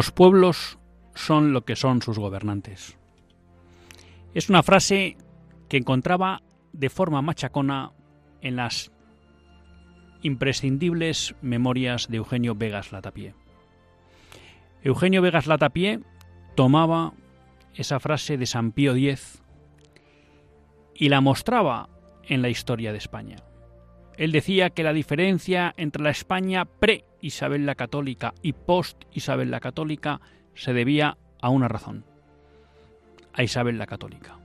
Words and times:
Los 0.00 0.12
pueblos 0.12 0.78
son 1.14 1.52
lo 1.52 1.66
que 1.66 1.76
son 1.76 2.00
sus 2.00 2.18
gobernantes. 2.18 2.96
Es 4.32 4.48
una 4.48 4.62
frase 4.62 5.18
que 5.68 5.76
encontraba 5.76 6.40
de 6.72 6.88
forma 6.88 7.20
machacona 7.20 7.92
en 8.40 8.56
las 8.56 8.92
imprescindibles 10.22 11.34
memorias 11.42 12.08
de 12.08 12.16
Eugenio 12.16 12.54
Vegas 12.54 12.92
Latapié. 12.92 13.34
Eugenio 14.82 15.20
Vegas 15.20 15.46
Latapié 15.46 16.00
tomaba 16.54 17.12
esa 17.74 18.00
frase 18.00 18.38
de 18.38 18.46
San 18.46 18.72
Pío 18.72 18.94
X 18.96 19.42
y 20.94 21.10
la 21.10 21.20
mostraba 21.20 21.90
en 22.26 22.40
la 22.40 22.48
historia 22.48 22.92
de 22.92 22.96
España. 22.96 23.36
Él 24.20 24.32
decía 24.32 24.68
que 24.68 24.82
la 24.82 24.92
diferencia 24.92 25.72
entre 25.78 26.02
la 26.02 26.10
España 26.10 26.66
pre 26.66 27.06
Isabel 27.22 27.64
la 27.64 27.74
Católica 27.74 28.34
y 28.42 28.52
post 28.52 29.04
Isabel 29.14 29.50
la 29.50 29.60
Católica 29.60 30.20
se 30.52 30.74
debía 30.74 31.16
a 31.40 31.48
una 31.48 31.68
razón, 31.68 32.04
a 33.32 33.42
Isabel 33.42 33.78
la 33.78 33.86
Católica. 33.86 34.38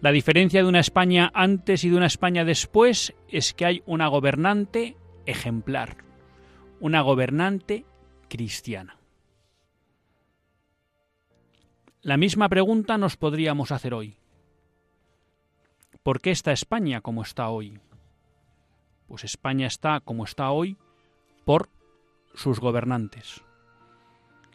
La 0.00 0.12
diferencia 0.12 0.62
de 0.62 0.68
una 0.68 0.78
España 0.78 1.32
antes 1.34 1.82
y 1.82 1.90
de 1.90 1.96
una 1.96 2.06
España 2.06 2.44
después 2.44 3.12
es 3.26 3.54
que 3.54 3.66
hay 3.66 3.82
una 3.86 4.06
gobernante 4.06 4.96
ejemplar, 5.26 5.96
una 6.78 7.00
gobernante 7.00 7.84
cristiana. 8.28 8.98
La 12.02 12.16
misma 12.16 12.48
pregunta 12.48 12.98
nos 12.98 13.16
podríamos 13.16 13.72
hacer 13.72 13.94
hoy. 13.94 14.16
¿Por 16.04 16.20
qué 16.20 16.30
está 16.30 16.52
España 16.52 17.00
como 17.00 17.22
está 17.22 17.48
hoy? 17.48 17.80
Pues 19.12 19.24
España 19.24 19.66
está 19.66 20.00
como 20.00 20.24
está 20.24 20.52
hoy 20.52 20.78
por 21.44 21.68
sus 22.32 22.60
gobernantes. 22.60 23.42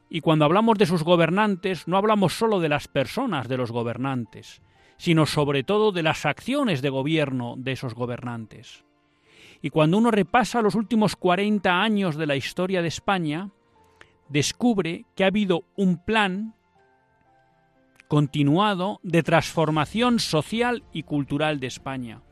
Y 0.10 0.22
cuando 0.22 0.46
hablamos 0.46 0.80
de 0.80 0.88
sus 0.88 1.04
gobernantes, 1.04 1.88
no 1.88 1.96
hablamos 1.96 2.34
solo 2.34 2.60
de 2.60 2.68
las 2.68 2.88
personas 2.88 3.48
de 3.48 3.56
los 3.56 3.72
gobernantes, 3.72 4.64
sino 4.98 5.28
sobre 5.28 5.64
todo 5.64 5.92
de 5.92 6.02
las 6.02 6.26
acciones 6.26 6.82
de 6.82 6.90
gobierno 6.90 7.54
de 7.56 7.74
esos 7.74 7.94
gobernantes. 7.94 8.84
Y 9.62 9.70
cuando 9.70 10.00
uno 10.00 10.10
repasa 10.10 10.64
los 10.64 10.74
últimos 10.74 11.16
40 11.16 11.80
años 11.80 12.16
de 12.16 12.26
la 12.26 12.36
historia 12.36 12.82
de 12.82 12.88
España, 12.88 13.52
descubre 14.28 15.06
que 15.14 15.24
ha 15.24 15.28
habido 15.28 15.66
un 15.76 16.04
plan 16.04 16.56
continuado 18.08 19.00
de 19.04 19.22
transformación 19.22 20.18
social 20.18 20.84
y 20.92 21.04
cultural 21.04 21.60
de 21.60 21.68
España. 21.68 22.24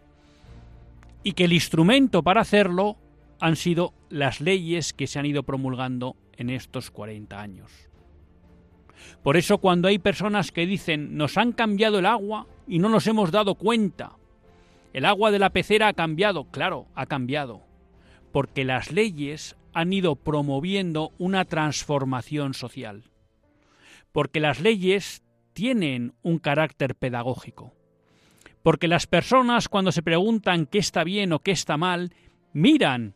Y 1.25 1.34
que 1.34 1.46
el 1.46 1.53
instrumento 1.53 2.22
para 2.22 2.41
hacerlo 2.41 2.97
han 3.41 3.56
sido 3.56 3.96
las 4.09 4.41
leyes 4.41 4.94
que 4.94 5.08
se 5.08 5.19
han 5.19 5.25
ido 5.25 5.41
promulgando 5.41 6.16
en 6.38 6.52
estos 6.52 6.91
40 6.91 7.41
años. 7.41 7.72
Por 9.24 9.36
eso 9.36 9.58
cuando 9.58 9.88
hay 9.88 9.97
personas 9.97 10.52
que 10.52 10.68
dicen 10.68 11.18
nos 11.18 11.38
han 11.38 11.52
cambiado 11.52 11.97
el 12.00 12.06
agua 12.06 12.46
y 12.68 12.78
no 12.78 12.90
nos 12.90 13.08
hemos 13.08 13.31
dado 13.31 13.56
cuenta, 13.56 14.18
el 14.94 15.03
agua 15.03 15.31
de 15.31 15.40
la 15.40 15.50
pecera 15.50 15.88
ha 15.88 15.94
cambiado, 15.94 16.46
claro, 16.46 16.86
ha 16.96 17.08
cambiado, 17.08 17.63
porque 18.31 18.63
las 18.63 18.92
leyes 18.92 19.56
han 19.74 19.92
ido 19.94 20.16
promoviendo 20.16 21.12
una 21.18 21.44
transformación 21.44 22.53
social, 22.53 23.03
porque 24.12 24.40
las 24.40 24.62
leyes 24.62 25.24
tienen 25.53 26.13
un 26.22 26.38
carácter 26.40 26.96
pedagógico, 26.96 27.74
porque 28.65 28.87
las 28.87 29.05
personas 29.05 29.69
cuando 29.69 29.91
se 29.91 30.01
preguntan 30.01 30.65
qué 30.65 30.79
está 30.79 31.03
bien 31.03 31.33
o 31.33 31.39
qué 31.43 31.51
está 31.51 31.77
mal, 31.77 32.15
miran 32.51 33.13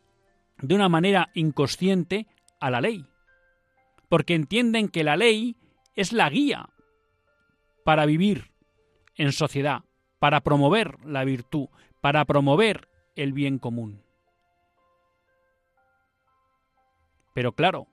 de 0.61 0.75
una 0.75 0.89
manera 0.89 1.31
inconsciente 1.33 2.27
a 2.59 2.69
la 2.69 2.81
ley, 2.81 3.07
porque 4.09 4.35
entienden 4.35 4.89
que 4.89 5.03
la 5.03 5.17
ley 5.17 5.55
es 5.95 6.13
la 6.13 6.29
guía 6.29 6.69
para 7.83 8.05
vivir 8.05 8.51
en 9.15 9.31
sociedad, 9.31 9.85
para 10.19 10.41
promover 10.41 11.03
la 11.03 11.23
virtud, 11.23 11.69
para 11.99 12.25
promover 12.25 12.87
el 13.15 13.33
bien 13.33 13.57
común. 13.57 14.03
Pero 17.33 17.53
claro, 17.53 17.87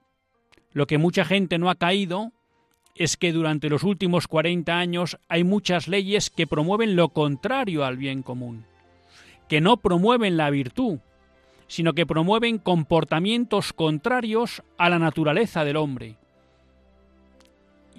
lo 0.72 0.86
que 0.86 0.98
mucha 0.98 1.24
gente 1.24 1.56
no 1.56 1.70
ha 1.70 1.76
caído 1.76 2.34
es 2.96 3.16
que 3.16 3.32
durante 3.32 3.68
los 3.68 3.84
últimos 3.84 4.26
40 4.26 4.76
años 4.76 5.18
hay 5.28 5.44
muchas 5.44 5.86
leyes 5.86 6.30
que 6.30 6.46
promueven 6.46 6.96
lo 6.96 7.10
contrario 7.10 7.84
al 7.84 7.96
bien 7.98 8.22
común, 8.22 8.64
que 9.48 9.60
no 9.60 9.76
promueven 9.76 10.36
la 10.36 10.50
virtud, 10.50 10.98
sino 11.68 11.92
que 11.92 12.06
promueven 12.06 12.58
comportamientos 12.58 13.72
contrarios 13.72 14.62
a 14.78 14.88
la 14.88 14.98
naturaleza 14.98 15.64
del 15.64 15.76
hombre 15.76 16.16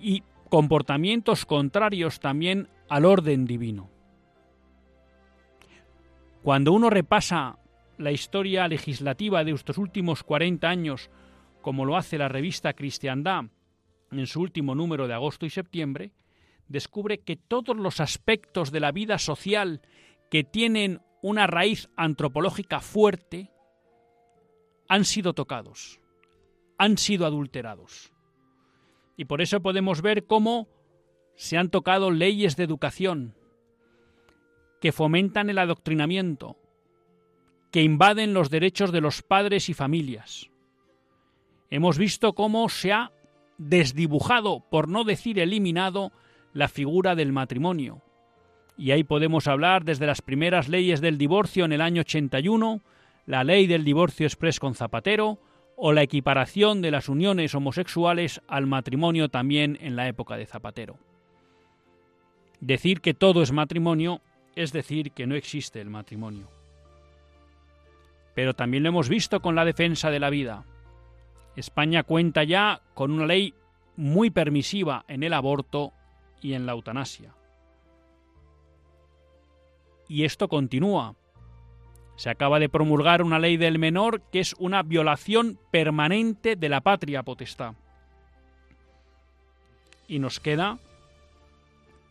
y 0.01 0.23
comportamientos 0.49 1.45
contrarios 1.45 2.19
también 2.19 2.67
al 2.89 3.05
orden 3.05 3.45
divino. 3.45 3.89
Cuando 6.41 6.71
uno 6.71 6.89
repasa 6.89 7.57
la 7.97 8.11
historia 8.11 8.67
legislativa 8.67 9.43
de 9.43 9.51
estos 9.51 9.77
últimos 9.77 10.23
40 10.23 10.67
años, 10.67 11.09
como 11.61 11.83
lo 11.83 11.97
hace 11.97 12.17
la 12.17 12.29
revista 12.29 12.73
Cristiandad 12.73 13.45
en 14.11 14.27
su 14.27 14.41
último 14.41 14.75
número 14.75 15.07
de 15.07 15.13
agosto 15.13 15.45
y 15.45 15.49
septiembre, 15.49 16.11
descubre 16.67 17.19
que 17.19 17.35
todos 17.35 17.75
los 17.75 17.99
aspectos 17.99 18.71
de 18.71 18.79
la 18.79 18.91
vida 18.91 19.17
social 19.17 19.81
que 20.29 20.43
tienen 20.43 21.01
una 21.21 21.47
raíz 21.47 21.89
antropológica 21.95 22.79
fuerte 22.79 23.51
han 24.87 25.05
sido 25.05 25.33
tocados, 25.33 25.99
han 26.77 26.97
sido 26.97 27.25
adulterados. 27.25 28.13
Y 29.17 29.25
por 29.25 29.41
eso 29.41 29.61
podemos 29.61 30.01
ver 30.01 30.25
cómo 30.25 30.67
se 31.35 31.57
han 31.57 31.69
tocado 31.69 32.11
leyes 32.11 32.55
de 32.55 32.63
educación 32.63 33.35
que 34.79 34.91
fomentan 34.91 35.49
el 35.49 35.57
adoctrinamiento, 35.57 36.57
que 37.71 37.81
invaden 37.81 38.33
los 38.33 38.49
derechos 38.49 38.91
de 38.91 39.01
los 39.01 39.23
padres 39.23 39.69
y 39.69 39.73
familias. 39.73 40.49
Hemos 41.69 41.97
visto 41.97 42.33
cómo 42.33 42.69
se 42.69 42.93
ha 42.93 43.11
desdibujado, 43.57 44.63
por 44.69 44.87
no 44.87 45.03
decir 45.03 45.39
eliminado, 45.39 46.11
la 46.53 46.67
figura 46.67 47.15
del 47.15 47.31
matrimonio. 47.31 48.01
Y 48.77 48.91
ahí 48.91 49.03
podemos 49.03 49.47
hablar 49.47 49.83
desde 49.83 50.05
las 50.05 50.21
primeras 50.21 50.69
leyes 50.69 51.01
del 51.01 51.17
divorcio 51.17 51.65
en 51.65 51.73
el 51.73 51.81
año 51.81 52.01
81, 52.01 52.81
la 53.25 53.43
ley 53.43 53.67
del 53.67 53.83
divorcio 53.83 54.25
express 54.25 54.59
con 54.59 54.75
Zapatero 54.75 55.39
o 55.75 55.93
la 55.93 56.01
equiparación 56.01 56.81
de 56.81 56.91
las 56.91 57.09
uniones 57.09 57.53
homosexuales 57.53 58.41
al 58.47 58.65
matrimonio 58.65 59.29
también 59.29 59.77
en 59.81 59.95
la 59.95 60.07
época 60.07 60.37
de 60.37 60.45
Zapatero. 60.45 60.97
Decir 62.59 63.01
que 63.01 63.13
todo 63.13 63.41
es 63.41 63.51
matrimonio 63.51 64.21
es 64.55 64.73
decir 64.73 65.11
que 65.11 65.27
no 65.27 65.35
existe 65.35 65.79
el 65.79 65.89
matrimonio. 65.89 66.47
Pero 68.33 68.55
también 68.55 68.83
lo 68.83 68.89
hemos 68.89 69.07
visto 69.07 69.39
con 69.39 69.55
la 69.55 69.65
defensa 69.65 70.09
de 70.09 70.19
la 70.19 70.31
vida. 70.31 70.65
España 71.57 72.03
cuenta 72.03 72.43
ya 72.43 72.81
con 72.93 73.11
una 73.11 73.25
ley 73.25 73.53
muy 73.95 74.29
permisiva 74.29 75.03
en 75.07 75.23
el 75.23 75.33
aborto 75.33 75.91
y 76.39 76.53
en 76.53 76.67
la 76.67 76.73
eutanasia. 76.73 77.33
Y 80.07 80.23
esto 80.23 80.47
continúa, 80.47 81.15
se 82.15 82.29
acaba 82.29 82.59
de 82.59 82.69
promulgar 82.69 83.23
una 83.23 83.39
ley 83.39 83.57
del 83.57 83.79
menor 83.79 84.21
que 84.31 84.39
es 84.39 84.55
una 84.59 84.83
violación 84.83 85.59
permanente 85.71 86.55
de 86.55 86.69
la 86.69 86.81
patria 86.81 87.23
potestad. 87.23 87.73
Y 90.07 90.19
nos 90.19 90.39
queda 90.39 90.77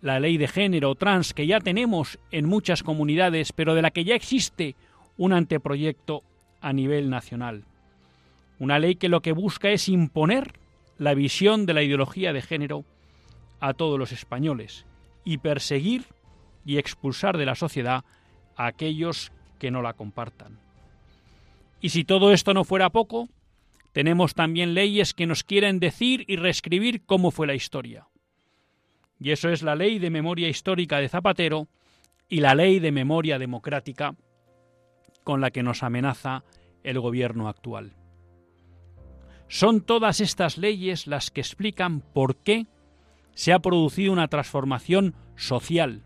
la 0.03 0.19
ley 0.19 0.39
de 0.39 0.49
género 0.49 0.97
trans 0.97 1.33
que 1.33 1.47
ya 1.47 1.61
tenemos 1.61 2.19
en 2.33 2.47
muchas 2.47 2.83
comunidades, 2.83 3.53
pero 3.53 3.75
de 3.75 3.83
la 3.83 3.93
que 3.93 4.05
ya 4.05 4.17
existe 4.17 4.75
un 5.17 5.33
anteproyecto 5.33 6.25
a 6.61 6.73
nivel 6.73 7.09
nacional. 7.09 7.65
Una 8.59 8.79
ley 8.79 8.97
que 8.97 9.09
lo 9.09 9.21
que 9.21 9.33
busca 9.33 9.71
es 9.71 9.89
imponer 9.89 10.59
la 10.99 11.15
visión 11.15 11.67
de 11.67 11.75
la 11.75 11.83
ideología 11.83 12.33
de 12.33 12.43
género 12.43 12.85
a 13.61 13.75
todos 13.75 13.99
los 13.99 14.13
españoles 14.13 14.87
y 15.25 15.39
perseguir 15.39 16.07
y 16.65 16.79
expulsar 16.79 17.37
de 17.37 17.47
la 17.47 17.55
sociedad 17.55 18.05
a 18.57 18.67
aquellos 18.67 19.33
que 19.59 19.71
no 19.71 19.83
la 19.83 19.93
compartan. 19.93 20.59
Y 21.81 21.91
si 21.91 22.05
todo 22.05 22.33
esto 22.33 22.55
no 22.55 22.65
fuera 22.65 22.91
poco, 22.91 23.29
tenemos 23.93 24.35
también 24.35 24.75
leyes 24.75 25.15
que 25.15 25.27
nos 25.27 25.45
quieren 25.45 25.79
decir 25.79 26.25
y 26.27 26.37
reescribir 26.37 27.03
cómo 27.05 27.31
fue 27.31 27.47
la 27.47 27.55
historia. 27.55 28.09
Y 29.19 29.31
eso 29.31 29.49
es 29.49 29.63
la 29.63 29.75
ley 29.75 29.99
de 29.99 30.11
memoria 30.11 30.49
histórica 30.49 30.99
de 30.99 31.09
Zapatero 31.09 31.69
y 32.29 32.41
la 32.41 32.55
ley 32.55 32.79
de 32.81 32.93
memoria 32.93 33.39
democrática 33.39 34.15
con 35.25 35.41
la 35.41 35.51
que 35.51 35.63
nos 35.63 35.83
amenaza 35.83 36.45
el 36.83 37.01
gobierno 37.01 37.49
actual. 37.49 37.93
Son 39.49 39.81
todas 39.81 40.21
estas 40.21 40.59
leyes 40.59 41.07
las 41.07 41.31
que 41.31 41.41
explican 41.41 42.01
por 42.01 42.37
qué 42.37 42.67
se 43.35 43.53
ha 43.53 43.59
producido 43.61 44.13
una 44.13 44.29
transformación 44.29 45.15
social. 45.37 46.03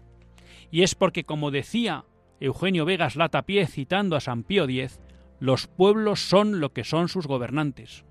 Y 0.71 0.83
es 0.83 0.95
porque, 0.95 1.25
como 1.25 1.51
decía 1.51 2.05
Eugenio 2.41 2.85
Vegas 2.85 3.17
Latapié 3.17 3.67
citando 3.67 4.17
a 4.17 4.21
San 4.21 4.43
Pío 4.43 4.65
X, 4.65 5.01
los 5.39 5.67
pueblos 5.67 6.21
son 6.21 6.61
lo 6.61 6.73
que 6.73 6.85
son 6.85 7.09
sus 7.09 7.27
gobernantes. 7.27 8.05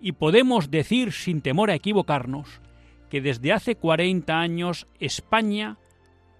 Y 0.00 0.12
podemos 0.12 0.70
decir 0.70 1.12
sin 1.12 1.40
temor 1.40 1.70
a 1.70 1.74
equivocarnos 1.74 2.60
que 3.08 3.20
desde 3.20 3.52
hace 3.52 3.74
40 3.76 4.38
años 4.38 4.86
España 5.00 5.78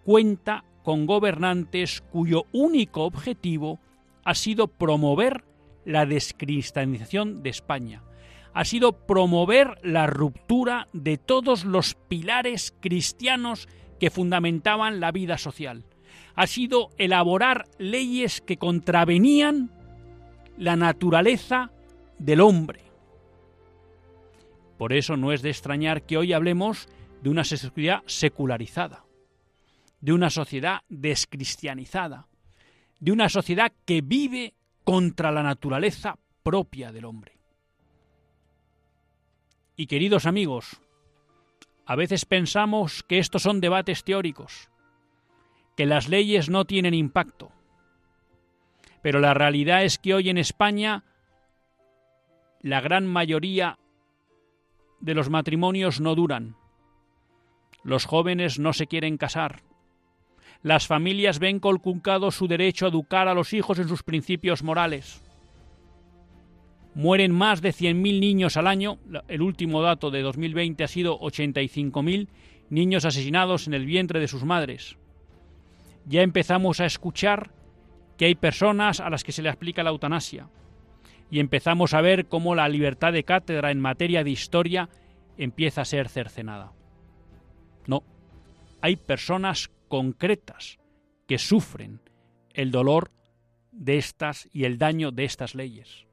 cuenta 0.05 0.65
con 0.83 1.07
gobernantes 1.07 2.03
cuyo 2.11 2.45
único 2.53 3.05
objetivo 3.05 3.81
ha 4.25 4.35
sido 4.35 4.69
promover 4.69 5.45
la 5.85 6.07
descristianización 6.07 7.43
de 7.43 7.51
España, 7.51 8.03
ha 8.53 8.65
sido 8.65 8.93
promover 8.93 9.79
la 9.83 10.07
ruptura 10.07 10.89
de 10.93 11.17
todos 11.19 11.65
los 11.65 11.95
pilares 11.95 12.75
cristianos 12.81 13.69
que 14.01 14.11
fundamentaban 14.11 15.01
la 15.01 15.13
vida 15.13 15.39
social, 15.39 15.85
ha 16.35 16.47
sido 16.47 16.91
elaborar 16.99 17.67
leyes 17.79 18.41
que 18.41 18.57
contravenían 18.57 19.71
la 20.57 20.77
naturaleza 20.77 21.71
del 22.19 22.41
hombre. 22.41 22.85
Por 24.77 24.93
eso 24.93 25.17
no 25.17 25.33
es 25.33 25.43
de 25.43 25.51
extrañar 25.51 26.03
que 26.03 26.17
hoy 26.17 26.33
hablemos 26.33 26.89
de 27.23 27.31
una 27.31 27.43
sociedad 27.43 28.03
secularizada, 28.07 29.05
de 30.01 30.13
una 30.13 30.31
sociedad 30.31 30.83
descristianizada, 30.89 32.29
de 33.01 33.13
una 33.13 33.29
sociedad 33.29 33.73
que 33.85 34.01
vive 34.01 34.55
contra 34.85 35.33
la 35.33 35.43
naturaleza 35.43 36.19
propia 36.43 36.93
del 36.93 37.05
hombre. 37.05 37.38
Y 39.79 39.87
queridos 39.87 40.27
amigos, 40.27 40.81
a 41.87 41.95
veces 41.95 42.25
pensamos 42.25 43.05
que 43.05 43.21
estos 43.21 43.43
son 43.43 43.61
debates 43.61 44.03
teóricos, 44.03 44.71
que 45.77 45.87
las 45.87 46.09
leyes 46.09 46.51
no 46.51 46.65
tienen 46.65 46.95
impacto. 46.95 47.53
Pero 49.03 49.21
la 49.21 49.35
realidad 49.35 49.85
es 49.85 49.97
que 49.97 50.15
hoy 50.15 50.31
en 50.31 50.37
España 50.37 51.05
la 52.61 52.81
gran 52.81 53.07
mayoría 53.07 53.79
de 54.99 55.15
los 55.15 55.31
matrimonios 55.31 56.01
no 56.01 56.17
duran. 56.17 56.57
Los 57.85 58.05
jóvenes 58.05 58.59
no 58.59 58.73
se 58.73 58.89
quieren 58.89 59.17
casar. 59.17 59.63
Las 60.61 60.89
familias 60.89 61.39
ven 61.39 61.61
colcuncado 61.61 62.33
su 62.33 62.49
derecho 62.49 62.87
a 62.87 62.89
educar 62.89 63.29
a 63.29 63.35
los 63.35 63.53
hijos 63.53 63.79
en 63.79 63.87
sus 63.87 64.03
principios 64.03 64.65
morales. 64.65 65.23
Mueren 66.99 67.31
más 67.31 67.63
de 67.63 67.69
100.000 67.69 68.19
niños 68.19 68.57
al 68.57 68.67
año. 68.67 68.99
El 69.29 69.43
último 69.43 69.83
dato 69.83 70.11
de 70.11 70.21
2020 70.21 70.83
ha 70.83 70.89
sido 70.89 71.17
85.000 71.21 72.27
niños 72.71 73.05
asesinados 73.05 73.69
en 73.69 73.75
el 73.75 73.87
vientre 73.87 74.19
de 74.19 74.27
sus 74.27 74.43
madres. 74.43 74.97
Ya 76.07 76.23
empezamos 76.23 76.81
a 76.81 76.87
escuchar 76.87 77.53
que 78.17 78.25
hay 78.25 78.35
personas 78.35 78.99
a 78.99 79.11
las 79.11 79.23
que 79.23 79.31
se 79.31 79.43
le 79.43 79.49
aplica 79.49 79.85
la 79.85 79.91
eutanasia. 79.91 80.49
Y 81.31 81.39
empezamos 81.39 81.95
a 81.95 82.01
ver 82.01 82.27
cómo 82.27 82.57
la 82.57 82.69
libertad 82.69 83.13
de 83.13 83.23
cátedra 83.23 83.71
en 83.71 83.79
materia 83.79 84.25
de 84.25 84.31
historia 84.31 84.89
empieza 85.37 85.83
a 85.83 85.85
ser 85.85 86.09
cercenada. 86.09 86.73
No, 87.87 88.03
hay 88.81 88.97
personas 88.97 89.71
concretas 89.87 90.81
que 91.29 91.39
sufren 91.39 92.01
el 92.55 92.73
dolor 92.73 93.13
de 93.71 93.99
estas 93.99 94.49
y 94.53 94.65
el 94.65 94.79
daño 94.79 95.13
de 95.13 95.23
estas 95.23 95.55
leyes. 95.55 96.08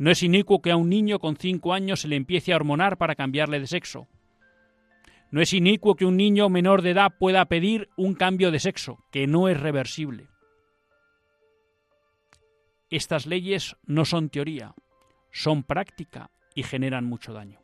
No 0.00 0.10
es 0.10 0.22
inicuo 0.22 0.62
que 0.62 0.70
a 0.70 0.76
un 0.76 0.88
niño 0.88 1.18
con 1.18 1.36
cinco 1.36 1.74
años 1.74 2.00
se 2.00 2.08
le 2.08 2.16
empiece 2.16 2.54
a 2.54 2.56
hormonar 2.56 2.96
para 2.96 3.14
cambiarle 3.14 3.60
de 3.60 3.66
sexo. 3.66 4.08
No 5.30 5.42
es 5.42 5.52
inicuo 5.52 5.94
que 5.94 6.06
un 6.06 6.16
niño 6.16 6.48
menor 6.48 6.80
de 6.80 6.92
edad 6.92 7.18
pueda 7.18 7.44
pedir 7.44 7.90
un 7.98 8.14
cambio 8.14 8.50
de 8.50 8.60
sexo, 8.60 9.04
que 9.12 9.26
no 9.26 9.46
es 9.50 9.60
reversible. 9.60 10.28
Estas 12.88 13.26
leyes 13.26 13.76
no 13.84 14.06
son 14.06 14.30
teoría, 14.30 14.74
son 15.32 15.64
práctica 15.64 16.30
y 16.54 16.62
generan 16.62 17.04
mucho 17.04 17.34
daño. 17.34 17.60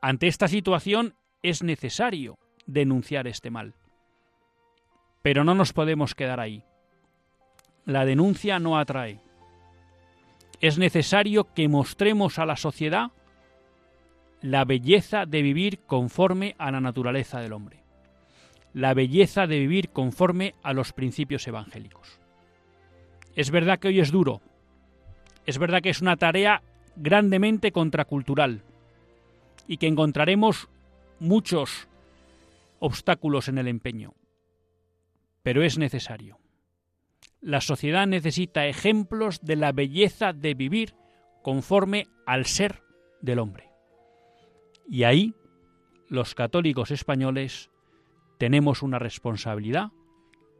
Ante 0.00 0.26
esta 0.26 0.48
situación 0.48 1.14
es 1.44 1.62
necesario 1.62 2.40
denunciar 2.66 3.28
este 3.28 3.50
mal. 3.50 3.74
Pero 5.22 5.44
no 5.44 5.54
nos 5.54 5.72
podemos 5.72 6.16
quedar 6.16 6.40
ahí. 6.40 6.64
La 7.84 8.04
denuncia 8.04 8.58
no 8.58 8.76
atrae 8.76 9.29
es 10.60 10.78
necesario 10.78 11.52
que 11.54 11.68
mostremos 11.68 12.38
a 12.38 12.46
la 12.46 12.56
sociedad 12.56 13.12
la 14.42 14.64
belleza 14.64 15.26
de 15.26 15.42
vivir 15.42 15.80
conforme 15.86 16.54
a 16.58 16.70
la 16.70 16.80
naturaleza 16.80 17.40
del 17.40 17.52
hombre, 17.52 17.82
la 18.72 18.94
belleza 18.94 19.46
de 19.46 19.58
vivir 19.58 19.90
conforme 19.90 20.54
a 20.62 20.72
los 20.72 20.92
principios 20.92 21.46
evangélicos. 21.46 22.20
Es 23.34 23.50
verdad 23.50 23.78
que 23.78 23.88
hoy 23.88 24.00
es 24.00 24.10
duro, 24.10 24.40
es 25.46 25.58
verdad 25.58 25.82
que 25.82 25.90
es 25.90 26.00
una 26.00 26.16
tarea 26.16 26.62
grandemente 26.96 27.72
contracultural 27.72 28.62
y 29.66 29.76
que 29.76 29.86
encontraremos 29.86 30.68
muchos 31.20 31.88
obstáculos 32.80 33.48
en 33.48 33.58
el 33.58 33.68
empeño, 33.68 34.14
pero 35.42 35.62
es 35.62 35.78
necesario. 35.78 36.39
La 37.40 37.60
sociedad 37.60 38.06
necesita 38.06 38.66
ejemplos 38.66 39.40
de 39.40 39.56
la 39.56 39.72
belleza 39.72 40.32
de 40.32 40.54
vivir 40.54 40.94
conforme 41.42 42.06
al 42.26 42.44
ser 42.44 42.82
del 43.22 43.38
hombre. 43.38 43.70
Y 44.88 45.04
ahí 45.04 45.34
los 46.08 46.34
católicos 46.34 46.90
españoles 46.90 47.70
tenemos 48.38 48.82
una 48.82 48.98
responsabilidad 48.98 49.92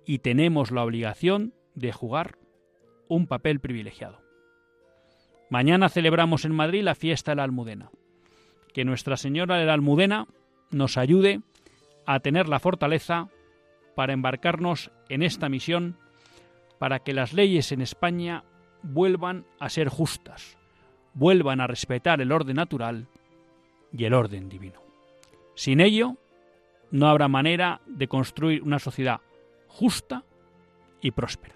y 0.07 0.21
tenemos 0.21 0.71
la 0.71 0.85
obligación 0.85 1.55
de 1.75 1.93
jugar 1.93 2.39
un 3.09 3.27
papel 3.27 3.61
privilegiado. 3.61 4.21
Mañana 5.51 5.89
celebramos 5.89 6.45
en 6.45 6.53
Madrid 6.53 6.83
la 6.83 6.95
fiesta 6.95 7.33
de 7.33 7.37
la 7.37 7.45
Almudena. 7.45 7.91
Que 8.73 8.85
Nuestra 8.85 9.17
Señora 9.17 9.57
de 9.57 9.67
la 9.67 9.75
Almudena 9.75 10.29
nos 10.71 10.97
ayude 10.97 11.41
a 12.07 12.21
tener 12.21 12.49
la 12.49 12.61
fortaleza 12.61 13.29
para 13.97 14.13
embarcarnos 14.13 14.93
en 15.09 15.23
esta 15.23 15.49
misión 15.49 15.99
para 16.81 17.01
que 17.01 17.13
las 17.13 17.35
leyes 17.35 17.73
en 17.73 17.83
España 17.83 18.43
vuelvan 18.83 19.45
a 19.59 19.69
ser 19.69 19.91
justas, 19.91 20.57
vuelvan 21.13 21.61
a 21.61 21.67
respetar 21.67 22.23
el 22.23 22.33
orden 22.33 22.57
natural 22.57 23.07
y 23.93 24.07
el 24.07 24.15
orden 24.15 24.49
divino. 24.49 24.81
Sin 25.55 25.83
ello, 25.83 26.17
no 26.91 27.07
habrá 27.07 27.29
manera 27.29 27.83
de 27.85 28.09
construir 28.09 28.63
una 28.63 28.79
sociedad 28.79 29.21
justa 29.69 30.25
y 31.03 31.11
próspera. 31.11 31.55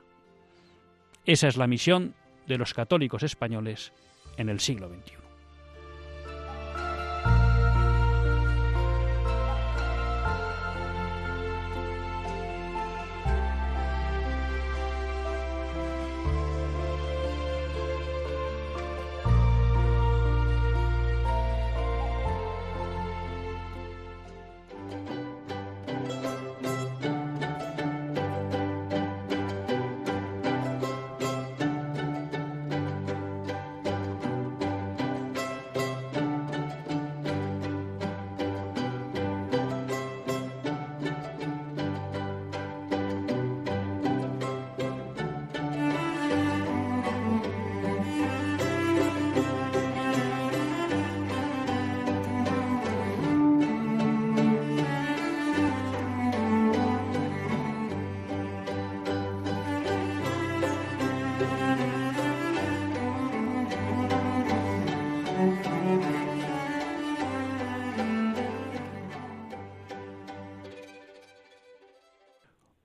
Esa 1.24 1.48
es 1.48 1.56
la 1.56 1.66
misión 1.66 2.14
de 2.46 2.58
los 2.58 2.74
católicos 2.74 3.22
españoles 3.22 3.94
en 4.36 4.50
el 4.50 4.60
siglo 4.60 4.90
XXI. 4.90 5.23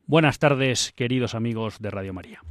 Buenas 0.10 0.40
tardes, 0.40 0.92
queridos 0.94 1.36
amigos 1.36 1.78
de 1.78 1.92
Radio 1.92 2.16
María. 2.16 2.42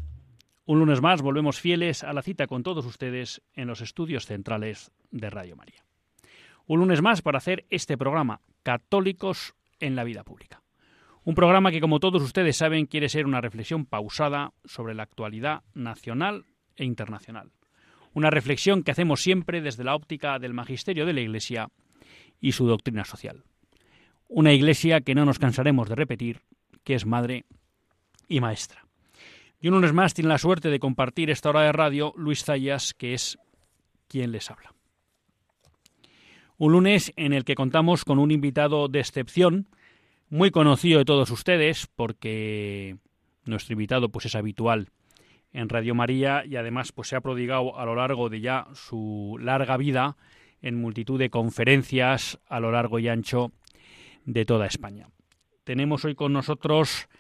Un 0.64 0.78
lunes 0.78 1.00
más 1.00 1.22
volvemos 1.22 1.58
fieles 1.58 2.04
a 2.04 2.12
la 2.12 2.22
cita 2.22 2.46
con 2.46 2.62
todos 2.62 2.86
ustedes 2.86 3.42
en 3.52 3.66
los 3.66 3.80
estudios 3.80 4.26
centrales 4.26 4.92
de 5.10 5.28
Radio 5.28 5.56
María. 5.56 5.84
Un 6.68 6.78
lunes 6.78 7.02
más 7.02 7.20
para 7.20 7.38
hacer 7.38 7.66
este 7.68 7.98
programa, 7.98 8.42
Católicos 8.62 9.56
en 9.80 9.96
la 9.96 10.04
Vida 10.04 10.22
Pública. 10.22 10.62
Un 11.24 11.34
programa 11.34 11.72
que, 11.72 11.80
como 11.80 11.98
todos 11.98 12.22
ustedes 12.22 12.56
saben, 12.56 12.86
quiere 12.86 13.08
ser 13.08 13.26
una 13.26 13.40
reflexión 13.40 13.86
pausada 13.86 14.52
sobre 14.64 14.94
la 14.94 15.02
actualidad 15.02 15.64
nacional 15.74 16.44
e 16.76 16.84
internacional. 16.84 17.50
Una 18.14 18.30
reflexión 18.30 18.84
que 18.84 18.92
hacemos 18.92 19.20
siempre 19.20 19.62
desde 19.62 19.82
la 19.82 19.96
óptica 19.96 20.38
del 20.38 20.54
magisterio 20.54 21.06
de 21.06 21.12
la 21.12 21.22
Iglesia 21.22 21.70
y 22.40 22.52
su 22.52 22.68
doctrina 22.68 23.04
social. 23.04 23.42
Una 24.28 24.52
Iglesia 24.52 25.00
que 25.00 25.16
no 25.16 25.24
nos 25.24 25.40
cansaremos 25.40 25.88
de 25.88 25.96
repetir 25.96 26.42
que 26.85 26.94
es 26.94 27.06
madre 27.06 27.44
y 28.28 28.40
maestra. 28.40 28.87
Y 29.61 29.68
un 29.68 29.75
lunes 29.75 29.92
más 29.92 30.14
tiene 30.14 30.28
la 30.28 30.38
suerte 30.38 30.70
de 30.70 30.78
compartir 30.78 31.30
esta 31.30 31.49
hora 31.49 31.62
de 31.62 31.73
radio 31.73 32.12
Luis 32.16 32.44
Zayas, 32.44 32.94
que 32.94 33.14
es 33.14 33.38
quien 34.06 34.30
les 34.30 34.50
habla. 34.50 34.73
Un 36.56 36.73
lunes 36.73 37.12
en 37.16 37.32
el 37.32 37.44
que 37.44 37.54
contamos 37.54 38.04
con 38.04 38.18
un 38.18 38.30
invitado 38.30 38.88
de 38.88 39.00
excepción, 39.00 39.68
muy 40.28 40.50
conocido 40.50 40.99
de 40.99 41.04
todos 41.04 41.30
ustedes, 41.30 41.88
porque 41.94 42.97
nuestro 43.44 43.73
invitado 43.73 44.11
pues 44.11 44.26
es 44.26 44.35
habitual 44.35 44.88
en 45.52 45.68
Radio 45.68 45.94
María 45.94 46.44
y 46.44 46.56
además 46.56 46.92
pues 46.92 47.08
se 47.08 47.16
ha 47.16 47.20
prodigado 47.20 47.78
a 47.78 47.85
lo 47.87 47.94
largo 47.94 48.28
de 48.28 48.40
ya 48.40 48.66
su 48.75 49.38
larga 49.40 49.76
vida 49.76 50.16
en 50.61 50.80
multitud 50.80 51.18
de 51.18 51.30
conferencias 51.30 52.38
a 52.49 52.61
lo 52.61 52.70
largo 52.70 52.99
y 52.99 53.08
ancho 53.08 53.52
de 54.25 54.44
toda 54.44 54.66
España. 54.66 55.08
Tenemos 55.68 56.02
hoy 56.06 56.14
con 56.14 56.32
nosotros 56.32 57.10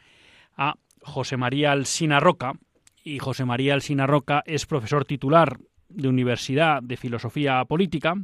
a 0.56 0.76
José 1.02 1.36
María 1.36 1.72
Alsina 1.72 2.18
Roca, 2.18 2.54
y 3.04 3.18
José 3.18 3.44
María 3.44 3.74
Alsina 3.74 4.06
Roca 4.06 4.42
es 4.46 4.64
profesor 4.64 5.04
titular 5.04 5.58
de 5.90 6.08
Universidad 6.08 6.82
de 6.82 6.96
Filosofía 6.96 7.62
Política, 7.66 8.14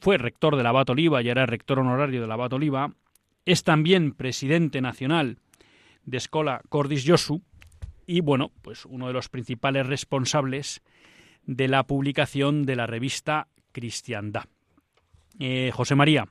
fue 0.00 0.16
rector 0.16 0.56
de 0.56 0.62
la 0.62 0.70
Abad 0.70 0.88
Oliva 0.88 1.20
y 1.20 1.28
era 1.28 1.44
rector 1.44 1.80
honorario 1.80 2.22
de 2.22 2.26
la 2.26 2.32
Abad 2.32 2.54
Oliva, 2.54 2.94
es 3.44 3.62
también 3.62 4.12
presidente 4.12 4.80
nacional 4.80 5.36
de 6.06 6.16
Escola 6.16 6.62
Cordis 6.70 7.04
Josu 7.06 7.42
y, 8.06 8.22
bueno, 8.22 8.52
pues 8.62 8.86
uno 8.86 9.08
de 9.08 9.12
los 9.12 9.28
principales 9.28 9.86
responsables 9.86 10.82
de 11.44 11.68
la 11.68 11.82
publicación 11.82 12.64
de 12.64 12.76
la 12.76 12.86
revista 12.86 13.48
Cristiandad. 13.72 14.44
Eh, 15.38 15.72
José 15.74 15.94
María, 15.94 16.26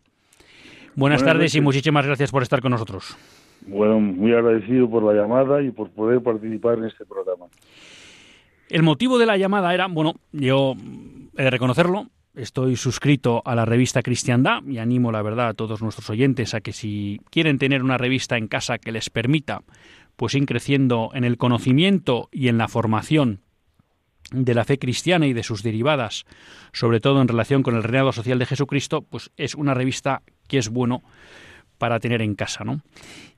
Buenas, 0.95 1.23
tardes 1.23 1.53
y 1.55 1.61
muchísimas 1.61 2.05
gracias 2.05 2.31
por 2.31 2.43
estar 2.43 2.61
con 2.61 2.71
nosotros. 2.71 3.17
Bueno, 3.67 3.99
muy 3.99 4.31
agradecido 4.33 4.89
por 4.89 5.03
la 5.03 5.13
llamada 5.13 5.61
y 5.61 5.71
por 5.71 5.89
poder 5.89 6.21
participar 6.21 6.77
en 6.77 6.85
este 6.85 7.05
programa. 7.05 7.47
El 8.69 8.83
motivo 8.83 9.17
de 9.17 9.25
la 9.25 9.37
llamada 9.37 9.73
era, 9.73 9.87
bueno, 9.87 10.13
yo 10.31 10.73
he 11.37 11.43
de 11.43 11.49
reconocerlo, 11.49 12.07
estoy 12.33 12.75
suscrito 12.75 13.41
a 13.45 13.55
la 13.55 13.65
revista 13.65 14.01
Cristiandad 14.01 14.63
y 14.65 14.77
animo, 14.77 15.11
la 15.11 15.21
verdad, 15.21 15.49
a 15.49 15.53
todos 15.53 15.81
nuestros 15.81 16.09
oyentes 16.09 16.53
a 16.53 16.61
que 16.61 16.73
si 16.73 17.21
quieren 17.29 17.59
tener 17.59 17.83
una 17.83 17.97
revista 17.97 18.37
en 18.37 18.47
casa 18.47 18.77
que 18.77 18.91
les 18.91 19.09
permita 19.09 19.61
pues 20.15 20.33
ir 20.33 20.45
creciendo 20.45 21.09
en 21.13 21.25
el 21.25 21.37
conocimiento 21.37 22.29
y 22.31 22.47
en 22.47 22.57
la 22.57 22.67
formación 22.67 23.41
de 24.31 24.53
la 24.53 24.65
fe 24.65 24.79
cristiana 24.79 25.27
y 25.27 25.33
de 25.33 25.43
sus 25.43 25.63
derivadas, 25.63 26.25
sobre 26.73 26.99
todo 26.99 27.21
en 27.21 27.27
relación 27.27 27.63
con 27.63 27.75
el 27.75 27.83
reinado 27.83 28.11
social 28.11 28.39
de 28.39 28.45
Jesucristo, 28.45 29.01
pues 29.01 29.31
es 29.37 29.55
una 29.55 29.73
revista 29.73 30.21
que 30.47 30.57
es 30.57 30.69
bueno 30.69 31.03
para 31.77 31.99
tener 31.99 32.21
en 32.21 32.35
casa, 32.35 32.63
¿no? 32.63 32.81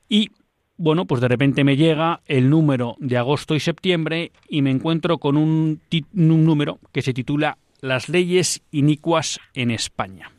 Y 0.08 0.30
bueno, 0.76 1.06
pues 1.06 1.20
de 1.20 1.28
repente 1.28 1.64
me 1.64 1.76
llega 1.76 2.20
el 2.26 2.50
número 2.50 2.94
de 3.00 3.18
agosto 3.18 3.54
y 3.54 3.60
septiembre 3.60 4.30
y 4.48 4.62
me 4.62 4.70
encuentro 4.70 5.18
con 5.18 5.36
un, 5.36 5.80
un 5.90 6.44
número 6.44 6.78
que 6.92 7.02
se 7.02 7.12
titula 7.12 7.58
Las 7.80 8.08
leyes 8.08 8.62
inicuas 8.70 9.40
en 9.54 9.72
España. 9.72 10.30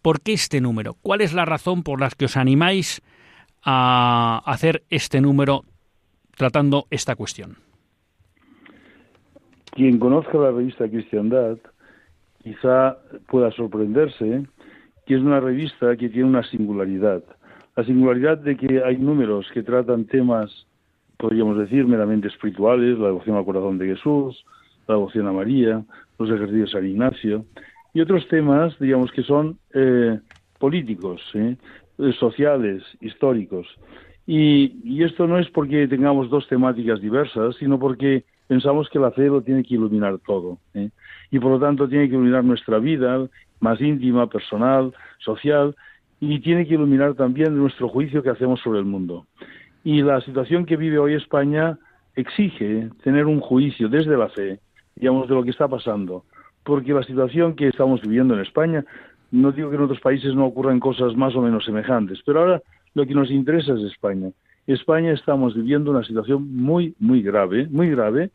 ¿Por 0.00 0.20
qué 0.20 0.32
este 0.32 0.60
número? 0.60 0.94
¿Cuál 1.02 1.20
es 1.20 1.32
la 1.32 1.44
razón 1.44 1.82
por 1.82 2.00
la 2.00 2.10
que 2.10 2.26
os 2.26 2.36
animáis 2.36 3.02
a 3.62 4.42
hacer 4.44 4.84
este 4.90 5.20
número 5.20 5.64
tratando 6.36 6.86
esta 6.90 7.16
cuestión? 7.16 7.58
Quien 9.72 9.98
conozca 9.98 10.38
la 10.38 10.50
revista 10.50 10.88
Cristiandad 10.88 11.56
quizá 12.42 12.98
pueda 13.28 13.50
sorprenderse 13.52 14.44
que 15.06 15.14
es 15.14 15.20
una 15.20 15.40
revista 15.40 15.96
que 15.96 16.08
tiene 16.08 16.28
una 16.28 16.42
singularidad. 16.44 17.22
La 17.74 17.84
singularidad 17.84 18.38
de 18.38 18.56
que 18.56 18.82
hay 18.84 18.98
números 18.98 19.46
que 19.52 19.62
tratan 19.62 20.04
temas, 20.04 20.66
podríamos 21.16 21.58
decir, 21.58 21.86
meramente 21.86 22.28
espirituales, 22.28 22.98
la 22.98 23.06
devoción 23.06 23.36
al 23.36 23.44
corazón 23.44 23.78
de 23.78 23.86
Jesús, 23.86 24.44
la 24.86 24.94
devoción 24.94 25.26
a 25.26 25.32
María, 25.32 25.82
los 26.18 26.30
ejercicios 26.30 26.70
de 26.70 26.78
San 26.78 26.86
Ignacio, 26.86 27.44
y 27.94 28.00
otros 28.00 28.28
temas, 28.28 28.78
digamos, 28.78 29.10
que 29.10 29.22
son 29.22 29.58
eh, 29.74 30.20
políticos, 30.58 31.22
¿eh? 31.34 31.56
Eh, 31.98 32.12
sociales, 32.18 32.82
históricos. 33.00 33.66
Y, 34.26 34.80
y, 34.84 35.02
esto 35.02 35.26
no 35.26 35.38
es 35.38 35.48
porque 35.50 35.88
tengamos 35.88 36.30
dos 36.30 36.46
temáticas 36.46 37.00
diversas, 37.00 37.56
sino 37.56 37.78
porque 37.78 38.24
pensamos 38.52 38.90
que 38.90 38.98
la 38.98 39.10
fe 39.12 39.28
lo 39.28 39.40
tiene 39.40 39.64
que 39.64 39.76
iluminar 39.76 40.18
todo. 40.26 40.58
¿eh? 40.74 40.90
Y 41.30 41.38
por 41.38 41.52
lo 41.52 41.58
tanto 41.58 41.88
tiene 41.88 42.06
que 42.06 42.16
iluminar 42.16 42.44
nuestra 42.44 42.78
vida 42.78 43.26
más 43.60 43.80
íntima, 43.80 44.26
personal, 44.26 44.92
social, 45.20 45.74
y 46.20 46.38
tiene 46.40 46.66
que 46.66 46.74
iluminar 46.74 47.14
también 47.14 47.56
nuestro 47.56 47.88
juicio 47.88 48.22
que 48.22 48.28
hacemos 48.28 48.60
sobre 48.60 48.80
el 48.80 48.84
mundo. 48.84 49.24
Y 49.84 50.02
la 50.02 50.20
situación 50.20 50.66
que 50.66 50.76
vive 50.76 50.98
hoy 50.98 51.14
España 51.14 51.78
exige 52.14 52.90
tener 53.02 53.24
un 53.24 53.40
juicio 53.40 53.88
desde 53.88 54.18
la 54.18 54.28
fe, 54.28 54.60
digamos, 54.96 55.30
de 55.30 55.34
lo 55.34 55.42
que 55.42 55.50
está 55.50 55.66
pasando. 55.66 56.26
Porque 56.62 56.92
la 56.92 57.04
situación 57.04 57.56
que 57.56 57.68
estamos 57.68 58.02
viviendo 58.02 58.34
en 58.34 58.40
España, 58.40 58.84
no 59.30 59.52
digo 59.52 59.70
que 59.70 59.76
en 59.76 59.82
otros 59.82 60.00
países 60.00 60.34
no 60.34 60.44
ocurran 60.44 60.78
cosas 60.78 61.16
más 61.16 61.34
o 61.34 61.40
menos 61.40 61.64
semejantes, 61.64 62.20
pero 62.26 62.40
ahora 62.40 62.62
lo 62.92 63.06
que 63.06 63.14
nos 63.14 63.30
interesa 63.30 63.72
es 63.72 63.80
España. 63.80 64.28
España 64.66 65.12
estamos 65.12 65.54
viviendo 65.54 65.90
una 65.90 66.04
situación 66.04 66.54
muy, 66.54 66.94
muy 66.98 67.22
grave, 67.22 67.66
muy 67.70 67.90
grave, 67.90 68.30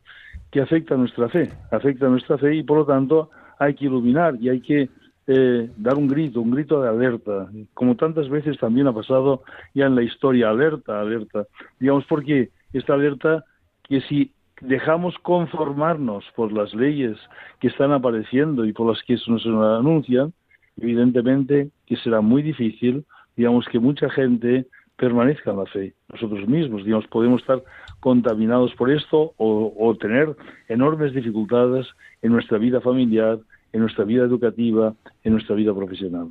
que 0.52 0.62
afecta 0.62 0.96
a 0.96 0.98
nuestra 0.98 1.30
fe, 1.30 1.50
afecta 1.72 2.08
a 2.08 2.10
nuestra 2.10 2.38
fe 2.38 2.56
y 2.56 2.64
por 2.64 2.78
lo 2.78 2.86
tanto 2.86 3.30
hay 3.60 3.74
que 3.74 3.86
iluminar 3.86 4.36
y 4.40 4.50
hay 4.50 4.62
que 4.62 4.90
eh, 5.28 5.70
dar 5.76 5.96
un 5.98 6.08
grito, 6.08 6.40
un 6.40 6.52
grito 6.52 6.82
de 6.82 6.90
alerta, 6.90 7.50
como 7.74 7.96
tantas 7.96 8.30
veces 8.30 8.58
también 8.58 8.88
ha 8.88 8.94
pasado 8.94 9.44
ya 9.74 9.86
en 9.86 9.96
la 9.96 10.04
historia, 10.04 10.50
alerta, 10.50 11.02
alerta. 11.02 11.46
Digamos, 11.80 12.06
porque 12.06 12.50
esta 12.72 12.94
alerta 12.94 13.44
que 13.84 14.02
si 14.02 14.32
dejamos 14.62 15.16
conformarnos 15.20 16.24
por 16.36 16.52
las 16.52 16.74
leyes 16.74 17.18
que 17.60 17.68
están 17.68 17.92
apareciendo 17.92 18.66
y 18.66 18.74
por 18.74 18.88
las 18.88 19.04
que 19.04 19.18
nos 19.28 19.46
anuncian, 19.46 20.34
evidentemente 20.78 21.70
que 21.86 21.98
será 21.98 22.22
muy 22.22 22.42
difícil, 22.42 23.06
digamos, 23.36 23.68
que 23.68 23.80
mucha 23.80 24.10
gente 24.10 24.66
permanezca 24.98 25.52
en 25.52 25.58
la 25.58 25.66
fe. 25.66 25.94
Nosotros 26.12 26.48
mismos, 26.48 26.84
digamos, 26.84 27.08
podemos 27.08 27.42
estar 27.42 27.64
contaminados 28.00 28.74
por 28.76 28.92
esto 28.92 29.34
o, 29.38 29.96
tener 30.00 30.36
enormes 30.68 31.14
dificultades 31.14 31.88
en 32.22 32.32
nuestra 32.32 32.58
vida 32.58 32.82
familiar, 32.82 33.40
en 33.72 33.82
nuestra 33.82 34.04
vida 34.04 34.24
educativa, 34.24 34.94
en 35.24 35.34
nuestra 35.34 35.56
vida 35.56 35.74
profesional. 35.74 36.30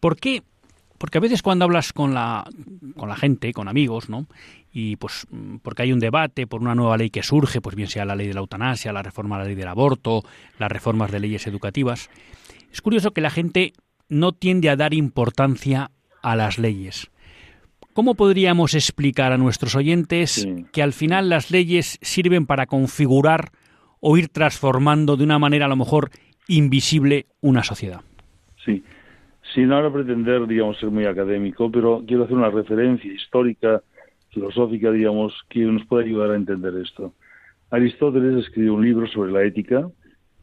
¿Por 0.00 0.16
qué? 0.16 0.42
Porque 0.98 1.18
a 1.18 1.20
veces 1.20 1.42
cuando 1.42 1.64
hablas 1.64 1.92
con 1.92 2.12
la, 2.14 2.44
con 2.96 3.08
la 3.08 3.16
gente, 3.16 3.52
con 3.52 3.68
amigos, 3.68 4.10
¿no? 4.10 4.26
Y 4.72 4.96
pues 4.96 5.26
porque 5.62 5.82
hay 5.82 5.92
un 5.92 6.00
debate 6.00 6.46
por 6.46 6.60
una 6.60 6.74
nueva 6.74 6.96
ley 6.96 7.10
que 7.10 7.22
surge, 7.22 7.60
pues 7.60 7.74
bien 7.74 7.88
sea 7.88 8.04
la 8.04 8.16
ley 8.16 8.28
de 8.28 8.34
la 8.34 8.40
eutanasia, 8.40 8.92
la 8.92 9.02
reforma 9.02 9.36
de 9.36 9.42
la 9.42 9.48
ley 9.48 9.56
del 9.56 9.68
aborto, 9.68 10.22
las 10.58 10.70
reformas 10.70 11.10
de 11.10 11.20
leyes 11.20 11.46
educativas, 11.46 12.10
es 12.72 12.80
curioso 12.82 13.12
que 13.12 13.20
la 13.20 13.30
gente 13.30 13.72
no 14.08 14.32
tiende 14.32 14.68
a 14.70 14.76
dar 14.76 14.94
importancia 14.94 15.90
a 16.22 16.36
las 16.36 16.58
leyes. 16.58 17.10
¿Cómo 17.92 18.14
podríamos 18.14 18.74
explicar 18.74 19.32
a 19.32 19.38
nuestros 19.38 19.74
oyentes 19.74 20.46
que 20.72 20.82
al 20.82 20.92
final 20.92 21.28
las 21.28 21.50
leyes 21.50 21.98
sirven 22.02 22.46
para 22.46 22.66
configurar 22.66 23.50
o 23.98 24.16
ir 24.16 24.28
transformando 24.28 25.16
de 25.16 25.24
una 25.24 25.40
manera 25.40 25.66
a 25.66 25.68
lo 25.68 25.76
mejor 25.76 26.10
invisible 26.46 27.26
una 27.40 27.64
sociedad? 27.64 28.00
Sí, 28.64 28.84
sin 29.54 29.72
ahora 29.72 29.92
pretender, 29.92 30.46
digamos, 30.46 30.78
ser 30.78 30.90
muy 30.90 31.04
académico, 31.04 31.70
pero 31.70 32.04
quiero 32.06 32.24
hacer 32.24 32.36
una 32.36 32.50
referencia 32.50 33.12
histórica, 33.12 33.82
filosófica, 34.30 34.92
digamos, 34.92 35.34
que 35.48 35.60
nos 35.60 35.84
puede 35.86 36.04
ayudar 36.04 36.30
a 36.30 36.36
entender 36.36 36.74
esto. 36.76 37.12
Aristóteles 37.70 38.44
escribió 38.44 38.74
un 38.74 38.84
libro 38.84 39.08
sobre 39.08 39.32
la 39.32 39.42
ética. 39.42 39.88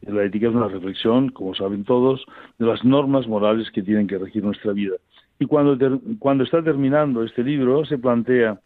La 0.02 0.24
ética 0.24 0.48
es 0.48 0.54
una 0.54 0.68
reflexión, 0.68 1.30
como 1.30 1.54
saben 1.54 1.84
todos, 1.84 2.24
de 2.58 2.66
las 2.66 2.84
normas 2.84 3.26
morales 3.26 3.70
que 3.70 3.82
tienen 3.82 4.06
que 4.06 4.18
regir 4.18 4.44
nuestra 4.44 4.72
vida. 4.72 4.96
Y 5.38 5.46
cuando, 5.46 6.00
cuando 6.18 6.44
está 6.44 6.62
terminando 6.62 7.22
este 7.22 7.42
libro 7.42 7.84
se 7.84 7.98
plantea 7.98 8.58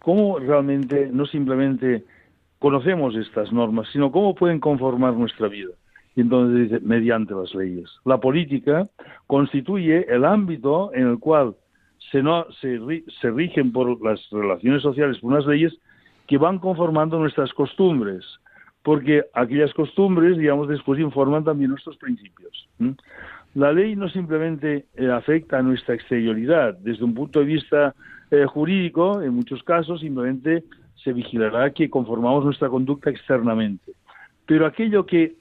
cómo 0.00 0.38
realmente 0.38 1.08
no 1.12 1.26
simplemente 1.26 2.04
conocemos 2.58 3.16
estas 3.16 3.52
normas, 3.52 3.88
sino 3.92 4.12
cómo 4.12 4.34
pueden 4.34 4.60
conformar 4.60 5.14
nuestra 5.14 5.48
vida. 5.48 5.70
Y 6.14 6.22
entonces 6.22 6.70
dice, 6.70 6.80
mediante 6.84 7.34
las 7.34 7.54
leyes. 7.54 7.88
La 8.04 8.18
política 8.18 8.88
constituye 9.26 10.06
el 10.12 10.24
ámbito 10.24 10.92
en 10.92 11.06
el 11.06 11.18
cual 11.18 11.54
se, 12.10 12.22
no, 12.22 12.46
se, 12.60 12.78
se 13.20 13.30
rigen 13.30 13.72
por 13.72 14.04
las 14.04 14.20
relaciones 14.30 14.82
sociales, 14.82 15.18
por 15.18 15.32
unas 15.32 15.46
leyes 15.46 15.72
que 16.26 16.38
van 16.38 16.58
conformando 16.58 17.18
nuestras 17.18 17.52
costumbres, 17.54 18.24
porque 18.82 19.24
aquellas 19.34 19.72
costumbres, 19.74 20.36
digamos, 20.36 20.68
después 20.68 21.00
informan 21.00 21.44
también 21.44 21.70
nuestros 21.70 21.96
principios. 21.96 22.68
La 23.54 23.72
ley 23.72 23.96
no 23.96 24.08
simplemente 24.08 24.86
eh, 24.94 25.10
afecta 25.10 25.58
a 25.58 25.62
nuestra 25.62 25.94
exterioridad, 25.94 26.74
desde 26.78 27.04
un 27.04 27.14
punto 27.14 27.40
de 27.40 27.46
vista 27.46 27.94
eh, 28.30 28.46
jurídico, 28.46 29.22
en 29.22 29.34
muchos 29.34 29.62
casos, 29.64 30.00
simplemente 30.00 30.62
se 31.02 31.12
vigilará 31.12 31.70
que 31.70 31.90
conformamos 31.90 32.44
nuestra 32.44 32.68
conducta 32.68 33.10
externamente. 33.10 33.92
Pero 34.46 34.66
aquello 34.66 35.04
que 35.04 35.34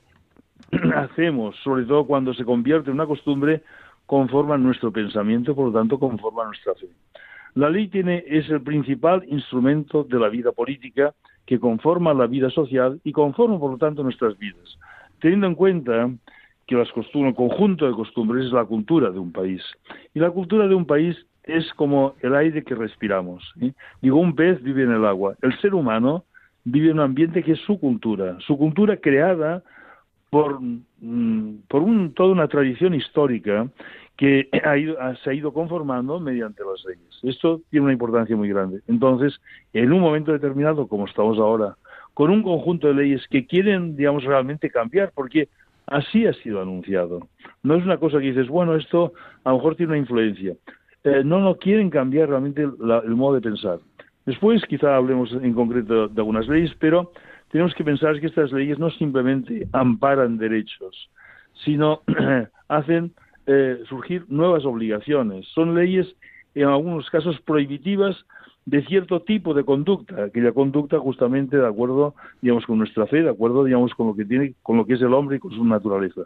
hacemos, 0.96 1.56
sobre 1.64 1.86
todo 1.86 2.06
cuando 2.06 2.34
se 2.34 2.46
convierte 2.46 2.90
en 2.90 2.96
una 2.96 3.06
costumbre, 3.06 3.62
conforma 4.08 4.58
nuestro 4.58 4.92
pensamiento, 4.92 5.54
por 5.56 5.68
lo 5.68 5.72
tanto, 5.72 6.00
conforma 6.00 6.46
nuestra 6.46 6.74
fe. 6.74 6.88
La 7.54 7.70
ley 7.70 7.90
tiene, 7.90 8.24
es 8.28 8.50
el 8.50 8.62
principal 8.62 9.24
instrumento 9.28 10.04
de 10.04 10.20
la 10.20 10.30
vida 10.30 10.52
política 10.52 11.14
que 11.46 11.60
conforma 11.60 12.14
la 12.14 12.26
vida 12.26 12.50
social 12.50 13.00
y 13.04 13.12
conforma, 13.12 13.60
por 13.60 13.72
lo 13.72 13.78
tanto, 13.78 14.02
nuestras 14.02 14.38
vidas. 14.38 14.80
Teniendo 15.20 15.48
en 15.48 15.56
cuenta 15.56 16.10
que 16.70 16.76
las 16.76 16.92
costumbres, 16.92 17.32
el 17.32 17.36
conjunto 17.36 17.88
de 17.88 17.94
costumbres 17.94 18.46
es 18.46 18.52
la 18.52 18.64
cultura 18.64 19.10
de 19.10 19.18
un 19.18 19.32
país. 19.32 19.60
Y 20.14 20.20
la 20.20 20.30
cultura 20.30 20.68
de 20.68 20.76
un 20.76 20.86
país 20.86 21.18
es 21.44 21.74
como 21.74 22.14
el 22.22 22.36
aire 22.36 22.64
que 22.64 22.76
respiramos. 22.76 23.44
Digo, 24.04 24.20
un 24.20 24.36
pez 24.36 24.62
vive 24.62 24.84
en 24.84 24.92
el 24.92 25.04
agua. 25.04 25.34
El 25.42 25.60
ser 25.62 25.74
humano 25.74 26.26
vive 26.64 26.92
en 26.92 27.00
un 27.00 27.06
ambiente 27.06 27.42
que 27.42 27.54
es 27.54 27.60
su 27.62 27.80
cultura, 27.80 28.38
su 28.42 28.56
cultura 28.56 28.98
creada 28.98 29.64
por, 30.30 30.60
mm, 30.62 31.62
por 31.68 31.82
un, 31.82 32.14
toda 32.14 32.34
una 32.34 32.48
tradición 32.48 32.94
histórica 32.94 33.68
que 34.16 34.48
se 35.24 35.30
ha 35.32 35.34
ido 35.34 35.52
conformando 35.52 36.20
mediante 36.20 36.62
las 36.64 36.86
leyes. 36.86 37.20
Esto 37.24 37.62
tiene 37.72 37.86
una 37.86 37.94
importancia 37.94 38.36
muy 38.36 38.50
grande. 38.50 38.82
Entonces, 38.88 39.42
en 39.74 39.92
un 39.92 40.02
momento 40.02 40.34
determinado, 40.34 40.88
como 40.88 41.08
estamos 41.08 41.40
ahora, 41.40 41.78
con 42.14 42.30
un 42.30 42.44
conjunto 42.44 42.90
de 42.90 42.94
leyes 42.94 43.28
que 43.28 43.48
quieren, 43.48 43.96
digamos, 43.96 44.24
realmente 44.24 44.70
cambiar, 44.70 45.12
porque 45.16 45.48
así 45.90 46.26
ha 46.26 46.34
sido 46.34 46.62
anunciado. 46.62 47.28
No 47.64 47.76
es 47.76 47.84
una 47.84 47.98
cosa 47.98 48.20
que 48.20 48.28
dices, 48.28 48.48
bueno, 48.48 48.76
esto 48.76 49.14
a 49.44 49.50
lo 49.52 49.58
mejor 49.58 49.76
tiene 49.76 49.92
una 49.92 50.00
influencia. 50.00 50.56
Eh, 51.04 51.24
no, 51.24 51.40
no 51.40 51.56
quieren 51.56 51.90
cambiar 51.90 52.30
realmente 52.30 52.64
el 52.64 53.16
modo 53.16 53.36
de 53.36 53.42
pensar. 53.42 53.80
Después 54.26 54.64
quizá 54.66 54.96
hablemos 54.96 55.32
en 55.34 55.54
concreto 55.54 56.08
de 56.08 56.22
algunas 56.22 56.48
leyes, 56.48 56.72
pero 56.80 57.12
tenemos 57.52 57.74
que 57.74 57.84
pensar 57.84 58.20
que 58.20 58.28
estas 58.28 58.52
leyes 58.52 58.78
no 58.78 58.90
simplemente 58.92 59.68
amparan 59.72 60.38
derechos, 60.38 61.10
sino 61.66 62.02
hacen 62.68 63.12
eh, 63.48 63.82
surgir 63.88 64.26
nuevas 64.28 64.66
obligaciones. 64.66 65.48
Son 65.56 65.74
leyes, 65.74 66.08
en 66.54 66.66
algunos 66.66 67.10
casos, 67.10 67.40
prohibitivas 67.42 68.16
de 68.70 68.86
cierto 68.86 69.22
tipo 69.22 69.56
de 69.56 69.64
conducta, 69.64 70.26
aquella 70.26 70.52
conducta 70.52 71.00
justamente 71.00 71.58
de 71.58 71.66
acuerdo, 71.66 72.14
digamos, 72.40 72.68
con 72.68 72.78
nuestra 72.78 73.08
fe, 73.08 73.24
de 73.24 73.30
acuerdo, 73.32 73.64
digamos, 73.64 73.96
con 73.96 74.08
lo 74.08 74.16
que 74.16 74.26
tiene, 74.26 74.54
con 74.62 74.78
lo 74.78 74.86
que 74.86 74.94
es 74.94 75.02
el 75.02 75.12
hombre 75.14 75.38
y 75.38 75.40
con 75.40 75.52
su 75.52 75.66
naturaleza. 75.66 76.22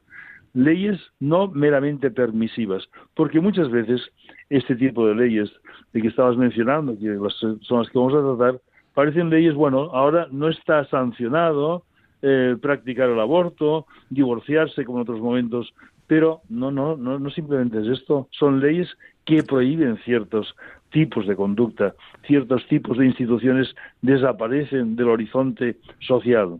Leyes 0.53 0.99
no 1.21 1.47
meramente 1.47 2.11
permisivas, 2.11 2.83
porque 3.15 3.39
muchas 3.39 3.71
veces 3.71 4.01
este 4.49 4.75
tipo 4.75 5.07
de 5.07 5.15
leyes 5.15 5.49
de 5.93 6.01
que 6.01 6.09
estabas 6.09 6.35
mencionando, 6.35 6.99
que 6.99 7.17
son 7.39 7.79
las 7.79 7.89
que 7.89 7.97
vamos 7.97 8.13
a 8.13 8.35
tratar, 8.35 8.59
parecen 8.93 9.29
leyes, 9.29 9.55
bueno, 9.55 9.89
ahora 9.93 10.27
no 10.29 10.49
está 10.49 10.83
sancionado 10.89 11.85
eh, 12.21 12.57
practicar 12.61 13.09
el 13.09 13.21
aborto, 13.21 13.85
divorciarse 14.09 14.83
como 14.83 14.97
en 14.97 15.03
otros 15.03 15.21
momentos 15.21 15.73
pero 16.07 16.41
no, 16.49 16.71
no, 16.71 16.97
no, 16.97 17.19
no 17.19 17.29
simplemente 17.29 17.79
es 17.81 17.87
esto, 17.87 18.27
son 18.31 18.59
leyes 18.59 18.89
que 19.25 19.43
prohíben 19.43 19.97
ciertos 20.03 20.55
tipos 20.91 21.27
de 21.27 21.35
conducta, 21.35 21.95
ciertos 22.27 22.65
tipos 22.67 22.97
de 22.97 23.05
instituciones 23.05 23.73
desaparecen 24.01 24.95
del 24.95 25.09
horizonte 25.09 25.77
social. 25.99 26.57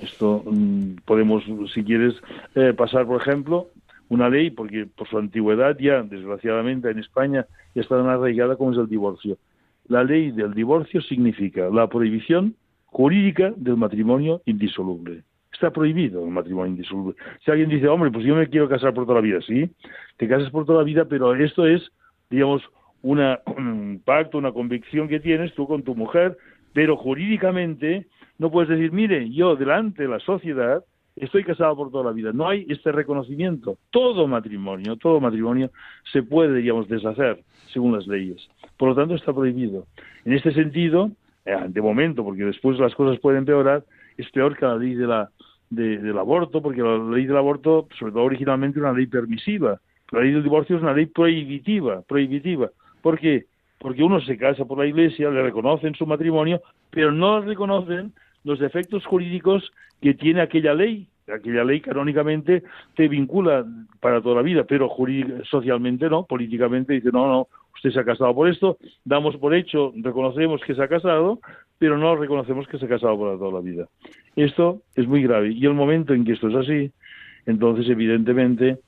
Esto 0.00 0.42
mm, 0.44 0.96
podemos, 1.04 1.44
si 1.72 1.84
quieres, 1.84 2.14
eh, 2.54 2.72
pasar, 2.72 3.06
por 3.06 3.20
ejemplo, 3.20 3.68
una 4.08 4.28
ley, 4.28 4.50
porque 4.50 4.86
por 4.86 5.08
su 5.08 5.18
antigüedad 5.18 5.76
ya, 5.78 6.02
desgraciadamente, 6.02 6.90
en 6.90 6.98
España 6.98 7.46
está 7.74 7.96
tan 7.96 8.08
arraigada 8.08 8.56
como 8.56 8.72
es 8.72 8.78
el 8.78 8.88
divorcio. 8.88 9.38
La 9.88 10.02
ley 10.02 10.30
del 10.30 10.54
divorcio 10.54 11.02
significa 11.02 11.68
la 11.68 11.88
prohibición 11.88 12.54
jurídica 12.86 13.52
del 13.56 13.76
matrimonio 13.76 14.40
indisoluble. 14.46 15.22
Está 15.64 15.72
prohibido 15.72 16.22
el 16.22 16.30
matrimonio 16.30 16.72
indisoluble. 16.72 17.16
Si 17.42 17.50
alguien 17.50 17.70
dice, 17.70 17.88
hombre, 17.88 18.10
pues 18.10 18.26
yo 18.26 18.34
me 18.34 18.48
quiero 18.48 18.68
casar 18.68 18.92
por 18.92 19.06
toda 19.06 19.14
la 19.14 19.20
vida, 19.22 19.40
sí, 19.40 19.70
te 20.18 20.28
casas 20.28 20.50
por 20.50 20.66
toda 20.66 20.80
la 20.80 20.84
vida, 20.84 21.06
pero 21.06 21.34
esto 21.34 21.66
es, 21.66 21.90
digamos, 22.28 22.62
un 23.00 24.02
pacto, 24.04 24.36
una 24.36 24.52
convicción 24.52 25.08
que 25.08 25.20
tienes 25.20 25.54
tú 25.54 25.66
con 25.66 25.82
tu 25.82 25.94
mujer, 25.94 26.36
pero 26.74 26.98
jurídicamente 26.98 28.06
no 28.36 28.50
puedes 28.50 28.68
decir, 28.68 28.92
mire, 28.92 29.30
yo 29.30 29.56
delante 29.56 30.02
de 30.02 30.10
la 30.10 30.18
sociedad 30.18 30.84
estoy 31.16 31.44
casado 31.44 31.74
por 31.76 31.90
toda 31.90 32.04
la 32.04 32.12
vida. 32.12 32.30
No 32.34 32.46
hay 32.46 32.66
este 32.68 32.92
reconocimiento. 32.92 33.78
Todo 33.90 34.26
matrimonio, 34.26 34.96
todo 34.96 35.18
matrimonio 35.18 35.70
se 36.12 36.22
puede, 36.22 36.58
digamos, 36.58 36.88
deshacer 36.88 37.42
según 37.72 37.94
las 37.94 38.06
leyes. 38.06 38.50
Por 38.76 38.90
lo 38.90 38.94
tanto, 38.94 39.14
está 39.14 39.32
prohibido. 39.32 39.86
En 40.26 40.34
este 40.34 40.52
sentido, 40.52 41.10
eh, 41.46 41.56
de 41.68 41.80
momento, 41.80 42.22
porque 42.22 42.44
después 42.44 42.78
las 42.78 42.94
cosas 42.94 43.18
pueden 43.18 43.38
empeorar, 43.38 43.82
es 44.18 44.30
peor 44.30 44.56
que 44.56 44.66
la 44.66 44.76
ley 44.76 44.94
de 44.94 45.06
la, 45.06 45.30
del 45.74 46.18
aborto, 46.18 46.62
porque 46.62 46.82
la 46.82 46.98
ley 46.98 47.26
del 47.26 47.36
aborto, 47.36 47.88
sobre 47.98 48.12
todo 48.12 48.24
originalmente, 48.24 48.78
es 48.78 48.82
una 48.82 48.92
ley 48.92 49.06
permisiva. 49.06 49.80
La 50.12 50.20
ley 50.20 50.32
del 50.32 50.42
divorcio 50.42 50.76
es 50.76 50.82
una 50.82 50.92
ley 50.92 51.06
prohibitiva, 51.06 52.02
prohibitiva. 52.02 52.70
¿Por 53.02 53.18
qué? 53.18 53.46
Porque 53.78 54.02
uno 54.02 54.20
se 54.20 54.36
casa 54.38 54.64
por 54.64 54.78
la 54.78 54.86
iglesia, 54.86 55.30
le 55.30 55.42
reconocen 55.42 55.94
su 55.94 56.06
matrimonio, 56.06 56.62
pero 56.90 57.12
no 57.12 57.40
reconocen 57.40 58.12
los 58.44 58.60
efectos 58.60 59.04
jurídicos 59.04 59.72
que 60.00 60.14
tiene 60.14 60.40
aquella 60.40 60.74
ley. 60.74 61.08
Aquella 61.26 61.64
ley 61.64 61.80
canónicamente 61.80 62.62
te 62.94 63.08
vincula 63.08 63.64
para 64.00 64.20
toda 64.20 64.36
la 64.36 64.42
vida, 64.42 64.64
pero 64.64 64.94
socialmente 65.50 66.08
no, 66.10 66.24
políticamente 66.26 66.92
dice, 66.92 67.10
no, 67.10 67.26
no, 67.26 67.48
se 67.90 68.00
ha 68.00 68.04
casado 68.04 68.34
por 68.34 68.48
esto, 68.48 68.78
damos 69.04 69.36
por 69.36 69.54
hecho, 69.54 69.92
reconocemos 69.96 70.60
que 70.62 70.74
se 70.74 70.82
ha 70.82 70.88
casado, 70.88 71.40
pero 71.78 71.98
no 71.98 72.16
reconocemos 72.16 72.66
que 72.68 72.78
se 72.78 72.86
ha 72.86 72.88
casado 72.88 73.16
por 73.16 73.38
toda 73.38 73.52
la 73.52 73.60
vida. 73.60 73.88
Esto 74.36 74.82
es 74.94 75.06
muy 75.06 75.22
grave. 75.22 75.52
Y 75.52 75.64
el 75.66 75.74
momento 75.74 76.14
en 76.14 76.24
que 76.24 76.32
esto 76.32 76.48
es 76.48 76.54
así, 76.54 76.92
entonces 77.46 77.88
evidentemente 77.88 78.78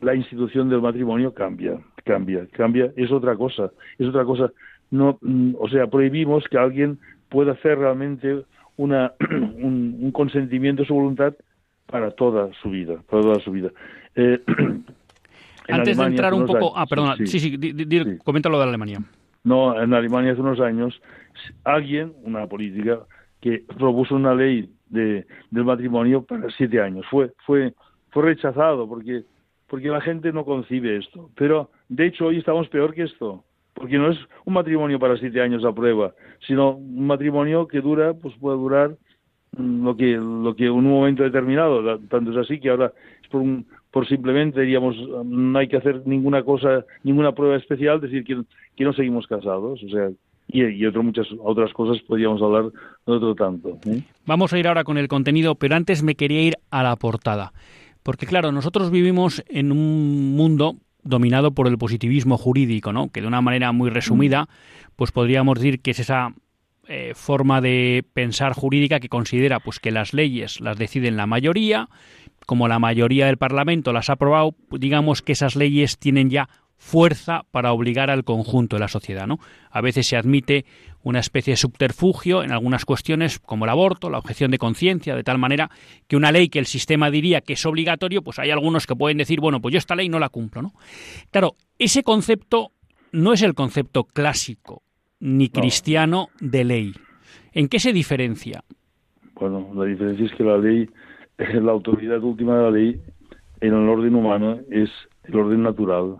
la 0.00 0.14
institución 0.14 0.68
del 0.68 0.82
matrimonio 0.82 1.32
cambia, 1.32 1.78
cambia, 2.04 2.46
cambia, 2.52 2.92
es 2.96 3.10
otra 3.10 3.36
cosa, 3.36 3.70
es 3.98 4.08
otra 4.08 4.24
cosa. 4.24 4.52
No, 4.90 5.18
mm, 5.22 5.54
o 5.58 5.68
sea, 5.68 5.86
prohibimos 5.86 6.44
que 6.48 6.58
alguien 6.58 6.98
pueda 7.28 7.52
hacer 7.52 7.78
realmente 7.78 8.42
una, 8.76 9.12
un, 9.30 10.10
consentimiento, 10.12 10.84
su 10.84 10.94
voluntad 10.94 11.34
para 11.86 12.10
toda 12.10 12.52
su 12.60 12.70
vida, 12.70 12.96
para 13.08 13.22
toda 13.22 13.40
su 13.40 13.52
vida. 13.52 13.70
Eh, 14.16 14.40
Antes 15.68 15.96
de 15.96 16.04
entrar 16.04 16.34
un 16.34 16.46
poco, 16.46 16.76
ah, 16.76 16.86
perdona, 16.86 17.16
sí, 17.16 17.38
sí, 17.38 17.58
coméntalo 18.24 18.58
de 18.58 18.64
Alemania. 18.64 19.00
No, 19.44 19.80
en 19.80 19.92
Alemania 19.92 20.32
hace 20.32 20.40
unos 20.40 20.60
años 20.60 21.00
alguien, 21.64 22.12
una 22.24 22.46
política, 22.46 23.00
que 23.40 23.64
propuso 23.76 24.14
una 24.14 24.34
ley 24.34 24.70
de, 24.88 25.26
del 25.50 25.64
matrimonio 25.64 26.22
para 26.22 26.48
siete 26.50 26.80
años. 26.80 27.04
Fue, 27.10 27.32
fue, 27.44 27.74
fue 28.10 28.22
rechazado 28.22 28.88
porque, 28.88 29.24
porque 29.66 29.88
la 29.88 30.00
gente 30.00 30.32
no 30.32 30.44
concibe 30.44 30.96
esto. 30.96 31.30
Pero, 31.34 31.70
de 31.88 32.06
hecho, 32.06 32.26
hoy 32.26 32.38
estamos 32.38 32.68
peor 32.68 32.94
que 32.94 33.02
esto. 33.02 33.44
Porque 33.74 33.98
no 33.98 34.10
es 34.10 34.18
un 34.44 34.54
matrimonio 34.54 34.98
para 34.98 35.16
siete 35.16 35.40
años 35.40 35.64
a 35.64 35.72
prueba, 35.72 36.12
sino 36.46 36.76
un 36.76 37.06
matrimonio 37.06 37.66
que 37.66 37.80
dura, 37.80 38.12
pues 38.14 38.34
puede 38.38 38.58
durar 38.58 38.96
mm, 39.56 39.84
lo 39.84 39.96
que, 39.96 40.12
lo 40.16 40.54
que 40.54 40.66
en 40.66 40.72
un 40.72 40.84
momento 40.84 41.22
determinado. 41.22 41.98
Tanto 42.00 42.30
es 42.30 42.36
así 42.36 42.60
que 42.60 42.68
ahora 42.70 42.92
por 43.32 43.40
un, 43.40 43.66
por 43.90 44.06
simplemente, 44.06 44.60
digamos, 44.60 44.96
no 45.24 45.58
hay 45.58 45.66
que 45.66 45.78
hacer 45.78 46.02
ninguna 46.06 46.44
cosa, 46.44 46.84
ninguna 47.02 47.32
prueba 47.32 47.56
especial, 47.56 48.00
decir 48.00 48.22
que, 48.22 48.42
que 48.76 48.84
no 48.84 48.92
seguimos 48.92 49.26
casados. 49.26 49.82
O 49.82 49.88
sea, 49.88 50.10
y, 50.48 50.62
y 50.62 50.86
otro, 50.86 51.02
muchas 51.02 51.26
otras 51.42 51.72
cosas 51.72 52.00
podríamos 52.02 52.40
hablar 52.40 52.66
de 53.06 53.12
otro 53.12 53.34
tanto. 53.34 53.78
¿eh? 53.86 54.02
Vamos 54.26 54.52
a 54.52 54.58
ir 54.58 54.68
ahora 54.68 54.84
con 54.84 54.98
el 54.98 55.08
contenido, 55.08 55.56
pero 55.56 55.74
antes 55.74 56.02
me 56.02 56.14
quería 56.14 56.42
ir 56.42 56.54
a 56.70 56.82
la 56.82 56.94
portada. 56.96 57.52
Porque 58.02 58.26
claro, 58.26 58.52
nosotros 58.52 58.90
vivimos 58.90 59.44
en 59.48 59.72
un 59.72 60.36
mundo 60.36 60.76
dominado 61.04 61.52
por 61.52 61.66
el 61.66 61.78
positivismo 61.78 62.38
jurídico, 62.38 62.92
¿no? 62.92 63.10
Que 63.10 63.20
de 63.20 63.26
una 63.26 63.40
manera 63.40 63.72
muy 63.72 63.90
resumida, 63.90 64.48
pues 64.96 65.10
podríamos 65.10 65.58
decir 65.58 65.80
que 65.80 65.92
es 65.92 65.98
esa 65.98 66.34
eh, 66.88 67.12
forma 67.14 67.60
de 67.60 68.04
pensar 68.12 68.54
jurídica 68.54 69.00
que 69.00 69.08
considera 69.08 69.60
pues 69.60 69.78
que 69.78 69.92
las 69.92 70.12
leyes 70.12 70.60
las 70.60 70.78
deciden 70.78 71.16
la 71.16 71.26
mayoría, 71.26 71.88
como 72.46 72.68
la 72.68 72.78
mayoría 72.78 73.26
del 73.26 73.36
Parlamento 73.36 73.92
las 73.92 74.10
ha 74.10 74.14
aprobado, 74.14 74.54
digamos 74.70 75.22
que 75.22 75.32
esas 75.32 75.56
leyes 75.56 75.98
tienen 75.98 76.30
ya 76.30 76.48
fuerza 76.76 77.44
para 77.52 77.72
obligar 77.72 78.10
al 78.10 78.24
conjunto 78.24 78.74
de 78.76 78.80
la 78.80 78.88
sociedad. 78.88 79.26
¿no? 79.28 79.38
A 79.70 79.80
veces 79.80 80.06
se 80.08 80.16
admite 80.16 80.64
una 81.04 81.20
especie 81.20 81.52
de 81.52 81.56
subterfugio 81.56 82.42
en 82.42 82.50
algunas 82.50 82.84
cuestiones, 82.84 83.38
como 83.38 83.64
el 83.64 83.70
aborto, 83.70 84.10
la 84.10 84.18
objeción 84.18 84.50
de 84.50 84.58
conciencia, 84.58 85.14
de 85.14 85.22
tal 85.22 85.38
manera 85.38 85.70
que 86.08 86.16
una 86.16 86.32
ley 86.32 86.48
que 86.48 86.58
el 86.58 86.66
sistema 86.66 87.10
diría 87.10 87.40
que 87.40 87.52
es 87.52 87.64
obligatorio, 87.66 88.22
pues 88.22 88.40
hay 88.40 88.50
algunos 88.50 88.86
que 88.86 88.96
pueden 88.96 89.18
decir, 89.18 89.40
bueno, 89.40 89.60
pues 89.60 89.72
yo 89.72 89.78
esta 89.78 89.94
ley 89.94 90.08
no 90.08 90.18
la 90.18 90.28
cumplo. 90.28 90.60
¿no? 90.60 90.72
Claro, 91.30 91.54
ese 91.78 92.02
concepto 92.02 92.72
no 93.12 93.32
es 93.32 93.42
el 93.42 93.54
concepto 93.54 94.04
clásico 94.04 94.82
ni 95.20 95.50
cristiano 95.50 96.30
de 96.40 96.64
ley. 96.64 96.94
¿En 97.52 97.68
qué 97.68 97.78
se 97.78 97.92
diferencia? 97.92 98.64
Bueno, 99.34 99.70
la 99.74 99.84
diferencia 99.84 100.26
es 100.26 100.32
que 100.32 100.42
la 100.42 100.58
ley, 100.58 100.88
la 101.38 101.72
autoridad 101.72 102.22
última 102.22 102.56
de 102.56 102.62
la 102.62 102.70
ley 102.70 103.00
en 103.60 103.74
el 103.74 103.88
orden 103.88 104.14
humano 104.14 104.58
es 104.70 104.90
el 105.24 105.36
orden 105.36 105.62
natural. 105.62 106.16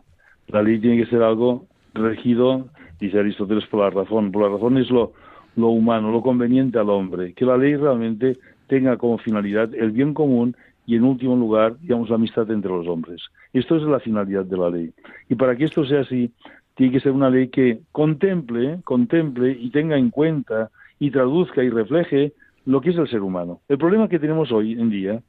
La 0.48 0.62
ley 0.62 0.78
tiene 0.78 1.02
que 1.02 1.10
ser 1.10 1.22
algo 1.22 1.66
regido, 1.94 2.68
dice 3.00 3.18
Aristóteles, 3.18 3.66
por 3.66 3.80
la 3.80 3.90
razón. 3.90 4.32
Por 4.32 4.42
la 4.42 4.48
razón 4.48 4.78
es 4.78 4.90
lo, 4.90 5.12
lo 5.56 5.68
humano, 5.68 6.10
lo 6.10 6.22
conveniente 6.22 6.78
al 6.78 6.90
hombre. 6.90 7.34
Que 7.34 7.44
la 7.44 7.56
ley 7.56 7.76
realmente 7.76 8.38
tenga 8.68 8.96
como 8.96 9.18
finalidad 9.18 9.74
el 9.74 9.90
bien 9.90 10.14
común 10.14 10.56
y 10.86 10.96
en 10.96 11.04
último 11.04 11.36
lugar, 11.36 11.78
digamos, 11.80 12.08
la 12.08 12.16
amistad 12.16 12.50
entre 12.50 12.70
los 12.70 12.86
hombres. 12.86 13.22
Esto 13.52 13.76
es 13.76 13.82
la 13.82 14.00
finalidad 14.00 14.44
de 14.44 14.56
la 14.56 14.70
ley. 14.70 14.92
Y 15.28 15.34
para 15.34 15.56
que 15.56 15.64
esto 15.64 15.84
sea 15.84 16.00
así, 16.00 16.32
tiene 16.74 16.92
que 16.92 17.00
ser 17.00 17.12
una 17.12 17.30
ley 17.30 17.48
que 17.48 17.80
contemple, 17.92 18.80
contemple 18.84 19.56
y 19.58 19.70
tenga 19.70 19.96
en 19.96 20.10
cuenta 20.10 20.70
y 20.98 21.10
traduzca 21.10 21.62
y 21.62 21.70
refleje 21.70 22.32
lo 22.64 22.80
que 22.80 22.90
es 22.90 22.96
el 22.96 23.08
ser 23.08 23.20
humano. 23.20 23.60
El 23.68 23.78
problema 23.78 24.08
que 24.08 24.18
tenemos 24.18 24.52
hoy 24.52 24.72
en 24.72 24.90
día 24.90 25.22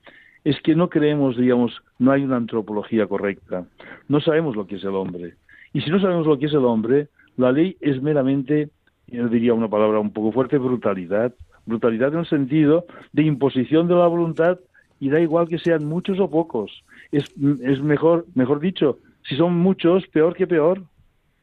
es 0.44 0.60
que 0.62 0.76
no 0.76 0.90
creemos, 0.90 1.38
digamos, 1.38 1.82
no 2.00 2.12
hay 2.12 2.24
una 2.24 2.38
antropología 2.38 3.08
correcta. 3.08 3.66
No 4.10 4.20
sabemos 4.20 4.56
lo 4.56 4.68
que 4.68 4.76
es 4.76 4.84
el 4.84 4.96
hombre. 4.96 5.36
Y 5.74 5.82
si 5.82 5.90
no 5.90 6.00
sabemos 6.00 6.28
lo 6.28 6.38
que 6.38 6.48
es 6.48 6.54
el 6.54 6.66
hombre, 6.66 7.08
la 7.38 7.52
ley 7.52 7.78
es 7.82 8.02
meramente, 8.02 8.70
yo 9.08 9.28
diría 9.30 9.54
una 9.54 9.70
palabra 9.70 10.00
un 10.00 10.12
poco 10.12 10.32
fuerte, 10.32 10.58
brutalidad. 10.58 11.34
Brutalidad 11.66 12.14
en 12.14 12.20
el 12.20 12.26
sentido 12.26 12.86
de 13.14 13.24
imposición 13.24 13.88
de 13.88 13.96
la 13.96 14.08
voluntad 14.08 14.60
y 15.00 15.10
da 15.10 15.20
igual 15.20 15.48
que 15.48 15.60
sean 15.60 15.86
muchos 15.86 16.20
o 16.20 16.30
pocos. 16.30 16.84
Es, 17.12 17.34
es 17.64 17.82
mejor, 17.82 18.26
mejor 18.36 18.60
dicho, 18.60 19.00
si 19.28 19.36
son 19.38 19.58
muchos, 19.58 20.08
peor 20.08 20.36
que 20.36 20.46
peor. 20.46 20.84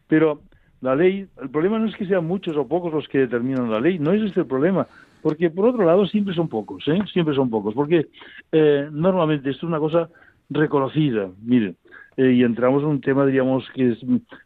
Pero 0.08 0.42
la 0.80 0.94
ley, 0.94 1.26
el 1.40 1.50
problema 1.50 1.78
no 1.78 1.86
es 1.86 1.96
que 1.96 2.06
sean 2.06 2.26
muchos 2.26 2.56
o 2.56 2.66
pocos 2.66 2.92
los 2.92 3.08
que 3.08 3.18
determinan 3.18 3.70
la 3.70 3.80
ley, 3.80 3.98
no 3.98 4.12
es 4.12 4.22
este 4.22 4.40
el 4.40 4.46
problema, 4.46 4.86
porque 5.22 5.50
por 5.50 5.66
otro 5.68 5.84
lado 5.84 6.06
siempre 6.06 6.34
son 6.34 6.48
pocos, 6.48 6.86
¿eh? 6.88 6.98
siempre 7.12 7.34
son 7.34 7.50
pocos, 7.50 7.74
porque 7.74 8.06
eh, 8.52 8.88
normalmente 8.90 9.50
esto 9.50 9.66
es 9.66 9.70
una 9.70 9.78
cosa 9.78 10.08
reconocida, 10.48 11.30
miren, 11.42 11.76
eh, 12.16 12.32
y 12.32 12.42
entramos 12.42 12.82
en 12.82 12.88
un 12.88 13.00
tema, 13.00 13.24
diríamos, 13.24 13.64
que 13.74 13.92
es 13.92 13.98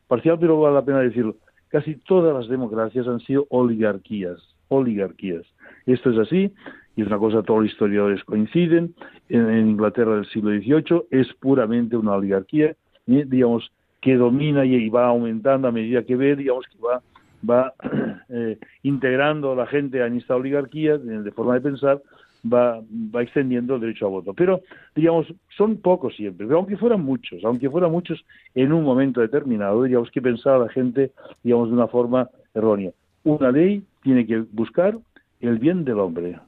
parcial, 0.07 0.39
pero 0.39 0.61
vale 0.61 0.75
la 0.75 0.85
pena 0.85 1.01
decirlo, 1.01 1.37
casi 1.69 1.97
todas 1.97 2.35
las 2.35 2.49
democracias 2.49 3.07
han 3.09 3.21
sido 3.21 3.47
oligarquías, 3.51 4.39
oligarquías. 4.69 5.45
Esto 5.87 6.11
es 6.11 6.19
así, 6.19 6.53
y 6.97 7.03
es 7.03 7.07
una 7.07 7.19
cosa, 7.19 7.43
todos 7.43 7.63
los 7.63 7.73
historiadores 7.73 8.23
coinciden, 8.25 8.95
en, 9.29 9.69
Inglaterra 9.71 10.17
del 10.17 10.27
siglo 10.27 10.51
XVIII 10.51 11.05
es 11.11 11.33
puramente 11.35 11.97
una 11.97 12.13
oligarquía, 12.13 12.77
digamos, 13.07 13.73
que 14.01 14.17
domina 14.17 14.65
y, 14.65 14.89
va 14.91 15.07
aumentando 15.07 15.67
a 15.67 15.73
medida 15.73 16.05
que 16.05 16.15
ve, 16.15 16.37
digamos, 16.37 16.67
que 16.67 16.79
va, 16.79 17.03
va 17.49 17.75
eh, 18.29 18.59
integrando 18.83 19.53
a 19.53 19.57
la 19.57 19.67
gente 19.67 20.05
en 20.05 20.17
esta 20.17 20.37
oligarquía, 20.37 20.99
de, 20.99 21.31
forma 21.33 21.55
de 21.55 21.61
pensar, 21.61 22.03
va, 22.45 22.81
va 23.15 23.23
extendiendo 23.23 23.75
el 23.75 23.81
derecho 23.81 24.07
a 24.07 24.11
voto. 24.11 24.35
Pero, 24.35 24.61
digamos, 24.95 25.27
son 25.57 25.77
pocos 25.77 26.15
siempre, 26.17 26.47
pero 26.47 26.59
aunque 26.59 26.77
fueran 26.77 27.03
muchos, 27.03 27.45
aunque 27.45 27.71
fueran 27.71 27.91
muchos 27.93 28.25
en 28.55 28.73
un 28.73 28.85
momento 28.85 29.21
determinado, 29.21 29.83
digamos 29.83 30.11
que 30.11 30.23
pensaba 30.23 30.67
la 30.67 30.73
gente, 30.73 31.13
digamos, 31.43 31.69
de 31.69 31.75
una 31.75 31.89
forma 31.89 32.29
errónea. 32.55 32.91
Una 33.25 33.51
ley 33.51 33.83
tiene 34.03 34.27
que 34.27 34.45
buscar 34.53 34.99
el 35.41 35.59
bien 35.59 35.85
del 35.85 35.99
hombre, 35.99 36.39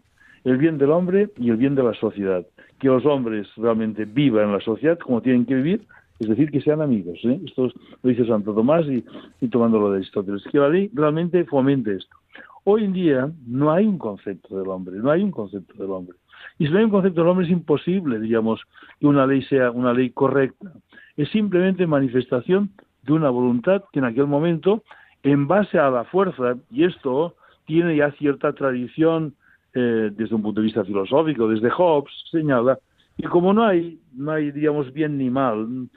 el 0.44 0.58
bien 0.58 0.78
del 0.78 0.90
hombre 0.90 1.30
y 1.36 1.50
el 1.50 1.56
bien 1.56 1.74
de 1.74 1.82
la 1.82 1.94
sociedad. 1.94 2.46
Que 2.78 2.88
los 2.88 3.06
hombres 3.06 3.48
realmente 3.56 4.04
vivan 4.04 4.46
en 4.46 4.52
la 4.52 4.60
sociedad 4.60 4.98
como 4.98 5.22
tienen 5.22 5.46
que 5.46 5.54
vivir, 5.54 5.86
es 6.18 6.28
decir, 6.28 6.50
que 6.50 6.60
sean 6.60 6.80
amigos. 6.80 7.18
¿eh? 7.24 7.40
Esto 7.44 7.70
lo 8.02 8.10
dice 8.10 8.26
Santo 8.26 8.54
Tomás 8.54 8.86
y, 8.86 9.04
y 9.40 9.48
lo 9.48 9.90
de 9.90 9.96
Aristóteles, 9.96 10.42
que 10.50 10.58
la 10.58 10.68
ley 10.68 10.90
realmente 10.94 11.44
fomente 11.44 11.94
esto. 11.96 12.16
Hoy 12.64 12.84
en 12.84 12.92
día 12.92 13.30
no 13.46 13.70
hay 13.70 13.86
un 13.86 13.98
concepto 13.98 14.58
del 14.58 14.68
hombre, 14.68 14.96
no 14.96 15.10
hay 15.10 15.22
un 15.22 15.30
concepto 15.30 15.74
del 15.80 15.90
hombre. 15.90 16.16
Y 16.58 16.66
si 16.66 16.72
no 16.72 16.78
hay 16.78 16.84
un 16.84 16.90
concepto 16.90 17.20
del 17.20 17.30
hombre 17.30 17.46
es 17.46 17.52
imposible, 17.52 18.18
digamos, 18.18 18.60
que 18.98 19.06
una 19.06 19.26
ley 19.26 19.42
sea 19.42 19.70
una 19.70 19.92
ley 19.92 20.10
correcta. 20.10 20.72
Es 21.16 21.28
simplemente 21.30 21.86
manifestación 21.86 22.70
de 23.02 23.12
una 23.12 23.30
voluntad 23.30 23.84
que 23.92 24.00
en 24.00 24.06
aquel 24.06 24.26
momento, 24.26 24.82
en 25.22 25.46
base 25.46 25.78
a 25.78 25.90
la 25.90 26.04
fuerza, 26.04 26.56
y 26.70 26.84
esto 26.84 27.36
tiene 27.66 27.96
ya 27.96 28.10
cierta 28.12 28.52
tradición 28.52 29.34
eh, 29.74 30.10
desde 30.12 30.34
un 30.34 30.42
punto 30.42 30.60
de 30.60 30.66
vista 30.66 30.84
filosófico, 30.84 31.48
desde 31.48 31.70
Hobbes, 31.70 32.12
señala, 32.30 32.78
y 33.18 33.24
como 33.24 33.52
no 33.52 33.64
hay, 33.64 33.98
no 34.14 34.32
hay, 34.32 34.50
digamos, 34.50 34.92
bien 34.92 35.18
ni 35.18 35.30
mal, 35.30 35.88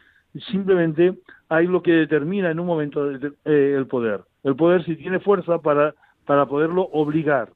simplemente 0.51 1.13
hay 1.49 1.67
lo 1.67 1.81
que 1.81 1.91
determina 1.91 2.51
en 2.51 2.59
un 2.59 2.67
momento 2.67 3.09
eh, 3.11 3.75
el 3.77 3.87
poder. 3.87 4.21
El 4.43 4.55
poder 4.55 4.83
si 4.85 4.95
tiene 4.95 5.19
fuerza 5.19 5.59
para, 5.59 5.93
para 6.25 6.45
poderlo 6.45 6.83
obligar. 6.91 7.49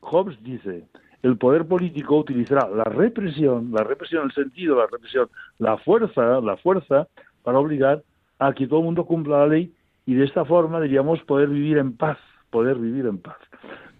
Hobbes 0.00 0.42
dice, 0.42 0.84
el 1.22 1.38
poder 1.38 1.66
político 1.66 2.18
utilizará 2.18 2.68
la 2.68 2.84
represión, 2.84 3.70
la 3.72 3.84
represión 3.84 4.24
el 4.24 4.32
sentido, 4.32 4.76
la 4.76 4.86
represión, 4.86 5.28
la 5.58 5.78
fuerza, 5.78 6.40
la 6.40 6.56
fuerza 6.56 7.06
para 7.42 7.58
obligar 7.58 8.02
a 8.38 8.52
que 8.52 8.66
todo 8.66 8.80
el 8.80 8.86
mundo 8.86 9.06
cumpla 9.06 9.38
la 9.38 9.46
ley 9.46 9.72
y 10.04 10.14
de 10.14 10.24
esta 10.24 10.44
forma, 10.44 10.80
diríamos, 10.80 11.22
poder 11.22 11.48
vivir 11.48 11.78
en 11.78 11.96
paz, 11.96 12.18
poder 12.50 12.76
vivir 12.76 13.06
en 13.06 13.18
paz. 13.18 13.36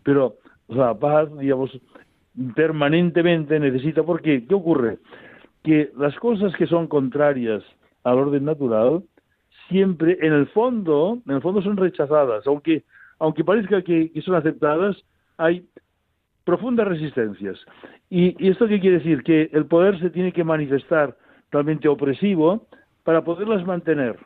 Pero 0.02 0.34
la 0.66 0.94
paz, 0.94 1.28
digamos, 1.38 1.70
permanentemente 2.56 3.60
necesita, 3.60 4.02
porque 4.02 4.44
¿qué 4.46 4.54
ocurre? 4.54 4.98
Que 5.62 5.92
las 5.96 6.16
cosas 6.16 6.54
que 6.56 6.66
son 6.66 6.88
contrarias 6.88 7.62
al 8.04 8.18
orden 8.18 8.44
natural 8.44 9.02
siempre, 9.68 10.18
en 10.20 10.32
el 10.32 10.46
fondo, 10.48 11.18
en 11.26 11.34
el 11.34 11.40
fondo 11.40 11.62
son 11.62 11.76
rechazadas, 11.76 12.46
aunque, 12.46 12.84
aunque 13.18 13.44
parezca 13.44 13.82
que, 13.82 14.10
son 14.24 14.34
aceptadas, 14.34 14.96
hay 15.38 15.66
profundas 16.44 16.88
resistencias. 16.88 17.58
Y, 18.10 18.36
¿Y 18.44 18.50
esto 18.50 18.68
qué 18.68 18.80
quiere 18.80 18.98
decir? 18.98 19.22
Que 19.22 19.48
el 19.52 19.66
poder 19.66 19.98
se 20.00 20.10
tiene 20.10 20.32
que 20.32 20.44
manifestar 20.44 21.16
realmente 21.50 21.88
opresivo 21.88 22.66
para 23.04 23.22
poderlas 23.24 23.64
mantener. 23.66 24.16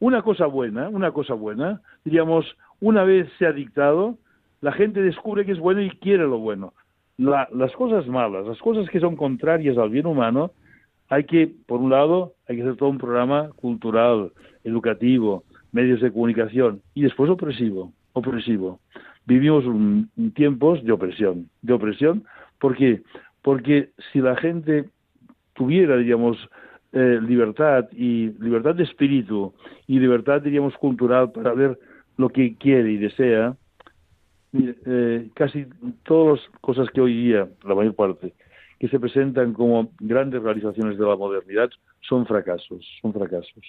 Una 0.00 0.22
cosa 0.22 0.46
buena, 0.46 0.88
una 0.88 1.12
cosa 1.12 1.34
buena, 1.34 1.80
diríamos, 2.04 2.44
una 2.80 3.04
vez 3.04 3.28
se 3.38 3.46
ha 3.46 3.52
dictado, 3.52 4.18
la 4.60 4.72
gente 4.72 5.00
descubre 5.00 5.44
que 5.44 5.52
es 5.52 5.58
bueno 5.58 5.82
y 5.82 5.90
quiere 5.90 6.24
lo 6.24 6.38
bueno. 6.38 6.72
las 7.16 7.72
cosas 7.72 8.06
malas, 8.08 8.46
las 8.46 8.58
cosas 8.58 8.88
que 8.90 9.00
son 9.00 9.16
contrarias 9.16 9.78
al 9.78 9.90
bien 9.90 10.06
humano, 10.06 10.50
hay 11.08 11.24
que, 11.24 11.50
por 11.66 11.80
un 11.80 11.90
lado, 11.90 12.34
hay 12.48 12.56
que 12.56 12.62
hacer 12.62 12.76
todo 12.76 12.88
un 12.88 12.98
programa 12.98 13.50
cultural, 13.56 14.32
educativo, 14.64 15.44
medios 15.72 16.00
de 16.00 16.12
comunicación 16.12 16.82
y 16.94 17.02
después 17.02 17.30
opresivo, 17.30 17.92
opresivo. 18.12 18.80
Vivimos 19.26 19.64
un, 19.64 20.10
tiempos 20.34 20.82
de 20.84 20.92
opresión, 20.92 21.48
de 21.62 21.72
opresión, 21.72 22.24
¿por 22.58 22.76
qué? 22.76 23.02
Porque 23.42 23.90
si 24.12 24.20
la 24.20 24.36
gente 24.36 24.84
tuviera, 25.54 25.96
digamos, 25.96 26.36
eh, 26.92 27.18
libertad 27.26 27.88
y 27.92 28.30
libertad 28.40 28.74
de 28.74 28.84
espíritu 28.84 29.52
y 29.86 29.98
libertad, 29.98 30.42
diríamos, 30.42 30.74
cultural 30.76 31.32
para 31.32 31.52
ver 31.52 31.78
lo 32.16 32.28
que 32.28 32.54
quiere 32.56 32.92
y 32.92 32.98
desea, 32.98 33.56
eh, 34.52 35.28
casi 35.34 35.66
todas 36.04 36.38
las 36.38 36.60
cosas 36.60 36.88
que 36.90 37.00
hoy 37.00 37.14
día, 37.14 37.48
la 37.64 37.74
mayor 37.74 37.94
parte, 37.96 38.34
que 38.78 38.88
se 38.88 39.00
presentan 39.00 39.52
como 39.52 39.90
grandes 40.00 40.42
realizaciones 40.42 40.98
de 40.98 41.06
la 41.06 41.16
modernidad, 41.16 41.70
son 42.00 42.26
fracasos, 42.26 42.86
son 43.00 43.12
fracasos. 43.12 43.64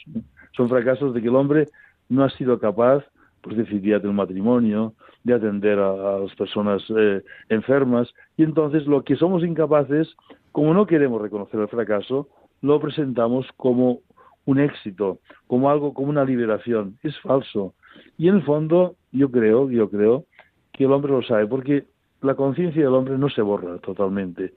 Son 0.55 0.69
fracasos 0.69 1.13
de 1.13 1.21
que 1.21 1.27
el 1.27 1.35
hombre 1.35 1.67
no 2.09 2.23
ha 2.23 2.29
sido 2.31 2.59
capaz, 2.59 3.03
pues, 3.41 3.57
de 3.57 3.63
decidir 3.63 3.95
un 4.05 4.15
matrimonio, 4.15 4.93
de 5.23 5.33
atender 5.33 5.79
a, 5.79 6.19
las 6.19 6.35
personas 6.35 6.83
eh, 6.97 7.23
enfermas, 7.49 8.13
y 8.37 8.43
entonces 8.43 8.85
lo 8.85 9.03
que 9.03 9.15
somos 9.15 9.43
incapaces, 9.43 10.15
como 10.51 10.73
no 10.73 10.85
queremos 10.85 11.21
reconocer 11.21 11.59
el 11.59 11.67
fracaso, 11.67 12.27
lo 12.61 12.79
presentamos 12.79 13.47
como 13.57 13.99
un 14.45 14.59
éxito, 14.59 15.19
como 15.47 15.69
algo, 15.69 15.93
como 15.93 16.09
una 16.09 16.23
liberación. 16.23 16.97
Es 17.03 17.19
falso. 17.19 17.73
Y 18.17 18.27
en 18.27 18.35
el 18.35 18.43
fondo, 18.43 18.95
yo 19.11 19.29
creo, 19.31 19.69
yo 19.69 19.89
creo 19.89 20.25
que 20.73 20.85
el 20.85 20.91
hombre 20.91 21.11
lo 21.11 21.23
sabe, 21.23 21.47
porque 21.47 21.85
la 22.21 22.35
conciencia 22.35 22.83
del 22.83 22.93
hombre 22.93 23.17
no 23.17 23.29
se 23.29 23.41
borra 23.41 23.77
totalmente, 23.79 24.53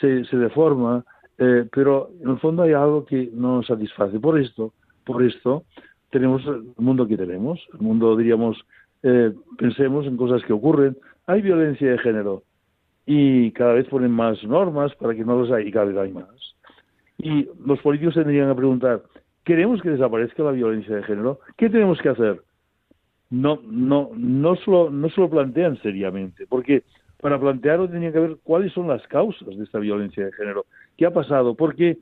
se, 0.00 0.24
se 0.24 0.36
deforma, 0.36 1.04
eh, 1.38 1.66
pero 1.72 2.10
en 2.22 2.30
el 2.30 2.38
fondo 2.38 2.62
hay 2.62 2.72
algo 2.72 3.04
que 3.04 3.30
no 3.32 3.56
nos 3.56 3.66
satisface. 3.66 4.18
Por 4.20 4.38
esto, 4.40 4.72
por 5.04 5.22
esto 5.22 5.64
tenemos 6.10 6.44
el 6.46 6.72
mundo 6.76 7.06
que 7.06 7.16
tenemos, 7.16 7.60
el 7.74 7.80
mundo, 7.80 8.16
diríamos, 8.16 8.58
eh, 9.02 9.32
pensemos 9.58 10.06
en 10.06 10.16
cosas 10.16 10.42
que 10.44 10.52
ocurren. 10.52 10.96
Hay 11.26 11.42
violencia 11.42 11.90
de 11.90 11.98
género 11.98 12.42
y 13.06 13.50
cada 13.52 13.74
vez 13.74 13.86
ponen 13.88 14.10
más 14.10 14.42
normas 14.44 14.94
para 14.96 15.14
que 15.14 15.24
no 15.24 15.38
los 15.38 15.50
haya 15.50 15.66
y 15.66 15.72
cada 15.72 15.86
vez 15.86 15.96
hay 15.96 16.12
más. 16.12 16.54
Y 17.18 17.48
los 17.64 17.80
políticos 17.80 18.14
tendrían 18.14 18.48
que 18.48 18.54
preguntar, 18.54 19.02
¿queremos 19.44 19.82
que 19.82 19.90
desaparezca 19.90 20.42
la 20.42 20.52
violencia 20.52 20.96
de 20.96 21.02
género? 21.02 21.40
¿Qué 21.56 21.68
tenemos 21.68 22.00
que 22.00 22.10
hacer? 22.10 22.42
no, 23.30 23.60
no, 23.64 24.10
no, 24.16 24.56
solo, 24.56 24.90
no 24.90 25.08
se 25.10 25.20
lo 25.20 25.28
plantean 25.28 25.76
seriamente, 25.82 26.46
porque 26.46 26.82
para 27.20 27.38
plantearlo 27.38 27.88
tenía 27.88 28.12
que 28.12 28.20
ver 28.20 28.36
cuáles 28.42 28.72
son 28.72 28.88
las 28.88 29.06
causas 29.08 29.56
de 29.56 29.64
esta 29.64 29.78
violencia 29.78 30.24
de 30.24 30.32
género. 30.32 30.66
¿Qué 30.96 31.06
ha 31.06 31.12
pasado? 31.12 31.54
Porque 31.54 31.98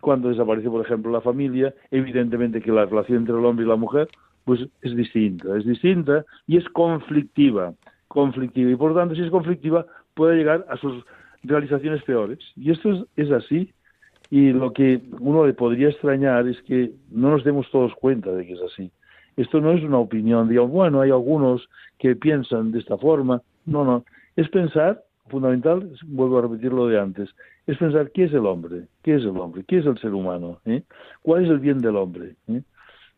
cuando 0.00 0.28
desaparece, 0.28 0.68
por 0.68 0.84
ejemplo, 0.84 1.10
la 1.10 1.20
familia, 1.20 1.74
evidentemente 1.90 2.60
que 2.60 2.70
la 2.70 2.84
relación 2.84 3.18
entre 3.18 3.36
el 3.36 3.44
hombre 3.44 3.64
y 3.64 3.68
la 3.68 3.76
mujer 3.76 4.08
pues 4.44 4.60
es 4.82 4.94
distinta, 4.94 5.56
es 5.56 5.64
distinta 5.64 6.24
y 6.46 6.58
es 6.58 6.68
conflictiva, 6.68 7.72
conflictiva. 8.08 8.70
Y 8.70 8.76
por 8.76 8.94
tanto, 8.94 9.14
si 9.14 9.22
es 9.22 9.30
conflictiva, 9.30 9.86
puede 10.12 10.36
llegar 10.36 10.66
a 10.68 10.76
sus 10.76 11.04
realizaciones 11.42 12.02
peores. 12.02 12.38
Y 12.54 12.70
esto 12.70 12.92
es, 12.92 13.04
es 13.16 13.30
así. 13.32 13.72
Y 14.30 14.52
lo 14.52 14.72
que 14.72 15.00
uno 15.20 15.46
le 15.46 15.54
podría 15.54 15.88
extrañar 15.88 16.46
es 16.46 16.60
que 16.62 16.92
no 17.10 17.30
nos 17.30 17.44
demos 17.44 17.70
todos 17.70 17.94
cuenta 17.94 18.32
de 18.32 18.46
que 18.46 18.52
es 18.52 18.60
así. 18.62 18.90
Esto 19.36 19.60
no 19.60 19.72
es 19.72 19.82
una 19.82 19.98
opinión, 19.98 20.48
digamos, 20.48 20.70
bueno, 20.70 21.00
hay 21.00 21.10
algunos 21.10 21.68
que 21.98 22.14
piensan 22.14 22.70
de 22.70 22.78
esta 22.78 22.96
forma. 22.96 23.42
No, 23.66 23.84
no. 23.84 24.04
Es 24.36 24.48
pensar, 24.48 25.02
fundamental, 25.28 25.90
vuelvo 26.06 26.38
a 26.38 26.42
repetir 26.42 26.72
lo 26.72 26.86
de 26.86 26.98
antes, 27.00 27.30
es 27.66 27.78
pensar 27.78 28.10
qué 28.12 28.24
es 28.24 28.32
el 28.32 28.46
hombre, 28.46 28.88
qué 29.02 29.14
es 29.14 29.22
el 29.22 29.36
hombre, 29.36 29.64
qué 29.66 29.78
es 29.78 29.86
el 29.86 29.98
ser 29.98 30.12
humano, 30.12 30.58
¿Eh? 30.64 30.82
cuál 31.22 31.44
es 31.44 31.50
el 31.50 31.58
bien 31.58 31.78
del 31.78 31.96
hombre. 31.96 32.36
¿Eh? 32.48 32.62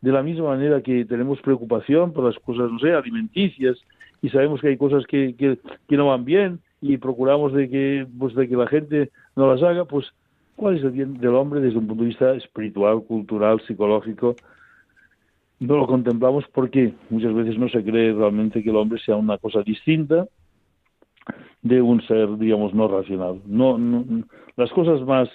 De 0.00 0.12
la 0.12 0.22
misma 0.22 0.48
manera 0.48 0.82
que 0.82 1.04
tenemos 1.04 1.40
preocupación 1.40 2.12
por 2.12 2.24
las 2.24 2.38
cosas, 2.38 2.70
no 2.70 2.78
sé, 2.78 2.92
alimenticias, 2.92 3.78
y 4.22 4.28
sabemos 4.28 4.60
que 4.60 4.68
hay 4.68 4.76
cosas 4.76 5.06
que, 5.06 5.34
que, 5.36 5.58
que 5.88 5.96
no 5.96 6.08
van 6.08 6.24
bien 6.24 6.60
y 6.80 6.98
procuramos 6.98 7.52
de 7.52 7.68
que, 7.68 8.06
pues, 8.18 8.34
de 8.34 8.48
que 8.48 8.56
la 8.56 8.66
gente 8.66 9.10
no 9.34 9.52
las 9.52 9.62
haga, 9.62 9.84
pues, 9.86 10.06
¿cuál 10.54 10.76
es 10.76 10.84
el 10.84 10.90
bien 10.90 11.14
del 11.18 11.34
hombre 11.34 11.60
desde 11.60 11.78
un 11.78 11.86
punto 11.86 12.02
de 12.02 12.08
vista 12.08 12.34
espiritual, 12.34 13.02
cultural, 13.04 13.60
psicológico? 13.66 14.36
no 15.58 15.76
lo 15.76 15.86
contemplamos 15.86 16.44
porque 16.52 16.92
muchas 17.08 17.34
veces 17.34 17.58
no 17.58 17.68
se 17.68 17.82
cree 17.82 18.12
realmente 18.12 18.62
que 18.62 18.70
el 18.70 18.76
hombre 18.76 19.00
sea 19.00 19.16
una 19.16 19.38
cosa 19.38 19.62
distinta 19.62 20.26
de 21.62 21.82
un 21.82 22.00
ser, 22.02 22.36
digamos, 22.38 22.74
no 22.74 22.88
racional. 22.88 23.40
No, 23.46 23.78
las 24.56 24.70
cosas 24.70 25.02
más, 25.02 25.28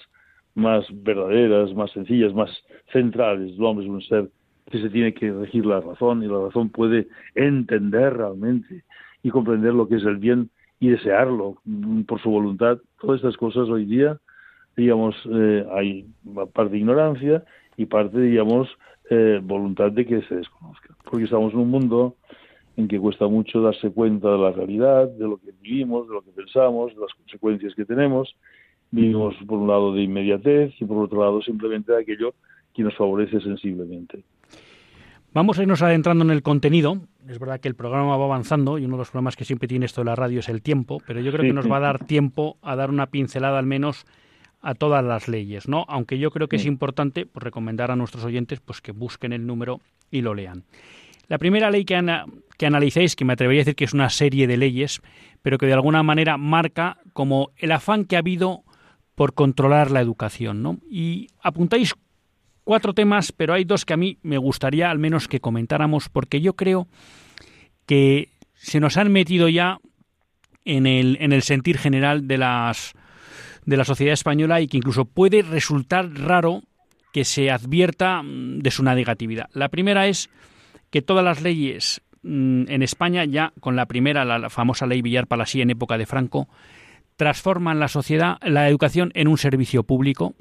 más 0.54 0.84
verdaderas, 0.90 1.74
más 1.74 1.90
sencillas, 1.92 2.34
más 2.34 2.50
centrales 2.92 3.56
del 3.56 3.64
hombre 3.64 3.84
es 3.84 3.90
un 3.90 4.02
ser 4.02 4.28
que 4.70 4.80
se 4.80 4.90
tiene 4.90 5.12
que 5.12 5.30
regir 5.30 5.66
la 5.66 5.80
razón 5.80 6.22
y 6.22 6.26
la 6.26 6.40
razón 6.46 6.70
puede 6.70 7.08
entender 7.34 8.16
realmente 8.16 8.84
y 9.22 9.30
comprender 9.30 9.74
lo 9.74 9.86
que 9.86 9.96
es 9.96 10.04
el 10.04 10.16
bien 10.16 10.50
y 10.80 10.88
desearlo 10.88 11.56
por 12.06 12.20
su 12.20 12.30
voluntad. 12.30 12.78
Todas 13.00 13.18
estas 13.18 13.36
cosas 13.36 13.68
hoy 13.68 13.84
día, 13.84 14.18
digamos, 14.76 15.14
eh, 15.30 15.66
hay 15.72 16.06
parte 16.52 16.72
de 16.72 16.78
ignorancia 16.78 17.44
y 17.76 17.86
parte, 17.86 18.18
digamos, 18.18 18.68
eh, 19.10 19.40
voluntad 19.42 19.92
de 19.92 20.06
que 20.06 20.22
se 20.22 20.36
desconozca. 20.36 20.94
Porque 21.04 21.24
estamos 21.24 21.52
en 21.52 21.60
un 21.60 21.70
mundo 21.70 22.16
en 22.76 22.88
que 22.88 22.98
cuesta 22.98 23.26
mucho 23.26 23.60
darse 23.60 23.90
cuenta 23.90 24.30
de 24.30 24.38
la 24.38 24.50
realidad, 24.50 25.08
de 25.08 25.26
lo 25.26 25.38
que 25.38 25.52
vivimos, 25.60 26.08
de 26.08 26.14
lo 26.14 26.22
que 26.22 26.30
pensamos, 26.30 26.94
de 26.94 27.00
las 27.00 27.12
consecuencias 27.14 27.74
que 27.74 27.84
tenemos. 27.84 28.34
Vivimos 28.90 29.34
por 29.46 29.58
un 29.58 29.68
lado 29.68 29.94
de 29.94 30.02
inmediatez 30.02 30.74
y 30.80 30.84
por 30.84 31.04
otro 31.04 31.20
lado 31.20 31.42
simplemente 31.42 31.92
de 31.92 32.00
aquello 32.00 32.34
que 32.74 32.82
nos 32.82 32.96
favorece 32.96 33.40
sensiblemente. 33.40 34.24
Vamos 35.34 35.58
a 35.58 35.62
irnos 35.62 35.80
adentrando 35.80 36.24
en 36.24 36.30
el 36.30 36.42
contenido. 36.42 36.98
Es 37.26 37.38
verdad 37.38 37.58
que 37.58 37.68
el 37.68 37.74
programa 37.74 38.16
va 38.18 38.24
avanzando 38.24 38.78
y 38.78 38.84
uno 38.84 38.96
de 38.96 39.00
los 39.00 39.10
problemas 39.10 39.34
que 39.34 39.46
siempre 39.46 39.66
tiene 39.66 39.86
esto 39.86 40.02
de 40.02 40.06
la 40.06 40.14
radio 40.14 40.40
es 40.40 40.48
el 40.50 40.60
tiempo, 40.60 40.98
pero 41.06 41.20
yo 41.20 41.32
creo 41.32 41.44
que 41.44 41.54
nos 41.54 41.70
va 41.70 41.78
a 41.78 41.80
dar 41.80 42.04
tiempo 42.04 42.58
a 42.60 42.76
dar 42.76 42.90
una 42.90 43.06
pincelada 43.06 43.58
al 43.58 43.66
menos 43.66 44.04
a 44.60 44.74
todas 44.74 45.02
las 45.02 45.28
leyes, 45.28 45.68
¿no? 45.68 45.86
Aunque 45.88 46.18
yo 46.18 46.30
creo 46.30 46.48
que 46.48 46.56
es 46.56 46.66
importante 46.66 47.24
pues, 47.24 47.42
recomendar 47.42 47.90
a 47.90 47.96
nuestros 47.96 48.24
oyentes 48.24 48.60
pues 48.60 48.80
que 48.80 48.92
busquen 48.92 49.32
el 49.32 49.46
número 49.46 49.80
y 50.10 50.20
lo 50.20 50.34
lean. 50.34 50.64
La 51.32 51.38
primera 51.38 51.70
ley 51.70 51.86
que, 51.86 51.96
analicéis, 52.66 53.16
que 53.16 53.24
me 53.24 53.32
atrevería 53.32 53.62
a 53.62 53.64
decir 53.64 53.74
que 53.74 53.86
es 53.86 53.94
una 53.94 54.10
serie 54.10 54.46
de 54.46 54.58
leyes, 54.58 55.00
pero 55.40 55.56
que 55.56 55.64
de 55.64 55.72
alguna 55.72 56.02
manera 56.02 56.36
marca 56.36 56.98
como 57.14 57.52
el 57.56 57.72
afán 57.72 58.04
que 58.04 58.16
ha 58.16 58.18
habido 58.18 58.64
por 59.14 59.32
controlar 59.32 59.90
la 59.90 60.02
educación, 60.02 60.62
¿no? 60.62 60.78
Y 60.90 61.28
apuntáis 61.42 61.94
cuatro 62.64 62.92
temas, 62.92 63.32
pero 63.32 63.54
hay 63.54 63.64
dos 63.64 63.86
que 63.86 63.94
a 63.94 63.96
mí 63.96 64.18
me 64.20 64.36
gustaría 64.36 64.90
al 64.90 64.98
menos 64.98 65.26
que 65.26 65.40
comentáramos, 65.40 66.10
porque 66.10 66.42
yo 66.42 66.52
creo 66.52 66.86
que 67.86 68.28
se 68.52 68.78
nos 68.78 68.98
han 68.98 69.10
metido 69.10 69.48
ya 69.48 69.78
en 70.66 70.86
el, 70.86 71.16
en 71.18 71.32
el 71.32 71.40
sentir 71.40 71.78
general 71.78 72.28
de 72.28 72.36
las 72.36 72.92
de 73.64 73.78
la 73.78 73.86
sociedad 73.86 74.12
española 74.12 74.60
y 74.60 74.66
que 74.66 74.76
incluso 74.76 75.06
puede 75.06 75.40
resultar 75.40 76.12
raro 76.12 76.60
que 77.10 77.24
se 77.24 77.50
advierta 77.50 78.22
mm, 78.22 78.58
de 78.58 78.70
su 78.70 78.82
negatividad. 78.82 79.48
La 79.54 79.70
primera 79.70 80.06
es 80.08 80.28
que 80.92 81.02
todas 81.02 81.24
las 81.24 81.42
leyes 81.42 82.02
mm, 82.22 82.64
en 82.68 82.82
España, 82.82 83.24
ya 83.24 83.52
con 83.58 83.74
la 83.74 83.86
primera, 83.86 84.24
la, 84.24 84.50
famosa 84.50 84.86
ley 84.86 85.02
Villar 85.02 85.26
Palasí 85.26 85.60
en 85.60 85.70
época 85.70 85.98
de 85.98 86.06
Franco, 86.06 86.48
transforman 87.16 87.80
la 87.80 87.88
sociedad, 87.88 88.38
la 88.42 88.68
educación 88.68 89.10
en 89.14 89.26
un 89.26 89.38
servicio 89.38 89.82
público, 89.82 90.34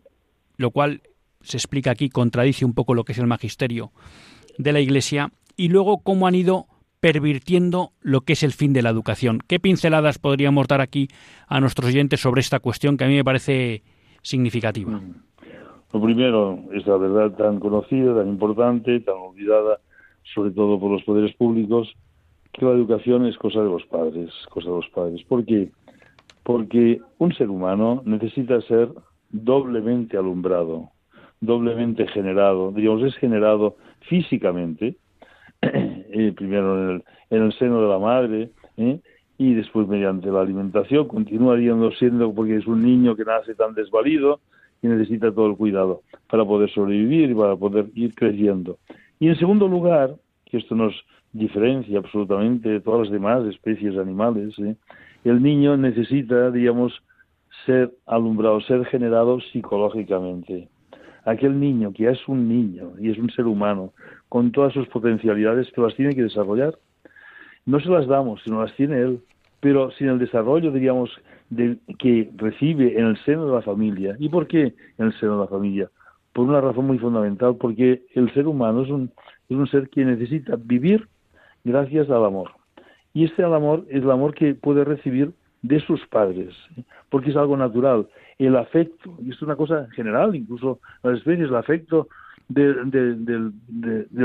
lo 0.57 0.69
cual 0.71 1.01
se 1.41 1.57
explica 1.57 1.91
aquí, 1.91 2.09
contradice 2.09 2.65
un 2.65 2.73
poco 2.73 2.93
lo 2.93 3.05
que 3.05 3.13
es 3.13 3.17
el 3.17 3.27
magisterio 3.27 3.91
de 4.57 4.73
la 4.73 4.81
Iglesia, 4.81 5.31
y 5.55 5.69
luego 5.69 5.99
cómo 6.03 6.27
han 6.27 6.35
ido 6.35 6.67
pervirtiendo 6.99 7.93
lo 8.01 8.21
que 8.21 8.33
es 8.33 8.43
el 8.43 8.51
fin 8.51 8.73
de 8.73 8.81
la 8.81 8.89
educación. 8.89 9.39
¿Qué 9.47 9.59
pinceladas 9.59 10.19
podríamos 10.19 10.67
dar 10.67 10.81
aquí 10.81 11.07
a 11.47 11.59
nuestros 11.61 11.89
oyentes 11.89 12.19
sobre 12.19 12.41
esta 12.41 12.59
cuestión 12.59 12.97
que 12.97 13.05
a 13.05 13.07
mí 13.07 13.15
me 13.15 13.23
parece 13.23 13.83
significativa? 14.21 14.91
Mm. 14.91 15.15
Lo 15.93 16.01
primero 16.01 16.59
es 16.73 16.85
la 16.85 16.97
verdad 16.97 17.31
tan 17.37 17.59
conocida, 17.59 18.15
tan 18.15 18.27
importante, 18.27 18.99
tan 18.99 19.15
olvidada, 19.15 19.79
sobre 20.23 20.51
todo 20.51 20.79
por 20.79 20.91
los 20.91 21.03
poderes 21.03 21.35
públicos, 21.35 21.93
que 22.53 22.65
la 22.65 22.71
educación 22.71 23.25
es 23.25 23.37
cosa 23.37 23.61
de 23.61 23.69
los 23.69 23.85
padres, 23.85 24.31
cosa 24.49 24.69
de 24.69 24.75
los 24.75 24.89
padres. 24.89 25.23
¿Por 25.23 25.45
qué? 25.45 25.71
Porque 26.43 26.99
un 27.17 27.33
ser 27.33 27.49
humano 27.49 28.01
necesita 28.05 28.59
ser 28.61 28.89
doblemente 29.29 30.17
alumbrado, 30.17 30.89
doblemente 31.39 32.07
generado, 32.07 32.71
digamos, 32.71 33.03
es 33.03 33.15
generado 33.15 33.77
físicamente, 34.01 34.97
eh, 35.61 36.33
primero 36.35 36.77
en 36.77 36.89
el, 36.95 37.03
en 37.29 37.43
el, 37.43 37.53
seno 37.53 37.81
de 37.81 37.87
la 37.87 37.99
madre, 37.99 38.49
¿eh? 38.77 38.99
y 39.37 39.53
después 39.53 39.87
mediante 39.87 40.29
la 40.29 40.41
alimentación, 40.41 41.07
continúa 41.07 41.57
siendo 41.97 42.33
porque 42.33 42.57
es 42.57 42.67
un 42.67 42.83
niño 42.83 43.15
que 43.15 43.23
nace 43.23 43.55
tan 43.55 43.73
desvalido 43.73 44.39
y 44.81 44.87
necesita 44.87 45.31
todo 45.31 45.47
el 45.47 45.55
cuidado 45.55 46.01
para 46.29 46.45
poder 46.45 46.69
sobrevivir 46.71 47.31
y 47.31 47.35
para 47.35 47.55
poder 47.55 47.87
ir 47.95 48.13
creciendo. 48.13 48.77
Y 49.21 49.27
en 49.27 49.35
segundo 49.37 49.67
lugar, 49.67 50.15
que 50.45 50.57
esto 50.57 50.73
nos 50.73 50.95
diferencia 51.31 51.99
absolutamente 51.99 52.67
de 52.67 52.79
todas 52.81 53.01
las 53.01 53.11
demás 53.11 53.45
especies 53.45 53.95
animales, 53.95 54.57
¿eh? 54.57 54.75
el 55.23 55.43
niño 55.43 55.77
necesita, 55.77 56.49
digamos, 56.49 56.91
ser 57.67 57.91
alumbrado, 58.07 58.59
ser 58.61 58.83
generado 58.85 59.39
psicológicamente. 59.39 60.69
Aquel 61.23 61.59
niño 61.59 61.93
que 61.93 62.09
es 62.09 62.27
un 62.27 62.49
niño 62.49 62.93
y 62.99 63.11
es 63.11 63.19
un 63.19 63.29
ser 63.29 63.45
humano, 63.45 63.93
con 64.27 64.51
todas 64.51 64.73
sus 64.73 64.87
potencialidades, 64.87 65.71
que 65.71 65.81
las 65.81 65.93
tiene 65.93 66.15
que 66.15 66.23
desarrollar. 66.23 66.79
No 67.67 67.79
se 67.79 67.89
las 67.89 68.07
damos, 68.07 68.41
sino 68.43 68.63
las 68.63 68.75
tiene 68.75 69.01
él, 69.01 69.21
pero 69.59 69.91
sin 69.91 70.07
el 70.07 70.17
desarrollo, 70.17 70.71
diríamos, 70.71 71.11
de, 71.51 71.77
que 71.99 72.31
recibe 72.37 72.99
en 72.99 73.05
el 73.05 73.23
seno 73.23 73.45
de 73.45 73.53
la 73.53 73.61
familia. 73.61 74.15
¿Y 74.17 74.29
por 74.29 74.47
qué 74.47 74.73
en 74.97 75.05
el 75.05 75.13
seno 75.19 75.33
de 75.33 75.41
la 75.41 75.47
familia? 75.47 75.91
Por 76.33 76.47
una 76.47 76.61
razón 76.61 76.87
muy 76.87 76.97
fundamental, 76.97 77.57
porque 77.57 78.03
el 78.13 78.33
ser 78.33 78.47
humano 78.47 78.83
es 78.83 78.89
un, 78.89 79.11
es 79.49 79.57
un 79.57 79.67
ser 79.67 79.89
que 79.89 80.05
necesita 80.05 80.55
vivir 80.55 81.07
gracias 81.63 82.09
al 82.09 82.25
amor. 82.25 82.51
Y 83.13 83.25
este 83.25 83.43
amor 83.43 83.85
es 83.89 84.03
el 84.03 84.11
amor 84.11 84.33
que 84.33 84.55
puede 84.55 84.85
recibir 84.85 85.33
de 85.61 85.79
sus 85.81 86.05
padres, 86.07 86.55
porque 87.09 87.29
es 87.31 87.35
algo 87.35 87.57
natural. 87.57 88.07
El 88.39 88.55
afecto, 88.55 89.15
y 89.21 89.31
es 89.31 89.41
una 89.41 89.55
cosa 89.55 89.87
general, 89.91 90.35
incluso 90.35 90.79
las 91.03 91.17
especies, 91.17 91.49
el 91.49 91.55
afecto 91.55 92.07
del 92.47 93.53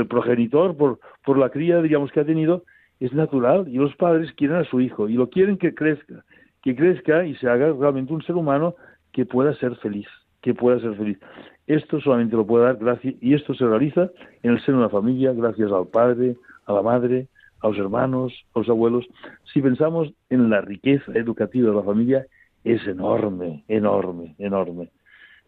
progenitor 0.09 0.75
por, 0.75 0.99
por 1.23 1.37
la 1.37 1.49
cría, 1.49 1.81
digamos, 1.81 2.11
que 2.11 2.21
ha 2.21 2.25
tenido, 2.25 2.63
es 2.99 3.13
natural. 3.13 3.67
Y 3.67 3.77
los 3.77 3.95
padres 3.95 4.31
quieren 4.33 4.57
a 4.57 4.63
su 4.63 4.81
hijo 4.81 5.07
y 5.09 5.13
lo 5.13 5.29
quieren 5.29 5.57
que 5.57 5.75
crezca, 5.75 6.23
que 6.63 6.75
crezca 6.75 7.25
y 7.25 7.35
se 7.35 7.47
haga 7.47 7.71
realmente 7.73 8.13
un 8.13 8.23
ser 8.23 8.35
humano 8.35 8.75
que 9.11 9.25
pueda 9.25 9.53
ser 9.55 9.75
feliz, 9.77 10.07
que 10.41 10.53
pueda 10.53 10.79
ser 10.79 10.95
feliz. 10.95 11.19
Esto 11.67 11.99
solamente 11.99 12.35
lo 12.35 12.47
puede 12.47 12.65
dar 12.65 12.77
gracias, 12.77 13.15
y 13.21 13.33
esto 13.33 13.53
se 13.53 13.65
realiza 13.65 14.09
en 14.41 14.51
el 14.51 14.61
seno 14.65 14.77
de 14.77 14.83
la 14.83 14.89
familia, 14.89 15.33
gracias 15.33 15.71
al 15.71 15.87
padre, 15.87 16.37
a 16.65 16.73
la 16.73 16.81
madre, 16.81 17.27
a 17.61 17.67
los 17.67 17.77
hermanos, 17.77 18.33
a 18.55 18.59
los 18.59 18.69
abuelos. 18.69 19.05
Si 19.53 19.61
pensamos 19.61 20.13
en 20.29 20.49
la 20.49 20.61
riqueza 20.61 21.11
educativa 21.13 21.69
de 21.69 21.75
la 21.75 21.83
familia, 21.83 22.25
es 22.63 22.85
enorme, 22.87 23.63
enorme, 23.67 24.35
enorme. 24.39 24.89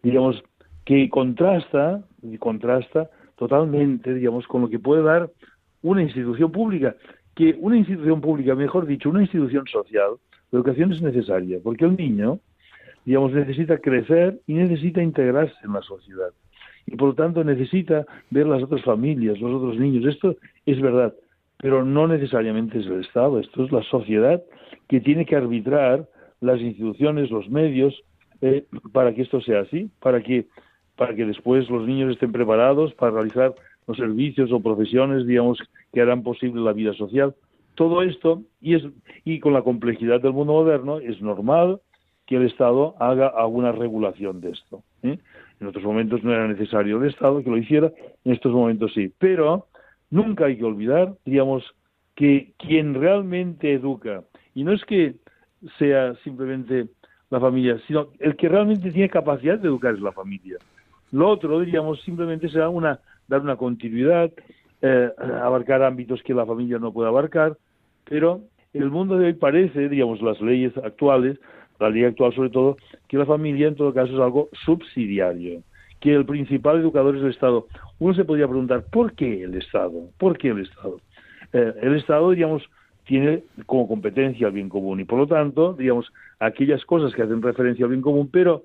Digamos, 0.02 0.42
que 0.84 1.08
contrasta, 1.08 2.02
contrasta 2.38 3.10
totalmente, 3.36 4.12
digamos, 4.14 4.46
con 4.46 4.62
lo 4.62 4.68
que 4.68 4.78
puede 4.78 5.02
dar 5.02 5.30
una 5.82 6.02
institución 6.02 6.52
pública, 6.52 6.96
que 7.34 7.56
una 7.58 7.76
institución 7.76 8.20
pública, 8.20 8.54
mejor 8.54 8.86
dicho, 8.86 9.08
una 9.08 9.22
institución 9.22 9.66
social, 9.66 10.12
la 10.50 10.58
educación 10.58 10.92
es 10.92 11.00
necesaria, 11.00 11.58
porque 11.62 11.84
el 11.84 11.96
niño, 11.96 12.40
digamos, 13.04 13.32
necesita 13.32 13.78
crecer 13.78 14.40
y 14.46 14.54
necesita 14.54 15.02
integrarse 15.02 15.56
en 15.64 15.72
la 15.72 15.82
sociedad. 15.82 16.30
Y 16.86 16.96
por 16.96 17.08
lo 17.08 17.14
tanto 17.14 17.44
necesita 17.44 18.06
ver 18.30 18.46
las 18.46 18.62
otras 18.62 18.82
familias, 18.82 19.38
los 19.40 19.54
otros 19.54 19.78
niños. 19.78 20.06
Esto 20.06 20.36
es 20.66 20.80
verdad, 20.80 21.14
pero 21.58 21.84
no 21.84 22.08
necesariamente 22.08 22.78
es 22.78 22.86
el 22.86 23.00
Estado, 23.00 23.38
esto 23.38 23.64
es 23.64 23.72
la 23.72 23.82
sociedad 23.84 24.42
que 24.88 25.00
tiene 25.00 25.26
que 25.26 25.36
arbitrar 25.36 26.08
las 26.40 26.60
instituciones, 26.60 27.30
los 27.30 27.48
medios, 27.50 28.02
eh, 28.40 28.64
para 28.92 29.14
que 29.14 29.22
esto 29.22 29.40
sea 29.40 29.60
así, 29.60 29.90
para 30.00 30.22
que 30.22 30.46
para 30.96 31.14
que 31.14 31.24
después 31.24 31.70
los 31.70 31.86
niños 31.86 32.12
estén 32.12 32.30
preparados 32.30 32.92
para 32.92 33.12
realizar 33.12 33.54
los 33.86 33.96
servicios 33.96 34.52
o 34.52 34.60
profesiones, 34.60 35.26
digamos, 35.26 35.58
que 35.94 36.02
harán 36.02 36.22
posible 36.22 36.60
la 36.60 36.74
vida 36.74 36.92
social. 36.92 37.34
Todo 37.74 38.02
esto, 38.02 38.42
y, 38.60 38.74
es, 38.74 38.82
y 39.24 39.40
con 39.40 39.54
la 39.54 39.62
complejidad 39.62 40.20
del 40.20 40.34
mundo 40.34 40.52
moderno, 40.52 40.98
es 40.98 41.22
normal 41.22 41.80
que 42.30 42.36
el 42.36 42.46
Estado 42.46 42.94
haga 43.00 43.26
alguna 43.26 43.72
regulación 43.72 44.40
de 44.40 44.50
esto. 44.50 44.84
¿eh? 45.02 45.18
En 45.58 45.66
otros 45.66 45.82
momentos 45.82 46.22
no 46.22 46.32
era 46.32 46.46
necesario 46.46 47.02
el 47.02 47.10
Estado 47.10 47.42
que 47.42 47.50
lo 47.50 47.58
hiciera, 47.58 47.90
en 48.24 48.32
estos 48.32 48.52
momentos 48.52 48.92
sí. 48.94 49.12
Pero 49.18 49.66
nunca 50.10 50.44
hay 50.44 50.56
que 50.56 50.64
olvidar, 50.64 51.12
digamos, 51.24 51.64
que 52.14 52.52
quien 52.56 52.94
realmente 52.94 53.72
educa, 53.72 54.22
y 54.54 54.62
no 54.62 54.72
es 54.72 54.84
que 54.84 55.16
sea 55.76 56.14
simplemente 56.22 56.86
la 57.30 57.40
familia, 57.40 57.80
sino 57.88 58.10
el 58.20 58.36
que 58.36 58.48
realmente 58.48 58.92
tiene 58.92 59.08
capacidad 59.08 59.58
de 59.58 59.66
educar 59.66 59.94
es 59.94 60.00
la 60.00 60.12
familia. 60.12 60.56
Lo 61.10 61.28
otro, 61.28 61.58
diríamos, 61.58 62.00
simplemente 62.02 62.48
será 62.48 62.68
una, 62.68 63.00
dar 63.26 63.40
una 63.40 63.56
continuidad, 63.56 64.30
eh, 64.82 65.10
abarcar 65.42 65.82
ámbitos 65.82 66.22
que 66.22 66.32
la 66.32 66.46
familia 66.46 66.78
no 66.78 66.92
puede 66.92 67.08
abarcar, 67.08 67.56
pero 68.04 68.42
el 68.72 68.88
mundo 68.88 69.18
de 69.18 69.26
hoy 69.26 69.32
parece, 69.32 69.88
digamos, 69.88 70.22
las 70.22 70.40
leyes 70.40 70.76
actuales, 70.76 71.40
la 71.80 71.90
ley 71.90 72.04
actual 72.04 72.34
sobre 72.34 72.50
todo, 72.50 72.76
que 73.08 73.16
la 73.16 73.26
familia 73.26 73.68
en 73.68 73.74
todo 73.74 73.92
caso 73.92 74.12
es 74.12 74.20
algo 74.20 74.48
subsidiario, 74.64 75.62
que 75.98 76.14
el 76.14 76.24
principal 76.26 76.78
educador 76.78 77.16
es 77.16 77.22
el 77.22 77.30
Estado. 77.30 77.66
Uno 77.98 78.14
se 78.14 78.24
podría 78.24 78.46
preguntar, 78.46 78.84
¿por 78.90 79.14
qué 79.14 79.42
el 79.42 79.54
Estado? 79.54 80.10
¿Por 80.18 80.38
qué 80.38 80.48
el 80.48 80.60
Estado? 80.60 81.00
Eh, 81.52 81.74
el 81.82 81.96
Estado, 81.96 82.30
digamos, 82.30 82.62
tiene 83.04 83.42
como 83.66 83.88
competencia 83.88 84.46
el 84.46 84.52
bien 84.52 84.68
común 84.68 85.00
y 85.00 85.04
por 85.04 85.18
lo 85.18 85.26
tanto, 85.26 85.72
digamos, 85.72 86.12
aquellas 86.38 86.84
cosas 86.84 87.14
que 87.14 87.22
hacen 87.22 87.42
referencia 87.42 87.84
al 87.84 87.90
bien 87.90 88.02
común, 88.02 88.28
pero 88.32 88.64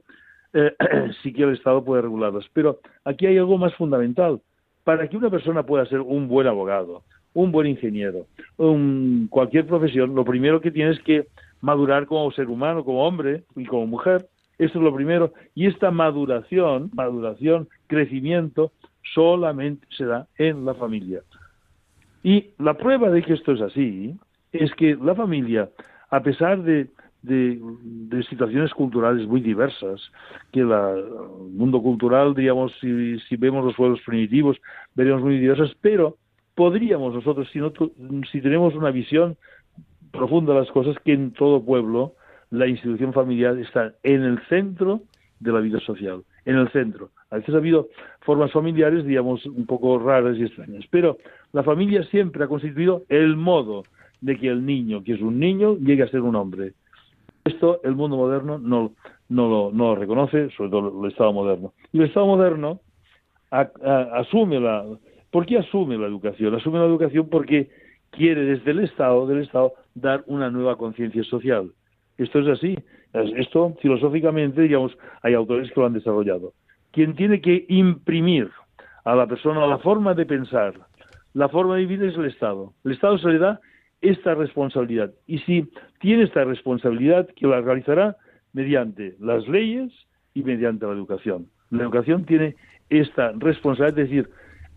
eh, 0.53 0.73
sí 1.23 1.33
que 1.33 1.43
el 1.43 1.53
Estado 1.53 1.83
puede 1.83 2.01
regularlas. 2.01 2.45
Pero 2.53 2.79
aquí 3.03 3.25
hay 3.25 3.37
algo 3.37 3.57
más 3.57 3.73
fundamental. 3.75 4.41
Para 4.83 5.07
que 5.09 5.17
una 5.17 5.31
persona 5.31 5.63
pueda 5.63 5.85
ser 5.87 5.99
un 6.01 6.27
buen 6.27 6.45
abogado, 6.45 7.01
un 7.33 7.51
buen 7.51 7.65
ingeniero, 7.65 8.27
un, 8.57 9.27
cualquier 9.31 9.65
profesión, 9.65 10.13
lo 10.13 10.23
primero 10.23 10.61
que 10.61 10.69
tiene 10.69 10.95
que 10.99 11.25
madurar 11.65 12.05
como 12.05 12.31
ser 12.31 12.47
humano, 12.47 12.85
como 12.85 13.07
hombre 13.07 13.43
y 13.55 13.65
como 13.65 13.87
mujer. 13.87 14.27
Eso 14.59 14.77
es 14.77 14.83
lo 14.83 14.93
primero. 14.93 15.33
Y 15.55 15.65
esta 15.65 15.89
maduración, 15.89 16.91
maduración, 16.93 17.67
crecimiento, 17.87 18.71
solamente 19.15 19.87
se 19.97 20.05
da 20.05 20.27
en 20.37 20.63
la 20.63 20.75
familia. 20.75 21.21
Y 22.23 22.51
la 22.59 22.75
prueba 22.75 23.09
de 23.09 23.23
que 23.23 23.33
esto 23.33 23.53
es 23.53 23.61
así 23.61 24.15
es 24.51 24.71
que 24.75 24.95
la 24.95 25.15
familia, 25.15 25.69
a 26.11 26.21
pesar 26.21 26.61
de, 26.61 26.87
situaciones 28.29 28.71
culturales 28.71 29.27
muy 29.27 29.41
diversas, 29.41 29.99
que 30.51 30.59
el 30.59 30.69
mundo 31.51 31.81
cultural, 31.81 32.35
digamos, 32.35 32.73
si, 32.79 33.35
vemos 33.37 33.65
los 33.65 33.75
pueblos 33.75 34.01
primitivos, 34.05 34.57
veremos 34.93 35.23
muy 35.23 35.39
diversas, 35.39 35.75
pero 35.81 36.17
podríamos 36.53 37.15
nosotros, 37.15 37.49
si, 37.51 37.59
si 38.31 38.41
tenemos 38.41 38.75
una 38.75 38.91
visión 38.91 39.35
profunda 40.15 40.53
las 40.53 40.69
cosas, 40.71 40.95
que 41.03 41.13
en 41.13 41.31
todo 41.31 41.63
pueblo 41.63 42.13
la 42.51 42.67
institución 42.67 43.13
familiar 43.13 43.57
está 43.57 43.93
en 44.03 44.23
el 44.23 44.39
centro 44.47 45.01
de 45.39 45.51
la 45.51 45.59
vida 45.59 45.79
social, 45.79 46.23
en 46.45 46.55
el 46.55 46.69
centro. 46.71 47.09
A 47.29 47.37
veces 47.37 47.53
ha 47.53 47.57
habido 47.57 47.89
formas 48.21 48.51
familiares, 48.51 49.05
digamos, 49.05 49.45
un 49.45 49.65
poco 49.65 49.99
raras 49.99 50.37
y 50.37 50.43
extrañas, 50.43 50.85
pero 50.89 51.17
la 51.51 51.63
familia 51.63 52.03
siempre 52.03 52.43
ha 52.43 52.47
constituido 52.47 53.03
el 53.09 53.35
modo 53.35 53.83
de 54.21 54.37
que 54.37 54.47
el 54.47 54.65
niño, 54.65 55.03
que 55.03 55.13
es 55.13 55.21
un 55.21 55.39
niño, 55.39 55.77
llegue 55.77 56.03
a 56.03 56.07
ser 56.07 56.21
un 56.21 56.35
hombre. 56.35 56.73
Esto 57.43 57.79
el 57.83 57.95
mundo 57.95 58.17
moderno 58.17 58.57
no, 58.57 58.93
no, 59.29 59.71
lo, 59.71 59.95
reconoce, 59.95 60.49
sobre 60.51 60.71
todo 60.71 61.03
el 61.03 61.11
Estado 61.11 61.33
moderno. 61.33 61.73
Y 61.91 61.99
el 61.99 62.05
Estado 62.05 62.25
moderno 62.25 62.79
asume 63.51 64.59
la... 64.59 64.85
¿Por 65.31 65.45
qué 65.45 65.57
asume 65.57 65.97
la 65.97 66.07
educación? 66.07 66.55
Asume 66.55 66.79
la 66.79 66.85
educación 66.85 67.27
porque 67.29 67.69
quiere 68.09 68.45
desde 68.45 68.71
el 68.71 68.79
Estado, 68.79 69.27
del 69.27 69.43
Estado, 69.43 69.73
dar 69.95 70.23
una 70.27 70.51
nueva 70.51 70.77
conciencia 70.77 71.23
social. 71.23 71.71
Esto 72.17 72.39
es 72.39 72.47
así. 72.47 72.77
Esto, 73.13 73.75
filosóficamente, 73.81 74.61
digamos, 74.61 74.95
hay 75.23 75.33
autores 75.33 75.71
que 75.71 75.79
lo 75.79 75.87
han 75.87 75.93
desarrollado. 75.93 76.53
Quien 76.91 77.15
tiene 77.15 77.41
que 77.41 77.65
imprimir 77.69 78.51
a 79.05 79.15
la 79.15 79.25
persona 79.25 79.65
la 79.65 79.77
forma 79.79 80.13
de 80.13 80.25
pensar, 80.25 80.73
la 81.33 81.49
forma 81.49 81.75
de 81.75 81.85
vivir 81.85 82.03
es 82.03 82.15
el 82.15 82.25
Estado. 82.25 82.73
El 82.83 82.93
Estado 82.93 83.17
se 83.17 83.29
le 83.29 83.39
da 83.39 83.59
esta 84.01 84.35
responsabilidad. 84.35 85.11
Y 85.27 85.39
si 85.39 85.69
tiene 85.99 86.23
esta 86.23 86.43
responsabilidad, 86.43 87.27
que 87.35 87.47
la 87.47 87.61
realizará 87.61 88.17
mediante 88.53 89.15
las 89.19 89.47
leyes 89.47 89.91
y 90.33 90.43
mediante 90.43 90.85
la 90.85 90.93
educación. 90.93 91.47
La 91.71 91.83
educación 91.83 92.25
tiene 92.25 92.55
esta 92.89 93.31
responsabilidad, 93.37 93.99
es 93.99 94.09
decir, 94.09 94.29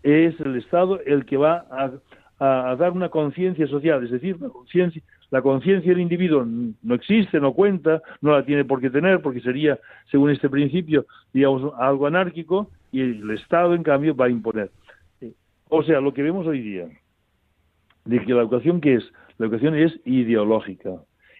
es 0.03 0.39
el 0.39 0.55
Estado 0.55 0.99
el 1.05 1.25
que 1.25 1.37
va 1.37 1.65
a, 1.71 1.91
dar 2.39 2.91
una 2.91 3.09
conciencia 3.09 3.67
social, 3.67 4.03
es 4.03 4.11
decir, 4.11 4.37
la 5.29 5.41
conciencia 5.41 5.91
del 5.91 6.01
individuo 6.01 6.45
no 6.45 6.95
existe, 6.95 7.39
no 7.39 7.53
cuenta, 7.53 8.01
no 8.21 8.31
la 8.31 8.45
tiene 8.45 8.65
por 8.65 8.79
qué 8.79 8.89
tener, 8.89 9.21
porque 9.21 9.41
sería, 9.41 9.77
según 10.09 10.31
este 10.31 10.49
principio, 10.49 11.05
digamos, 11.33 11.73
algo 11.77 12.07
anárquico, 12.07 12.69
y 12.91 13.01
el 13.01 13.29
Estado, 13.31 13.75
en 13.75 13.83
cambio, 13.83 14.15
va 14.15 14.25
a 14.25 14.29
imponer. 14.29 14.71
O 15.69 15.83
sea, 15.83 16.01
lo 16.01 16.13
que 16.13 16.23
vemos 16.23 16.47
hoy 16.47 16.61
día, 16.61 16.87
de 18.05 18.19
que 18.25 18.33
la 18.33 18.41
educación 18.41 18.81
que 18.81 18.95
es, 18.95 19.03
la 19.37 19.45
educación 19.45 19.75
es 19.75 19.99
ideológica, 20.05 20.91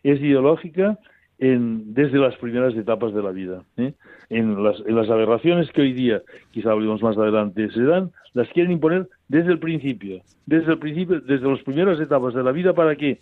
es 0.04 0.20
ideológica 0.20 1.00
en, 1.40 1.94
desde 1.94 2.18
las 2.18 2.36
primeras 2.36 2.76
etapas 2.76 3.14
de 3.14 3.24
la 3.24 3.32
vida. 3.32 3.64
¿eh? 3.78 3.94
En, 4.30 4.62
las, 4.64 5.10
aberraciones 5.10 5.72
que 5.72 5.82
hoy 5.82 5.94
día, 5.94 6.22
quizá 6.52 6.72
hablemos 6.72 7.02
más 7.02 7.18
adelante, 7.18 7.72
se 7.72 7.82
dan, 7.84 8.12
las 8.34 8.48
quieren 8.50 8.74
imponer 8.74 9.08
desde 9.30 9.54
el 9.54 9.60
principio, 9.60 10.22
desde 10.46 10.74
el 10.74 10.80
principio, 10.80 11.22
desde 11.22 11.50
las 11.50 11.64
primeras 11.64 12.00
etapas 12.00 12.34
de 12.34 12.44
la 12.44 12.52
vida, 12.52 12.74
¿para 12.74 12.96
qué? 12.96 13.22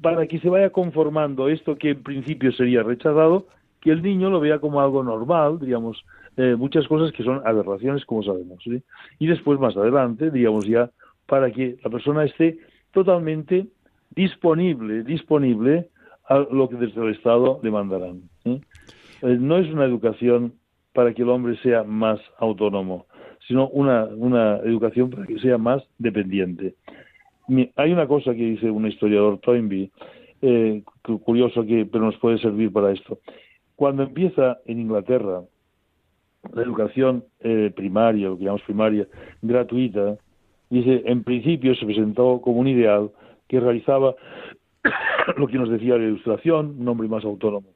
Para 0.00 0.26
que 0.26 0.38
se 0.38 0.48
vaya 0.48 0.70
conformando 0.70 1.48
esto 1.48 1.76
que 1.76 1.90
en 1.90 2.02
principio 2.02 2.52
sería 2.52 2.82
rechazado, 2.82 3.46
que 3.80 3.90
el 3.90 4.02
niño 4.02 4.30
lo 4.30 4.40
vea 4.40 4.58
como 4.58 4.80
algo 4.80 5.02
normal, 5.02 5.58
digamos, 5.58 6.04
eh, 6.36 6.56
muchas 6.56 6.86
cosas 6.86 7.12
que 7.12 7.22
son 7.22 7.40
aberraciones, 7.46 8.04
como 8.04 8.22
sabemos. 8.22 8.62
Y 9.18 9.26
después, 9.26 9.58
más 9.58 9.76
adelante, 9.76 10.30
digamos 10.30 10.66
ya, 10.66 10.90
para 11.26 11.50
que 11.50 11.76
la 11.82 11.90
persona 11.90 12.24
esté 12.24 12.58
totalmente 12.92 13.66
disponible, 14.14 15.02
disponible 15.02 15.88
a 16.28 16.38
lo 16.38 16.68
que 16.68 16.76
desde 16.76 17.02
el 17.02 17.14
Estado 17.14 17.60
demandarán. 17.62 18.22
¿eh? 18.44 18.60
Eh, 19.22 19.36
no 19.40 19.58
es 19.58 19.70
una 19.72 19.84
educación 19.84 20.54
para 20.92 21.12
que 21.12 21.22
el 21.22 21.28
hombre 21.28 21.56
sea 21.62 21.82
más 21.82 22.20
autónomo, 22.38 23.06
sino 23.46 23.68
una, 23.68 24.04
una 24.04 24.56
educación 24.58 25.10
para 25.10 25.26
que 25.26 25.38
sea 25.38 25.58
más 25.58 25.82
dependiente. 25.98 26.74
Hay 27.76 27.92
una 27.92 28.06
cosa 28.06 28.32
que 28.32 28.44
dice 28.44 28.70
un 28.70 28.86
historiador 28.86 29.38
Toynbee, 29.38 29.90
eh, 30.40 30.82
curioso 31.24 31.64
que 31.64 31.86
pero 31.86 32.04
nos 32.04 32.16
puede 32.16 32.38
servir 32.38 32.72
para 32.72 32.92
esto. 32.92 33.18
Cuando 33.76 34.02
empieza 34.02 34.58
en 34.66 34.80
Inglaterra 34.80 35.42
la 36.54 36.62
educación 36.62 37.24
primaria, 37.74 38.28
lo 38.28 38.38
que 38.38 38.44
llamamos 38.44 38.62
primaria, 38.62 39.06
gratuita, 39.42 40.16
Dice, 40.74 41.02
en 41.06 41.22
principio 41.22 41.74
se 41.74 41.86
presentó 41.86 42.40
como 42.40 42.58
un 42.58 42.66
ideal 42.66 43.10
que 43.48 43.60
realizaba 43.60 44.16
lo 45.36 45.46
que 45.46 45.58
nos 45.58 45.70
decía 45.70 45.96
la 45.96 46.04
ilustración, 46.04 46.76
un 46.78 46.88
hombre 46.88 47.08
más 47.08 47.24
autónomo. 47.24 47.68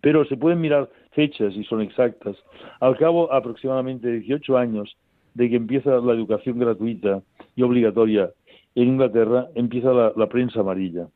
Pero 0.00 0.24
se 0.24 0.36
pueden 0.36 0.60
mirar 0.60 0.90
fechas 1.12 1.54
y 1.54 1.64
son 1.64 1.80
exactas. 1.80 2.36
Al 2.80 2.96
cabo 2.96 3.32
aproximadamente 3.32 4.08
de 4.08 4.20
18 4.20 4.58
años 4.58 4.96
de 5.34 5.48
que 5.50 5.56
empieza 5.56 5.98
la 5.98 6.12
educación 6.12 6.58
gratuita 6.58 7.22
y 7.56 7.62
obligatoria 7.62 8.30
en 8.74 8.88
Inglaterra, 8.88 9.48
empieza 9.54 9.92
la, 9.92 10.12
la 10.16 10.28
prensa 10.28 10.60
amarilla. 10.60 11.08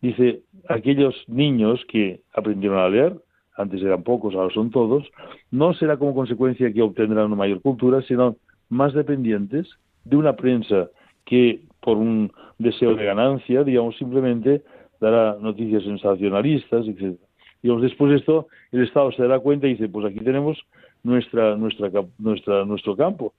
Dice, 0.00 0.42
aquellos 0.68 1.14
niños 1.28 1.84
que 1.88 2.22
aprendieron 2.34 2.78
a 2.78 2.88
leer, 2.88 3.16
antes 3.56 3.82
eran 3.82 4.02
pocos, 4.02 4.34
ahora 4.34 4.52
son 4.52 4.70
todos, 4.70 5.08
no 5.50 5.74
será 5.74 5.96
como 5.96 6.14
consecuencia 6.14 6.72
que 6.72 6.82
obtendrán 6.82 7.26
una 7.26 7.36
mayor 7.36 7.60
cultura, 7.60 8.02
sino 8.02 8.36
más 8.68 8.94
dependientes 8.94 9.68
de 10.04 10.16
una 10.16 10.34
prensa 10.34 10.88
que 11.24 11.62
por 11.82 11.98
un 11.98 12.32
deseo 12.58 12.94
de 12.94 13.04
ganancia, 13.04 13.64
digamos, 13.64 13.96
simplemente 13.96 14.62
dará 15.00 15.36
noticias 15.40 15.82
sensacionalistas, 15.82 16.86
etc. 16.86 17.18
Digamos, 17.60 17.82
después 17.82 18.12
de 18.12 18.18
esto, 18.18 18.46
el 18.70 18.84
Estado 18.84 19.10
se 19.12 19.22
dará 19.22 19.40
cuenta 19.40 19.66
y 19.66 19.72
dice, 19.72 19.88
pues 19.88 20.06
aquí 20.06 20.20
tenemos 20.20 20.58
nuestra, 21.02 21.56
nuestra, 21.56 21.90
nuestra, 22.18 22.64
nuestro 22.64 22.96
campo. 22.96 23.34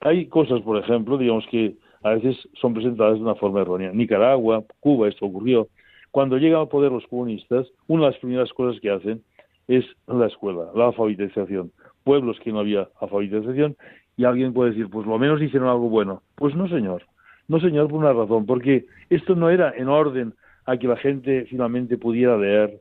Hay 0.00 0.26
cosas, 0.26 0.60
por 0.62 0.76
ejemplo, 0.78 1.16
digamos 1.16 1.46
que 1.50 1.76
a 2.02 2.10
veces 2.10 2.36
son 2.60 2.74
presentadas 2.74 3.14
de 3.14 3.22
una 3.22 3.36
forma 3.36 3.60
errónea. 3.60 3.92
Nicaragua, 3.92 4.64
Cuba, 4.80 5.08
esto 5.08 5.26
ocurrió. 5.26 5.68
Cuando 6.10 6.38
llegan 6.38 6.60
al 6.60 6.68
poder 6.68 6.90
los 6.90 7.06
comunistas, 7.06 7.66
una 7.86 8.04
de 8.04 8.10
las 8.10 8.20
primeras 8.20 8.52
cosas 8.52 8.80
que 8.80 8.90
hacen 8.90 9.22
es 9.68 9.84
la 10.06 10.26
escuela, 10.26 10.70
la 10.74 10.86
alfabetización. 10.86 11.72
Pueblos 12.04 12.38
que 12.40 12.52
no 12.52 12.60
había 12.60 12.88
alfabetización 13.00 13.76
y 14.16 14.24
alguien 14.24 14.52
puede 14.52 14.70
decir, 14.70 14.88
pues 14.88 15.06
lo 15.06 15.18
menos 15.18 15.42
hicieron 15.42 15.68
algo 15.68 15.88
bueno. 15.88 16.22
Pues 16.36 16.54
no, 16.54 16.68
señor. 16.68 17.04
No, 17.48 17.60
señor, 17.60 17.88
por 17.88 18.00
una 18.00 18.12
razón, 18.12 18.46
porque 18.46 18.86
esto 19.10 19.34
no 19.34 19.50
era 19.50 19.72
en 19.76 19.88
orden 19.88 20.34
a 20.64 20.76
que 20.76 20.88
la 20.88 20.96
gente 20.96 21.46
finalmente 21.48 21.96
pudiera 21.96 22.36
leer, 22.36 22.80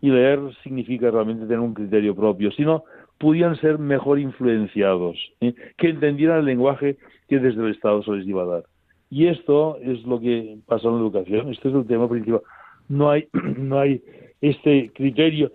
y 0.00 0.10
leer 0.10 0.40
significa 0.62 1.10
realmente 1.10 1.46
tener 1.46 1.60
un 1.60 1.74
criterio 1.74 2.14
propio, 2.14 2.50
sino 2.52 2.84
pudieran 3.18 3.56
ser 3.56 3.78
mejor 3.78 4.18
influenciados, 4.18 5.16
¿eh? 5.40 5.54
que 5.78 5.88
entendieran 5.88 6.40
el 6.40 6.44
lenguaje 6.44 6.96
que 7.28 7.38
desde 7.38 7.62
el 7.62 7.72
Estado 7.72 8.02
se 8.02 8.12
les 8.12 8.26
iba 8.26 8.42
a 8.42 8.46
dar. 8.46 8.64
Y 9.10 9.28
esto 9.28 9.78
es 9.78 10.02
lo 10.04 10.20
que 10.20 10.58
pasa 10.66 10.88
en 10.88 10.94
la 10.94 11.00
educación, 11.00 11.50
este 11.50 11.68
es 11.68 11.74
el 11.74 11.86
tema 11.86 12.08
principal. 12.08 12.42
No 12.88 13.10
hay, 13.10 13.28
no 13.56 13.78
hay 13.78 14.02
este 14.40 14.90
criterio 14.94 15.50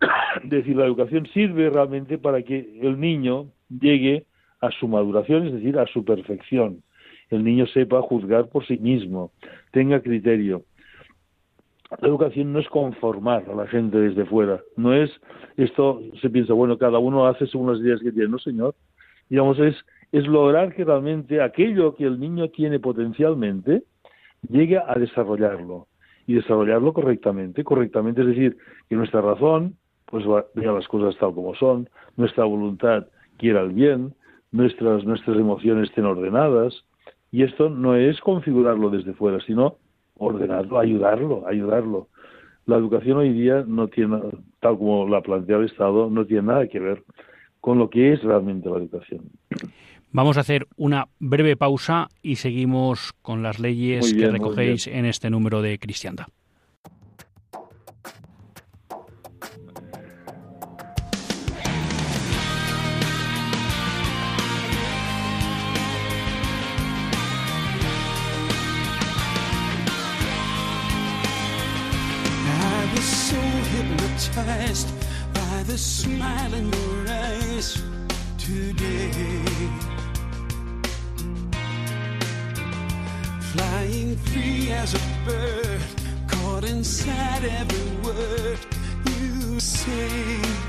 de 0.44 0.56
decir 0.56 0.76
la 0.76 0.86
educación 0.86 1.26
sirve 1.32 1.70
realmente 1.70 2.18
para 2.18 2.42
que 2.42 2.80
el 2.82 2.98
niño 2.98 3.46
llegue 3.68 4.24
a 4.60 4.70
su 4.72 4.88
maduración, 4.88 5.46
es 5.46 5.52
decir, 5.54 5.78
a 5.78 5.86
su 5.86 6.04
perfección. 6.04 6.82
El 7.30 7.44
niño 7.44 7.66
sepa 7.66 8.02
juzgar 8.02 8.48
por 8.48 8.66
sí 8.66 8.76
mismo, 8.78 9.32
tenga 9.70 10.00
criterio. 10.00 10.64
La 12.00 12.08
educación 12.08 12.52
no 12.52 12.60
es 12.60 12.68
conformar 12.68 13.44
a 13.50 13.54
la 13.54 13.66
gente 13.66 13.98
desde 13.98 14.24
fuera, 14.24 14.60
no 14.76 14.94
es 14.94 15.10
esto, 15.56 16.00
se 16.20 16.30
piensa, 16.30 16.52
bueno, 16.52 16.78
cada 16.78 16.98
uno 16.98 17.26
hace 17.26 17.46
según 17.46 17.72
las 17.72 17.80
ideas 17.80 18.00
que 18.00 18.12
tiene, 18.12 18.28
no 18.28 18.38
señor. 18.38 18.74
Digamos, 19.28 19.58
es, 19.58 19.76
es 20.12 20.26
lograr 20.26 20.74
que 20.74 20.84
realmente 20.84 21.40
aquello 21.40 21.94
que 21.94 22.04
el 22.04 22.18
niño 22.18 22.48
tiene 22.48 22.78
potencialmente 22.78 23.82
llegue 24.48 24.78
a 24.78 24.94
desarrollarlo 24.94 25.86
y 26.26 26.34
desarrollarlo 26.34 26.92
correctamente. 26.92 27.64
Correctamente 27.64 28.22
es 28.22 28.28
decir, 28.28 28.56
que 28.88 28.96
nuestra 28.96 29.20
razón 29.20 29.76
pues 30.06 30.24
vea 30.54 30.72
las 30.72 30.88
cosas 30.88 31.16
tal 31.18 31.34
como 31.34 31.54
son, 31.54 31.88
nuestra 32.16 32.44
voluntad 32.44 33.06
quiera 33.38 33.60
el 33.60 33.70
bien, 33.70 34.14
nuestras, 34.50 35.04
nuestras 35.04 35.36
emociones 35.36 35.88
estén 35.88 36.04
ordenadas. 36.04 36.84
Y 37.32 37.44
esto 37.44 37.70
no 37.70 37.96
es 37.96 38.20
configurarlo 38.20 38.90
desde 38.90 39.12
fuera, 39.14 39.38
sino 39.46 39.76
ordenarlo, 40.16 40.78
ayudarlo, 40.78 41.46
ayudarlo. 41.46 42.08
La 42.66 42.76
educación 42.76 43.18
hoy 43.18 43.32
día 43.32 43.64
no 43.66 43.88
tiene, 43.88 44.20
tal 44.60 44.78
como 44.78 45.08
la 45.08 45.22
plantea 45.22 45.56
el 45.56 45.66
Estado, 45.66 46.10
no 46.10 46.24
tiene 46.26 46.42
nada 46.42 46.66
que 46.66 46.78
ver 46.78 47.04
con 47.60 47.78
lo 47.78 47.90
que 47.90 48.12
es 48.12 48.22
realmente 48.22 48.68
la 48.68 48.78
educación. 48.78 49.22
Vamos 50.12 50.36
a 50.36 50.40
hacer 50.40 50.66
una 50.76 51.06
breve 51.20 51.56
pausa 51.56 52.08
y 52.22 52.36
seguimos 52.36 53.12
con 53.22 53.42
las 53.42 53.60
leyes 53.60 54.12
que 54.12 54.28
recogéis 54.28 54.88
en 54.88 55.04
este 55.04 55.30
número 55.30 55.62
de 55.62 55.78
Cristianda. 55.78 56.26
By 74.46 75.62
the 75.66 75.76
smile 75.76 76.54
in 76.54 76.72
your 76.72 77.08
eyes 77.08 77.82
today. 78.38 79.42
Flying 83.52 84.16
free 84.16 84.72
as 84.72 84.94
a 84.94 85.00
bird, 85.26 85.80
caught 86.26 86.64
inside 86.64 87.44
every 87.44 87.90
word 88.02 88.58
you 89.04 89.60
say. 89.60 90.59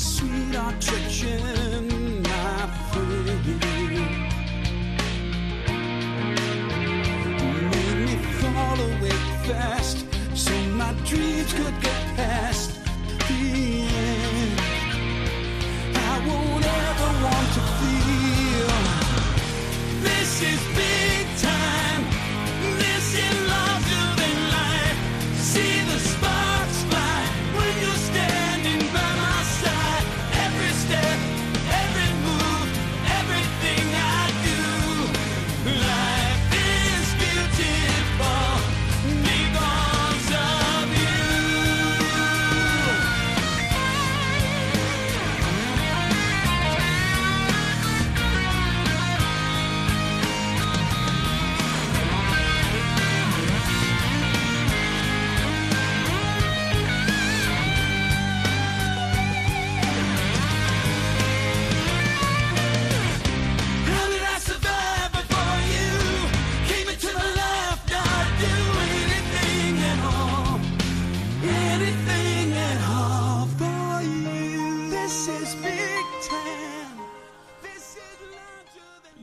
Sweet 0.00 0.54
attraction, 0.54 2.22
my 2.22 2.66
friend. 2.90 3.44
Made 7.70 7.98
me 8.06 8.16
fall 8.40 8.80
away 8.80 9.18
fast 9.46 10.06
so 10.34 10.52
my 10.80 10.92
dreams 11.04 11.52
could 11.52 11.80
get 11.82 12.16
past 12.16 12.69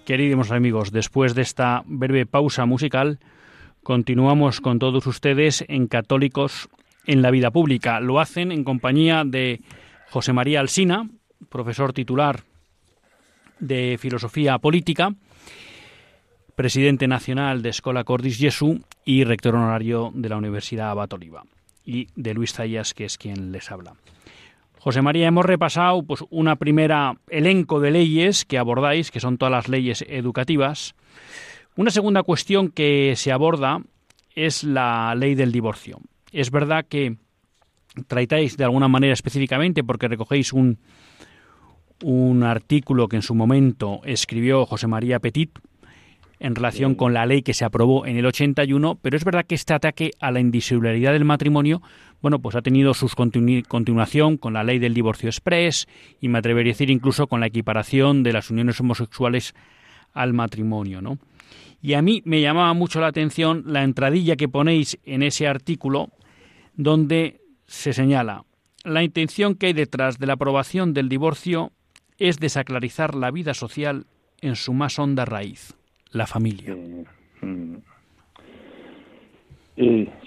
Queridos 0.08 0.52
amigos, 0.52 0.94
después 0.94 1.36
de 1.36 1.42
esta 1.42 1.84
breve 1.86 2.26
pausa 2.26 2.66
musical, 2.66 3.20
continuamos 3.84 4.62
con 4.62 4.80
todos 4.80 5.06
ustedes 5.06 5.66
en 5.68 5.88
Católicos 5.88 6.70
en 7.06 7.22
la 7.22 7.30
Vida 7.30 7.52
Pública. 7.52 8.00
Lo 8.00 8.22
hacen 8.22 8.54
en 8.54 8.64
compañía 8.64 9.26
de 9.26 9.60
José 10.10 10.32
María 10.32 10.62
Alsina, 10.62 11.10
profesor 11.50 11.92
titular 11.92 12.44
de 13.60 13.98
Filosofía 14.00 14.58
Política, 14.60 15.14
presidente 16.56 17.10
nacional 17.10 17.62
de 17.62 17.68
Escola 17.68 18.06
Cordis 18.06 18.38
Jesu 18.38 18.80
y 19.04 19.26
rector 19.26 19.56
honorario 19.56 20.14
de 20.16 20.30
la 20.30 20.38
Universidad 20.38 20.92
Abat 20.92 21.12
Oliva, 21.12 21.44
y 21.84 22.08
de 22.16 22.34
Luis 22.34 22.54
Zayas, 22.54 22.94
que 22.94 23.04
es 23.04 23.18
quien 23.18 23.52
les 23.52 23.70
habla. 23.72 23.98
José 24.88 25.02
María, 25.02 25.28
hemos 25.28 25.46
repasado 25.46 26.02
pues, 26.04 26.24
una 26.30 26.56
primera 26.56 27.18
elenco 27.28 27.82
de 27.82 27.92
leyes 27.92 28.46
que 28.46 28.58
abordáis, 28.58 29.12
que 29.12 29.20
son 29.20 29.38
todas 29.38 29.52
las 29.52 29.68
leyes 29.68 30.06
educativas. 30.08 30.96
Una 31.76 31.92
segunda 31.92 32.24
cuestión 32.24 32.70
que 32.70 33.12
se 33.18 33.34
aborda 33.34 33.82
es 34.34 34.64
la 34.64 35.14
ley 35.14 35.36
del 35.36 35.52
divorcio. 35.52 36.00
Es 36.32 36.52
verdad 36.52 36.86
que 36.88 37.18
tratáis 38.08 38.56
de 38.56 38.64
alguna 38.64 38.88
manera 38.88 39.12
específicamente, 39.12 39.84
porque 39.84 40.08
recogéis 40.08 40.54
un, 40.54 40.78
un 42.02 42.44
artículo 42.44 43.10
que 43.10 43.18
en 43.18 43.24
su 43.24 43.36
momento 43.36 44.00
escribió 44.06 44.66
José 44.66 44.88
María 44.88 45.20
Petit 45.20 45.52
en 46.40 46.56
relación 46.56 46.96
con 46.96 47.14
la 47.14 47.26
ley 47.26 47.42
que 47.42 47.54
se 47.54 47.66
aprobó 47.66 48.06
en 48.06 48.18
el 48.18 48.26
81, 48.26 49.00
pero 49.02 49.18
es 49.18 49.24
verdad 49.24 49.46
que 49.46 49.56
este 49.56 49.74
ataque 49.74 50.12
a 50.20 50.32
la 50.32 50.40
indisolubilidad 50.40 51.14
del 51.14 51.26
matrimonio, 51.26 51.82
bueno, 52.22 52.40
pues 52.40 52.56
ha 52.56 52.62
tenido 52.62 52.94
su 52.94 53.08
continuación 53.68 54.38
con 54.38 54.54
la 54.54 54.64
ley 54.64 54.80
del 54.80 54.94
divorcio 54.94 55.30
express 55.30 55.88
y 56.22 56.28
me 56.28 56.40
atrevería 56.40 56.72
a 56.72 56.74
decir 56.74 56.90
incluso 56.90 57.28
con 57.28 57.40
la 57.40 57.48
equiparación 57.48 58.24
de 58.24 58.34
las 58.34 58.50
uniones 58.50 58.80
homosexuales 58.80 59.56
al 60.14 60.34
matrimonio, 60.34 61.02
¿no? 61.02 61.18
Y 61.82 61.94
a 61.94 62.02
mí 62.02 62.22
me 62.26 62.42
llamaba 62.42 62.74
mucho 62.74 63.00
la 63.00 63.08
atención 63.08 63.64
la 63.68 63.84
entradilla 63.84 64.36
que 64.36 64.50
ponéis 64.50 64.98
en 65.04 65.22
ese 65.22 65.48
artículo 65.48 66.10
donde 66.76 67.42
se 67.68 67.94
señala 67.94 68.44
la 68.88 69.04
intención 69.04 69.56
que 69.56 69.68
hay 69.68 69.74
detrás 69.74 70.18
de 70.18 70.28
la 70.28 70.34
aprobación 70.34 70.94
del 70.94 71.10
divorcio 71.10 71.74
es 72.20 72.40
desaclarizar 72.40 73.16
la 73.16 73.32
vida 73.32 73.54
social 73.54 74.08
en 74.40 74.56
su 74.56 74.74
más 74.74 74.98
honda 74.98 75.26
raíz, 75.26 75.76
la 76.18 76.28
familia. 76.28 76.74
Eh, 76.74 77.06
mm. 77.42 77.76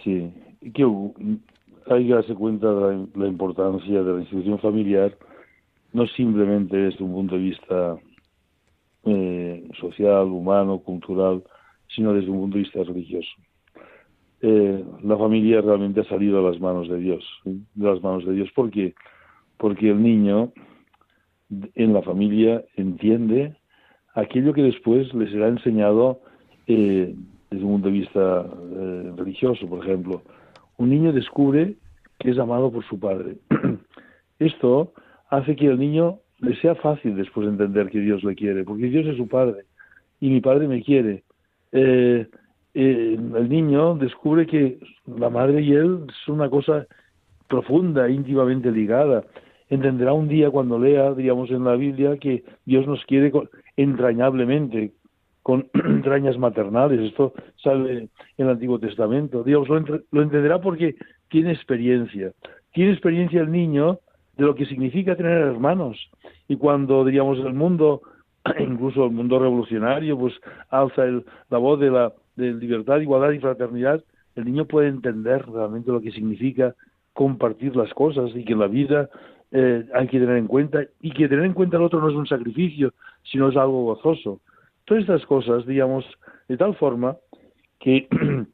Sí, 0.02 0.32
que 0.74 0.84
hay 1.88 2.06
que 2.06 2.14
darse 2.14 2.34
cuenta 2.34 2.72
de 2.72 3.06
la, 3.14 3.26
importancia 3.26 4.02
de 4.02 4.12
la 4.12 4.20
institución 4.20 4.58
familiar, 4.60 5.16
no 5.92 6.06
simplemente 6.06 6.76
desde 6.76 7.02
un 7.02 7.12
punto 7.12 7.34
de 7.34 7.40
vista 7.40 7.96
eh, 9.04 9.68
social, 9.80 10.26
humano, 10.26 10.78
cultural, 10.78 11.42
sino 11.94 12.12
desde 12.12 12.30
un 12.30 12.40
punto 12.40 12.56
de 12.56 12.62
vista 12.62 12.84
religioso. 12.84 13.30
Eh, 14.42 14.84
la 15.02 15.18
familia 15.18 15.60
realmente 15.60 16.00
ha 16.00 16.04
salido 16.04 16.38
a 16.38 16.50
las 16.50 16.60
manos 16.60 16.88
de 16.88 16.98
Dios, 16.98 17.24
de 17.44 17.86
las 17.86 18.02
manos 18.02 18.24
de 18.24 18.34
Dios. 18.34 18.50
¿Por 18.54 18.70
qué? 18.70 18.94
Porque 19.58 19.90
el 19.90 20.02
niño 20.02 20.52
en 21.74 21.92
la 21.92 22.02
familia 22.02 22.64
entiende 22.76 23.56
aquello 24.14 24.52
que 24.52 24.62
después 24.62 25.12
le 25.14 25.30
será 25.30 25.48
enseñado 25.48 26.20
eh, 26.66 27.14
desde 27.50 27.64
un 27.64 27.72
punto 27.72 27.88
de 27.88 27.94
vista 27.94 28.46
eh, 28.72 29.12
religioso, 29.16 29.68
por 29.68 29.84
ejemplo. 29.84 30.22
Un 30.76 30.90
niño 30.90 31.12
descubre 31.12 31.74
que 32.18 32.30
es 32.30 32.38
amado 32.38 32.70
por 32.70 32.84
su 32.84 32.98
padre. 32.98 33.36
Esto 34.38 34.92
hace 35.28 35.56
que 35.56 35.68
al 35.68 35.78
niño 35.78 36.18
le 36.38 36.56
sea 36.56 36.74
fácil 36.76 37.16
después 37.16 37.46
entender 37.48 37.90
que 37.90 38.00
Dios 38.00 38.22
le 38.24 38.34
quiere, 38.34 38.64
porque 38.64 38.86
Dios 38.86 39.06
es 39.06 39.16
su 39.16 39.28
padre 39.28 39.64
y 40.20 40.28
mi 40.30 40.40
padre 40.40 40.68
me 40.68 40.82
quiere. 40.82 41.24
Eh, 41.72 42.26
eh, 42.74 43.18
el 43.36 43.48
niño 43.48 43.94
descubre 43.96 44.46
que 44.46 44.78
la 45.06 45.30
madre 45.30 45.62
y 45.62 45.72
él 45.72 46.06
es 46.08 46.28
una 46.28 46.48
cosa 46.48 46.86
profunda, 47.48 48.08
íntimamente 48.08 48.70
ligada. 48.70 49.24
Entenderá 49.70 50.12
un 50.12 50.28
día 50.28 50.50
cuando 50.50 50.78
lea, 50.78 51.12
diríamos, 51.14 51.50
en 51.50 51.64
la 51.64 51.76
Biblia 51.76 52.16
que 52.18 52.42
Dios 52.66 52.86
nos 52.86 53.04
quiere 53.06 53.32
entrañablemente, 53.76 54.92
con 55.42 55.68
entrañas 55.74 56.36
maternales. 56.38 57.00
Esto 57.00 57.32
sale 57.62 57.92
en 57.98 58.10
el 58.36 58.48
Antiguo 58.50 58.78
Testamento. 58.78 59.42
Dios 59.42 59.68
lo, 59.68 59.80
lo 60.10 60.22
entenderá 60.22 60.60
porque 60.60 60.96
tiene 61.28 61.52
experiencia. 61.52 62.32
Tiene 62.72 62.92
experiencia 62.92 63.40
el 63.40 63.50
niño 63.50 64.00
de 64.36 64.44
lo 64.44 64.54
que 64.54 64.66
significa 64.66 65.16
tener 65.16 65.38
hermanos. 65.38 65.96
Y 66.48 66.56
cuando, 66.56 67.04
diríamos, 67.04 67.38
el 67.38 67.54
mundo, 67.54 68.02
incluso 68.58 69.04
el 69.04 69.12
mundo 69.12 69.38
revolucionario, 69.38 70.18
pues 70.18 70.34
alza 70.68 71.04
el- 71.04 71.24
la 71.48 71.58
voz 71.58 71.78
de 71.80 71.90
la 71.90 72.12
de 72.36 72.54
libertad, 72.54 73.00
igualdad 73.00 73.32
y 73.32 73.38
fraternidad, 73.38 74.02
el 74.34 74.44
niño 74.46 74.64
puede 74.64 74.88
entender 74.88 75.44
realmente 75.46 75.90
lo 75.90 76.00
que 76.00 76.10
significa 76.10 76.74
compartir 77.12 77.76
las 77.76 77.92
cosas 77.92 78.30
y 78.34 78.44
que 78.44 78.54
la 78.54 78.66
vida 78.68 79.10
eh, 79.52 79.84
hay 79.94 80.06
que 80.06 80.20
tener 80.20 80.36
en 80.36 80.46
cuenta 80.46 80.84
y 81.00 81.10
que 81.10 81.28
tener 81.28 81.44
en 81.44 81.54
cuenta 81.54 81.76
al 81.76 81.82
otro 81.82 82.00
no 82.00 82.08
es 82.08 82.14
un 82.14 82.26
sacrificio, 82.26 82.92
sino 83.24 83.48
es 83.48 83.56
algo 83.56 83.84
gozoso. 83.84 84.40
Todas 84.84 85.02
estas 85.02 85.26
cosas, 85.26 85.66
digamos, 85.66 86.04
de 86.48 86.56
tal 86.56 86.74
forma 86.76 87.16
que 87.78 88.08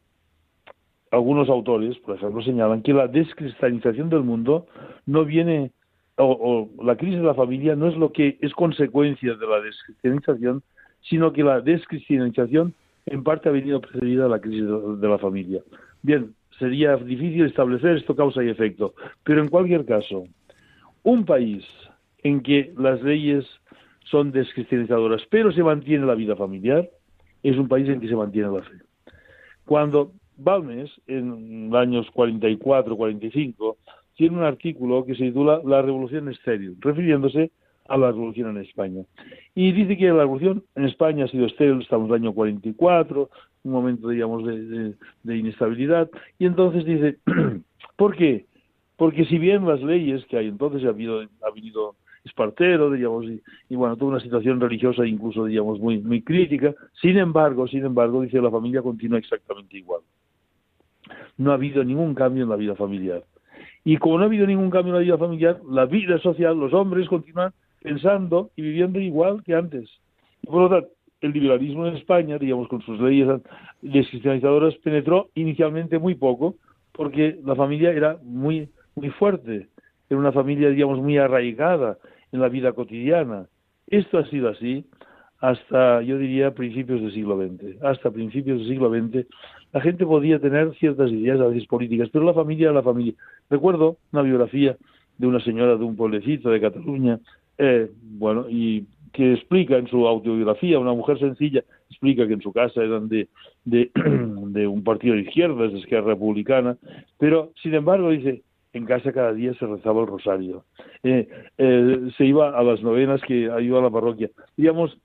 algunos 1.10 1.48
autores, 1.48 1.98
por 1.98 2.16
ejemplo, 2.16 2.42
señalan 2.42 2.82
que 2.82 2.92
la 2.92 3.08
descristalización 3.08 4.08
del 4.08 4.22
mundo 4.22 4.66
no 5.04 5.24
viene, 5.24 5.72
o, 6.16 6.68
la 6.82 6.96
crisis 6.96 7.18
de 7.18 7.26
la 7.26 7.34
familia 7.34 7.76
no 7.76 7.88
es 7.88 7.96
lo 7.96 8.12
que 8.12 8.38
es 8.40 8.52
consecuencia 8.54 9.34
de 9.34 9.46
la 9.46 9.60
descristianización, 9.60 10.62
sino 11.02 11.32
que 11.32 11.44
la 11.44 11.60
descristianización 11.60 12.74
en 13.04 13.22
parte 13.22 13.48
ha 13.48 13.52
venido 13.52 13.80
precedida 13.80 14.24
de 14.24 14.30
la 14.30 14.40
crisis 14.40 14.64
de 14.64 15.08
la 15.08 15.18
familia. 15.18 15.62
Bien, 16.02 16.34
sería 16.58 16.96
difícil 16.96 17.44
establecer 17.44 17.96
esto 17.96 18.16
causa 18.16 18.42
y 18.42 18.48
efecto, 18.48 18.94
pero 19.24 19.42
en 19.42 19.48
cualquier 19.48 19.84
caso, 19.84 20.24
un 21.06 21.24
país 21.24 21.64
en 22.24 22.40
que 22.40 22.72
las 22.76 23.00
leyes 23.00 23.44
son 24.10 24.32
descristianizadoras, 24.32 25.22
pero 25.30 25.52
se 25.52 25.62
mantiene 25.62 26.04
la 26.04 26.16
vida 26.16 26.34
familiar, 26.34 26.88
es 27.44 27.56
un 27.56 27.68
país 27.68 27.88
en 27.88 28.00
que 28.00 28.08
se 28.08 28.16
mantiene 28.16 28.50
la 28.50 28.62
fe. 28.62 28.74
Cuando 29.64 30.12
Balmes, 30.36 30.90
en 31.06 31.70
los 31.70 31.80
años 31.80 32.06
44-45, 32.12 33.76
tiene 34.16 34.36
un 34.36 34.42
artículo 34.42 35.04
que 35.04 35.14
se 35.14 35.24
titula 35.26 35.60
La 35.64 35.80
revolución 35.80 36.28
estéril, 36.28 36.76
refiriéndose 36.80 37.52
a 37.88 37.96
la 37.96 38.08
revolución 38.10 38.56
en 38.56 38.64
España. 38.64 39.02
Y 39.54 39.70
dice 39.70 39.96
que 39.96 40.06
la 40.08 40.20
revolución 40.26 40.64
en 40.74 40.86
España 40.86 41.26
ha 41.26 41.28
sido 41.28 41.46
estéril, 41.46 41.82
estamos 41.82 42.08
en 42.08 42.14
el 42.16 42.20
año 42.22 42.32
44, 42.34 43.30
un 43.62 43.72
momento, 43.72 44.08
digamos, 44.08 44.44
de, 44.44 44.60
de- 44.60 44.94
de 45.22 45.36
inestabilidad, 45.36 46.10
y 46.40 46.46
entonces 46.46 46.84
dice, 46.84 47.18
¿por 47.96 48.16
qué? 48.16 48.46
Porque 48.96 49.24
si 49.26 49.38
bien 49.38 49.66
las 49.66 49.82
leyes 49.82 50.24
que 50.26 50.38
hay 50.38 50.48
entonces 50.48 50.84
ha 50.84 50.88
habido, 50.88 51.20
ha 51.20 51.50
venido 51.54 51.96
Espartero, 52.26 52.90
digamos, 52.90 53.24
y, 53.68 53.76
bueno, 53.76 53.96
toda 53.96 54.12
una 54.12 54.20
situación 54.20 54.60
religiosa 54.60 55.06
incluso, 55.06 55.44
digamos, 55.44 55.78
muy, 55.78 55.98
muy 55.98 56.22
crítica, 56.22 56.74
sin 57.00 57.18
embargo, 57.18 57.68
sin 57.68 57.84
embargo, 57.84 58.22
dice, 58.22 58.40
la 58.40 58.50
familia 58.50 58.82
continúa 58.82 59.18
exactamente 59.18 59.76
igual. 59.76 60.00
No 61.38 61.52
ha 61.52 61.54
habido 61.54 61.84
ningún 61.84 62.14
cambio 62.14 62.42
en 62.42 62.50
la 62.50 62.56
vida 62.56 62.74
familiar. 62.74 63.22
Y 63.84 63.98
como 63.98 64.18
no 64.18 64.24
ha 64.24 64.26
habido 64.26 64.44
ningún 64.44 64.70
cambio 64.70 64.92
en 64.92 64.98
la 64.98 65.04
vida 65.04 65.18
familiar, 65.18 65.60
la 65.70 65.86
vida 65.86 66.18
social, 66.18 66.58
los 66.58 66.72
hombres 66.74 67.08
continúan 67.08 67.52
pensando 67.80 68.50
y 68.56 68.62
viviendo 68.62 68.98
igual 68.98 69.44
que 69.44 69.54
antes. 69.54 69.88
Y 70.42 70.48
por 70.48 70.62
lo 70.62 70.68
tanto, 70.68 70.88
el 71.20 71.32
liberalismo 71.32 71.86
en 71.86 71.96
España, 71.96 72.38
digamos, 72.38 72.66
con 72.66 72.82
sus 72.82 73.00
leyes 73.00 73.28
descristianizadoras, 73.82 74.74
penetró 74.78 75.28
inicialmente 75.34 76.00
muy 76.00 76.16
poco, 76.16 76.56
porque 76.90 77.38
la 77.44 77.54
familia 77.54 77.92
era 77.92 78.18
muy, 78.24 78.68
muy 78.96 79.10
fuerte, 79.10 79.68
era 80.08 80.18
una 80.18 80.32
familia, 80.32 80.70
digamos, 80.70 80.98
muy 80.98 81.18
arraigada 81.18 81.98
en 82.32 82.40
la 82.40 82.48
vida 82.48 82.72
cotidiana. 82.72 83.46
Esto 83.86 84.18
ha 84.18 84.26
sido 84.26 84.48
así 84.48 84.86
hasta, 85.40 86.00
yo 86.02 86.18
diría, 86.18 86.54
principios 86.54 87.02
del 87.02 87.12
siglo 87.12 87.36
XX. 87.36 87.82
Hasta 87.82 88.10
principios 88.10 88.58
del 88.58 88.68
siglo 88.68 88.90
XX, 88.90 89.26
la 89.72 89.80
gente 89.82 90.06
podía 90.06 90.38
tener 90.38 90.74
ciertas 90.76 91.10
ideas, 91.10 91.40
a 91.40 91.48
veces 91.48 91.66
políticas, 91.68 92.08
pero 92.10 92.24
la 92.24 92.34
familia 92.34 92.64
era 92.64 92.74
la 92.74 92.82
familia. 92.82 93.12
Recuerdo 93.50 93.98
una 94.12 94.22
biografía 94.22 94.76
de 95.18 95.26
una 95.26 95.40
señora 95.40 95.76
de 95.76 95.84
un 95.84 95.96
pueblecito 95.96 96.50
de 96.50 96.60
Cataluña, 96.60 97.20
eh, 97.58 97.90
bueno, 98.02 98.46
y 98.48 98.86
que 99.12 99.32
explica 99.32 99.76
en 99.76 99.88
su 99.88 100.06
autobiografía, 100.06 100.78
una 100.78 100.92
mujer 100.92 101.18
sencilla, 101.18 101.64
explica 101.88 102.26
que 102.26 102.34
en 102.34 102.42
su 102.42 102.52
casa 102.52 102.82
eran 102.82 103.08
de, 103.08 103.28
de, 103.64 103.90
un 104.68 104.84
partido 104.84 105.14
de 105.14 105.22
izquierdas, 105.22 105.72
de 105.72 105.78
Esquerra 105.78 106.08
Republicana, 106.08 106.76
pero 107.18 107.52
sin 107.62 107.74
embargo 107.74 108.10
dice, 108.10 108.42
en 108.76 108.86
casa 108.86 109.12
cada 109.12 109.32
día 109.32 109.54
se 109.54 109.66
rezaba 109.66 110.02
el 110.02 110.06
rosario, 110.06 110.64
eh, 111.02 111.28
eh, 111.58 112.10
se 112.16 112.24
iba 112.24 112.56
a 112.56 112.62
las 112.62 112.82
novenas 112.82 113.20
que 113.22 113.50
ayudaba 113.50 113.86
a 113.86 113.88
la 113.88 113.90
parroquia. 113.90 114.30
Digamos, 114.56 114.96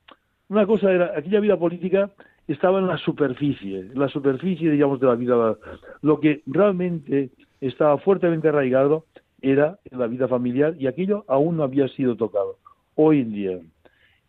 una 0.50 0.66
cosa 0.66 0.92
era, 0.92 1.14
aquella 1.16 1.40
vida 1.40 1.58
política 1.58 2.12
estaba 2.48 2.80
en 2.80 2.88
la 2.88 2.98
superficie, 2.98 3.80
en 3.80 4.00
la 4.00 4.10
superficie, 4.10 4.70
digamos, 4.70 5.00
de 5.00 5.08
la 5.08 5.16
vida. 5.16 5.58
Lo 6.02 6.20
que 6.20 6.42
realmente 6.46 7.30
estaba 7.62 7.98
fuertemente 8.00 8.50
arraigado 8.50 9.06
era 9.42 9.80
en 9.90 10.00
la 10.00 10.08
vida 10.08 10.28
familiar 10.28 10.76
y 10.78 10.88
aquello 10.88 11.24
aún 11.28 11.58
no 11.58 11.64
había 11.64 11.88
sido 11.90 12.16
tocado. 12.16 12.58
Hoy 12.96 13.22
en 13.22 13.32
día, 13.32 13.60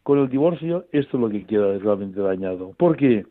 con 0.03 0.19
el 0.19 0.29
divorcio, 0.29 0.85
esto 0.93 1.17
es 1.17 1.21
lo 1.21 1.29
que 1.29 1.45
queda 1.45 1.79
realmente 1.79 2.21
dañado. 2.21 2.73
¿Por 2.77 2.97
qué? 2.97 3.27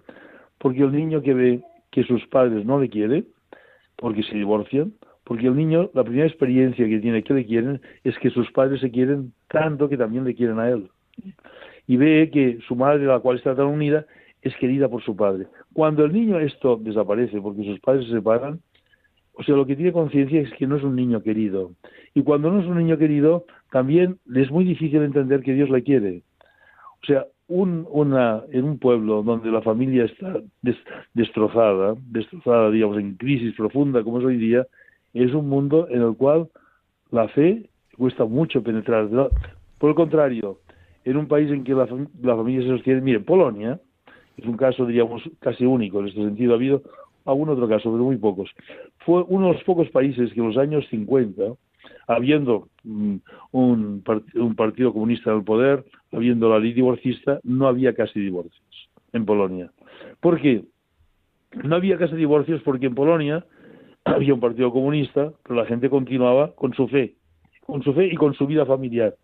Porque 0.57 0.81
el 0.81 0.91
niño 0.91 1.21
que 1.21 1.33
ve 1.33 1.61
que 1.89 2.03
sus 2.03 2.25
padres 2.27 2.65
no 2.65 2.79
le 2.79 2.89
quieren, 2.89 3.25
porque 3.95 4.23
se 4.23 4.35
divorcian, 4.35 4.93
porque 5.23 5.47
el 5.47 5.55
niño, 5.55 5.89
la 5.93 6.03
primera 6.03 6.27
experiencia 6.27 6.87
que 6.87 6.99
tiene 6.99 7.23
que 7.23 7.33
le 7.33 7.45
quieren 7.45 7.81
es 8.03 8.17
que 8.19 8.29
sus 8.29 8.51
padres 8.51 8.81
se 8.81 8.91
quieren 8.91 9.33
tanto 9.47 9.87
que 9.87 9.97
también 9.97 10.23
le 10.23 10.35
quieren 10.35 10.59
a 10.59 10.69
él. 10.69 10.89
Y 11.87 11.97
ve 11.97 12.29
que 12.31 12.59
su 12.67 12.75
madre, 12.75 13.05
la 13.05 13.19
cual 13.19 13.37
está 13.37 13.55
tan 13.55 13.67
unida, 13.67 14.05
es 14.41 14.55
querida 14.55 14.89
por 14.89 15.03
su 15.03 15.15
padre. 15.15 15.47
Cuando 15.73 16.03
el 16.03 16.13
niño 16.13 16.39
esto 16.39 16.77
desaparece 16.77 17.39
porque 17.39 17.63
sus 17.63 17.79
padres 17.79 18.05
se 18.07 18.13
separan, 18.13 18.59
o 19.33 19.43
sea, 19.43 19.55
lo 19.55 19.65
que 19.65 19.75
tiene 19.75 19.93
conciencia 19.93 20.41
es 20.41 20.51
que 20.53 20.67
no 20.67 20.75
es 20.75 20.83
un 20.83 20.95
niño 20.95 21.21
querido. 21.21 21.71
Y 22.13 22.23
cuando 22.23 22.51
no 22.51 22.59
es 22.59 22.67
un 22.67 22.77
niño 22.77 22.97
querido, 22.97 23.45
también 23.71 24.17
le 24.25 24.41
es 24.41 24.51
muy 24.51 24.65
difícil 24.65 25.01
entender 25.01 25.41
que 25.41 25.53
Dios 25.53 25.69
le 25.69 25.83
quiere. 25.83 26.23
O 27.01 27.05
sea, 27.05 27.25
un, 27.47 27.87
una, 27.89 28.43
en 28.51 28.63
un 28.63 28.79
pueblo 28.79 29.23
donde 29.23 29.51
la 29.51 29.61
familia 29.61 30.05
está 30.05 30.39
des, 30.61 30.77
destrozada, 31.13 31.95
destrozada, 32.07 32.69
digamos, 32.71 32.97
en 32.97 33.15
crisis 33.15 33.55
profunda 33.55 34.03
como 34.03 34.19
es 34.19 34.25
hoy 34.25 34.37
día, 34.37 34.65
es 35.13 35.33
un 35.33 35.49
mundo 35.49 35.87
en 35.89 36.01
el 36.01 36.15
cual 36.15 36.47
la 37.11 37.27
fe 37.29 37.69
cuesta 37.97 38.25
mucho 38.25 38.63
penetrar. 38.63 39.09
Por 39.77 39.89
el 39.89 39.95
contrario, 39.95 40.59
en 41.03 41.17
un 41.17 41.27
país 41.27 41.51
en 41.51 41.63
que 41.63 41.73
la, 41.73 41.87
la 42.21 42.35
familia 42.35 42.61
se 42.61 42.69
sostiene, 42.69 43.01
mire, 43.01 43.19
Polonia 43.19 43.79
es 44.37 44.45
un 44.45 44.57
caso, 44.57 44.85
diríamos, 44.85 45.21
casi 45.39 45.65
único 45.65 45.99
en 45.99 46.07
este 46.07 46.23
sentido, 46.23 46.53
ha 46.53 46.55
habido 46.55 46.81
algún 47.25 47.49
otro 47.49 47.67
caso, 47.67 47.91
pero 47.91 48.03
muy 48.03 48.17
pocos. 48.17 48.49
Fue 48.99 49.23
uno 49.27 49.47
de 49.47 49.53
los 49.53 49.63
pocos 49.63 49.89
países 49.89 50.33
que 50.33 50.39
en 50.39 50.47
los 50.47 50.57
años 50.57 50.85
50, 50.89 51.43
habiendo 52.07 52.67
mm, 52.83 53.15
un, 53.51 54.03
un, 54.35 54.55
partido 54.55 54.93
comunista 54.93 55.31
en 55.31 55.37
el 55.37 55.43
poder, 55.43 55.85
habiendo 56.11 56.49
la 56.49 56.59
ley 56.59 56.73
divorcista, 56.73 57.39
no 57.43 57.67
había 57.67 57.93
casi 57.93 58.19
divorcios 58.19 58.89
en 59.13 59.25
Polonia. 59.25 59.71
¿Por 60.19 60.39
qué? 60.41 60.63
No 61.63 61.75
había 61.75 61.97
casi 61.97 62.15
divorcios 62.15 62.61
porque 62.63 62.87
en 62.87 62.95
Polonia 62.95 63.45
había 64.05 64.33
un 64.33 64.39
partido 64.39 64.71
comunista, 64.71 65.31
pero 65.43 65.55
la 65.55 65.65
gente 65.65 65.89
continuaba 65.89 66.53
con 66.55 66.73
su 66.73 66.87
fe, 66.87 67.15
con 67.65 67.83
su 67.83 67.93
fe 67.93 68.07
y 68.07 68.15
con 68.15 68.33
su 68.33 68.47
vida 68.47 68.65
familiar. 68.65 69.15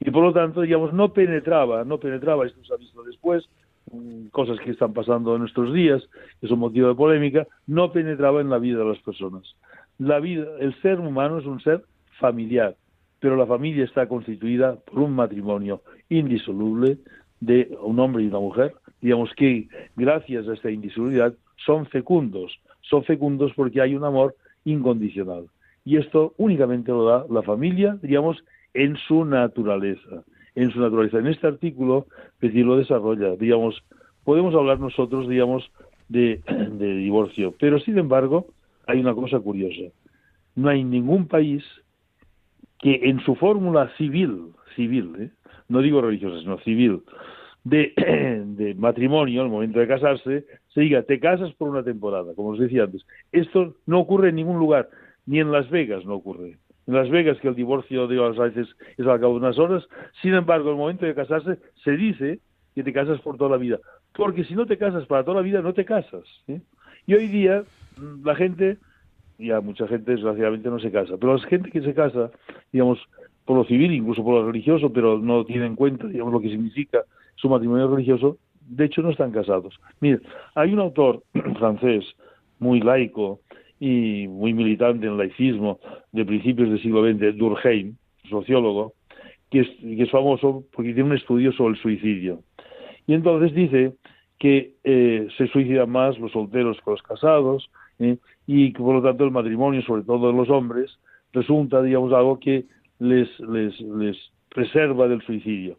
Y 0.00 0.10
por 0.10 0.22
lo 0.22 0.32
tanto, 0.32 0.60
digamos, 0.60 0.92
no 0.92 1.12
penetraba, 1.12 1.84
no 1.84 1.98
penetraba, 1.98 2.46
esto 2.46 2.62
se 2.64 2.74
ha 2.74 2.76
visto 2.76 3.02
después, 3.02 3.48
mm, 3.92 4.26
cosas 4.26 4.58
que 4.60 4.70
están 4.70 4.92
pasando 4.92 5.34
en 5.34 5.40
nuestros 5.40 5.72
días, 5.72 6.02
que 6.40 6.48
son 6.48 6.58
motivo 6.58 6.88
de 6.88 6.94
polémica, 6.94 7.46
no 7.66 7.92
penetraba 7.92 8.40
en 8.40 8.50
la 8.50 8.58
vida 8.58 8.78
de 8.78 8.84
las 8.84 8.98
personas. 8.98 9.56
La 9.98 10.20
vida, 10.20 10.46
el 10.60 10.74
ser 10.82 11.00
humano 11.00 11.38
es 11.38 11.46
un 11.46 11.60
ser 11.60 11.82
familiar, 12.20 12.76
pero 13.20 13.36
la 13.36 13.46
familia 13.46 13.84
está 13.84 14.06
constituida 14.06 14.76
por 14.76 15.00
un 15.00 15.14
matrimonio 15.14 15.82
indisoluble 16.08 16.98
de 17.40 17.76
un 17.82 17.98
hombre 17.98 18.22
y 18.22 18.28
una 18.28 18.40
mujer, 18.40 18.74
digamos 19.00 19.30
que 19.34 19.68
gracias 19.96 20.48
a 20.48 20.54
esta 20.54 20.70
indisolubilidad 20.70 21.34
son 21.64 21.86
fecundos, 21.86 22.58
son 22.88 23.04
fecundos 23.04 23.52
porque 23.54 23.80
hay 23.80 23.94
un 23.94 24.04
amor 24.04 24.34
incondicional. 24.64 25.46
Y 25.84 25.96
esto 25.96 26.34
únicamente 26.36 26.90
lo 26.90 27.04
da 27.04 27.26
la 27.30 27.42
familia, 27.42 27.98
digamos, 28.02 28.42
en 28.74 28.96
su 28.96 29.24
naturaleza. 29.24 30.24
En 30.54 30.70
su 30.70 30.80
naturaleza. 30.80 31.18
En 31.18 31.28
este 31.28 31.46
artículo, 31.46 32.06
decir, 32.40 32.64
lo 32.64 32.76
desarrolla, 32.76 33.36
digamos, 33.36 33.82
podemos 34.24 34.54
hablar 34.54 34.80
nosotros, 34.80 35.28
digamos, 35.28 35.70
de, 36.08 36.40
de 36.46 36.96
divorcio, 36.96 37.54
pero 37.58 37.78
sin 37.78 37.98
embargo, 37.98 38.46
hay 38.86 39.00
una 39.00 39.14
cosa 39.14 39.38
curiosa. 39.38 39.92
No 40.54 40.68
hay 40.68 40.84
ningún 40.84 41.26
país 41.28 41.64
que 42.78 43.00
en 43.04 43.20
su 43.20 43.34
fórmula 43.34 43.90
civil, 43.96 44.52
civil, 44.74 45.12
¿eh? 45.18 45.30
no 45.68 45.80
digo 45.80 46.00
religiosa, 46.00 46.40
sino 46.40 46.58
civil, 46.60 47.02
de, 47.66 47.92
de, 48.46 48.74
matrimonio, 48.74 49.42
al 49.42 49.48
momento 49.48 49.80
de 49.80 49.88
casarse, 49.88 50.46
se 50.72 50.80
diga, 50.80 51.02
te 51.02 51.18
casas 51.18 51.52
por 51.54 51.68
una 51.68 51.82
temporada, 51.82 52.32
como 52.34 52.50
os 52.50 52.60
decía 52.60 52.84
antes. 52.84 53.04
Esto 53.32 53.74
no 53.86 53.98
ocurre 53.98 54.28
en 54.28 54.36
ningún 54.36 54.58
lugar, 54.58 54.88
ni 55.26 55.40
en 55.40 55.50
Las 55.50 55.68
Vegas 55.68 56.04
no 56.04 56.14
ocurre. 56.14 56.58
En 56.86 56.94
Las 56.94 57.10
Vegas, 57.10 57.38
que 57.40 57.48
el 57.48 57.56
divorcio, 57.56 58.06
digamos, 58.06 58.38
a 58.38 58.44
veces 58.44 58.68
es 58.96 59.06
al 59.06 59.18
cabo 59.18 59.32
de 59.32 59.40
unas 59.40 59.58
horas, 59.58 59.84
sin 60.22 60.34
embargo, 60.34 60.70
al 60.70 60.76
momento 60.76 61.06
de 61.06 61.14
casarse, 61.14 61.58
se 61.82 61.96
dice 61.96 62.38
que 62.76 62.84
te 62.84 62.92
casas 62.92 63.20
por 63.20 63.36
toda 63.36 63.50
la 63.50 63.56
vida. 63.56 63.80
Porque 64.14 64.44
si 64.44 64.54
no 64.54 64.66
te 64.66 64.78
casas 64.78 65.04
para 65.06 65.24
toda 65.24 65.38
la 65.38 65.42
vida, 65.42 65.60
no 65.60 65.74
te 65.74 65.84
casas. 65.84 66.24
¿eh? 66.46 66.60
Y 67.06 67.14
hoy 67.14 67.26
día, 67.26 67.64
la 68.22 68.36
gente 68.36 68.78
ya 69.38 69.60
mucha 69.60 69.88
gente 69.88 70.12
desgraciadamente 70.12 70.70
no 70.70 70.78
se 70.78 70.92
casa. 70.92 71.16
Pero 71.18 71.36
la 71.36 71.42
gente 71.48 71.70
que 71.70 71.82
se 71.82 71.94
casa, 71.94 72.30
digamos, 72.72 73.00
por 73.44 73.56
lo 73.56 73.64
civil, 73.64 73.92
incluso 73.92 74.22
por 74.22 74.34
lo 74.34 74.46
religioso, 74.46 74.92
pero 74.92 75.18
no 75.18 75.44
tiene 75.44 75.66
en 75.66 75.76
cuenta, 75.76 76.06
digamos, 76.06 76.32
lo 76.32 76.40
que 76.40 76.48
significa 76.48 77.04
su 77.36 77.48
matrimonio 77.48 77.88
religioso, 77.88 78.38
de 78.60 78.84
hecho 78.86 79.02
no 79.02 79.10
están 79.10 79.30
casados. 79.30 79.78
Mire, 80.00 80.20
hay 80.54 80.72
un 80.72 80.80
autor 80.80 81.22
francés 81.58 82.04
muy 82.58 82.80
laico 82.80 83.40
y 83.78 84.26
muy 84.28 84.52
militante 84.52 85.06
en 85.06 85.18
laicismo 85.18 85.78
de 86.12 86.24
principios 86.24 86.70
del 86.70 86.82
siglo 86.82 87.02
XX, 87.02 87.36
Durkheim, 87.36 87.96
sociólogo, 88.28 88.94
que 89.50 89.60
es, 89.60 89.68
que 89.68 90.02
es 90.02 90.10
famoso 90.10 90.64
porque 90.72 90.94
tiene 90.94 91.10
un 91.10 91.16
estudio 91.16 91.52
sobre 91.52 91.74
el 91.74 91.80
suicidio. 91.80 92.40
Y 93.06 93.14
entonces 93.14 93.54
dice 93.54 93.92
que 94.38 94.72
eh, 94.84 95.28
se 95.36 95.46
suicidan 95.48 95.90
más 95.90 96.18
los 96.18 96.32
solteros 96.32 96.78
que 96.84 96.90
los 96.90 97.02
casados, 97.02 97.70
¿eh? 97.98 98.18
y 98.46 98.72
que 98.72 98.78
por 98.78 98.96
lo 98.96 99.02
tanto 99.02 99.24
el 99.24 99.30
matrimonio, 99.30 99.82
sobre 99.82 100.02
todo 100.02 100.30
de 100.30 100.36
los 100.36 100.50
hombres, 100.50 100.98
resulta, 101.32 101.82
digamos, 101.82 102.12
algo 102.12 102.38
que 102.40 102.64
les, 102.98 103.28
les, 103.40 103.78
les 103.80 104.16
preserva 104.48 105.08
del 105.08 105.22
suicidio. 105.22 105.76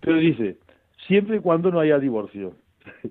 Pero 0.00 0.18
dice, 0.18 0.58
siempre 1.06 1.36
y 1.36 1.40
cuando 1.40 1.70
no 1.70 1.80
haya 1.80 1.98
divorcio. 1.98 2.52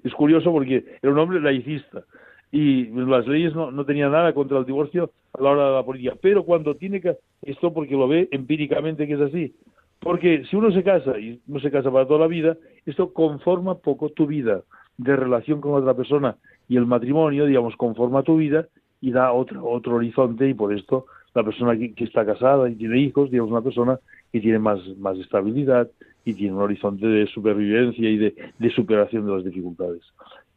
Es 0.04 0.14
curioso 0.14 0.52
porque 0.52 0.86
era 1.02 1.12
un 1.12 1.20
hombre 1.20 1.42
laicista 1.42 2.04
y 2.52 2.86
las 2.86 3.28
leyes 3.28 3.54
no, 3.54 3.72
no 3.72 3.86
tenían 3.86 4.12
nada 4.12 4.34
contra 4.34 4.60
el 4.60 4.66
divorcio 4.66 5.12
a 5.34 5.42
la 5.42 5.50
hora 5.50 5.68
de 5.68 5.76
la 5.76 5.84
política, 5.84 6.16
pero 6.22 6.44
cuando 6.44 6.76
tiene 6.76 7.02
que, 7.02 7.18
esto 7.42 7.74
porque 7.74 7.96
lo 7.96 8.08
ve 8.08 8.30
empíricamente 8.32 9.08
que 9.08 9.14
es 9.14 9.22
así, 9.22 9.54
porque 10.00 10.46
si 10.50 10.56
uno 10.56 10.72
se 10.72 10.84
casa 10.84 11.20
y 11.20 11.42
no 11.48 11.60
se 11.60 11.72
casa 11.72 11.92
para 11.92 12.08
toda 12.08 12.22
la 12.22 12.28
vida, 12.28 12.56
esto 12.86 13.12
conforma 13.12 13.76
poco 13.76 14.10
tu 14.10 14.28
vida 14.28 14.62
de 14.98 15.16
relación 15.16 15.60
con 15.60 15.74
otra 15.74 15.94
persona 15.94 16.38
y 16.70 16.78
el 16.78 16.86
matrimonio, 16.86 17.46
digamos, 17.46 17.76
conforma 17.76 18.24
tu 18.24 18.38
vida 18.38 18.68
y 19.02 19.12
da 19.12 19.34
otro, 19.34 19.66
otro 19.66 19.96
horizonte 19.96 20.48
y 20.48 20.54
por 20.54 20.74
esto 20.74 21.06
la 21.34 21.44
persona 21.44 21.78
que, 21.78 21.94
que, 21.94 22.06
está 22.06 22.26
casada 22.26 22.70
y 22.70 22.76
tiene 22.76 23.00
hijos, 23.00 23.30
digamos, 23.30 23.52
una 23.52 23.62
persona 23.62 24.00
que 24.32 24.40
tiene 24.40 24.60
más, 24.60 24.80
más 24.98 25.18
estabilidad 25.18 25.90
y 26.26 26.34
tiene 26.34 26.56
un 26.56 26.62
horizonte 26.64 27.06
de 27.08 27.28
supervivencia 27.28 28.10
y 28.10 28.18
de, 28.18 28.70
superación 28.76 29.26
de 29.26 29.34
las 29.34 29.46
dificultades. 29.46 30.02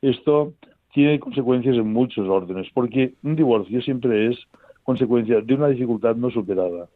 Esto 0.00 0.54
tiene 0.92 1.20
consecuencias 1.20 1.76
en 1.76 1.92
muchos 1.92 2.26
órdenes, 2.28 2.66
porque 2.72 3.12
un 3.22 3.36
divorcio 3.36 3.80
siempre 3.82 4.28
es 4.28 4.38
consecuencia 4.82 5.42
de 5.42 5.54
una 5.54 5.68
dificultad 5.68 6.16
no 6.16 6.30
superada. 6.30 6.88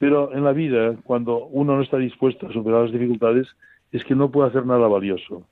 Pero 0.00 0.32
en 0.32 0.44
la 0.44 0.52
vida, 0.52 0.96
cuando 1.04 1.46
uno 1.46 1.76
no 1.76 1.82
está 1.82 1.98
dispuesto 1.98 2.46
a 2.46 2.52
superar 2.52 2.84
las 2.84 2.92
dificultades, 2.92 3.46
es 3.92 4.02
que 4.04 4.14
no 4.14 4.30
puede 4.30 4.48
hacer 4.48 4.64
nada 4.64 4.88
valioso. 4.88 5.46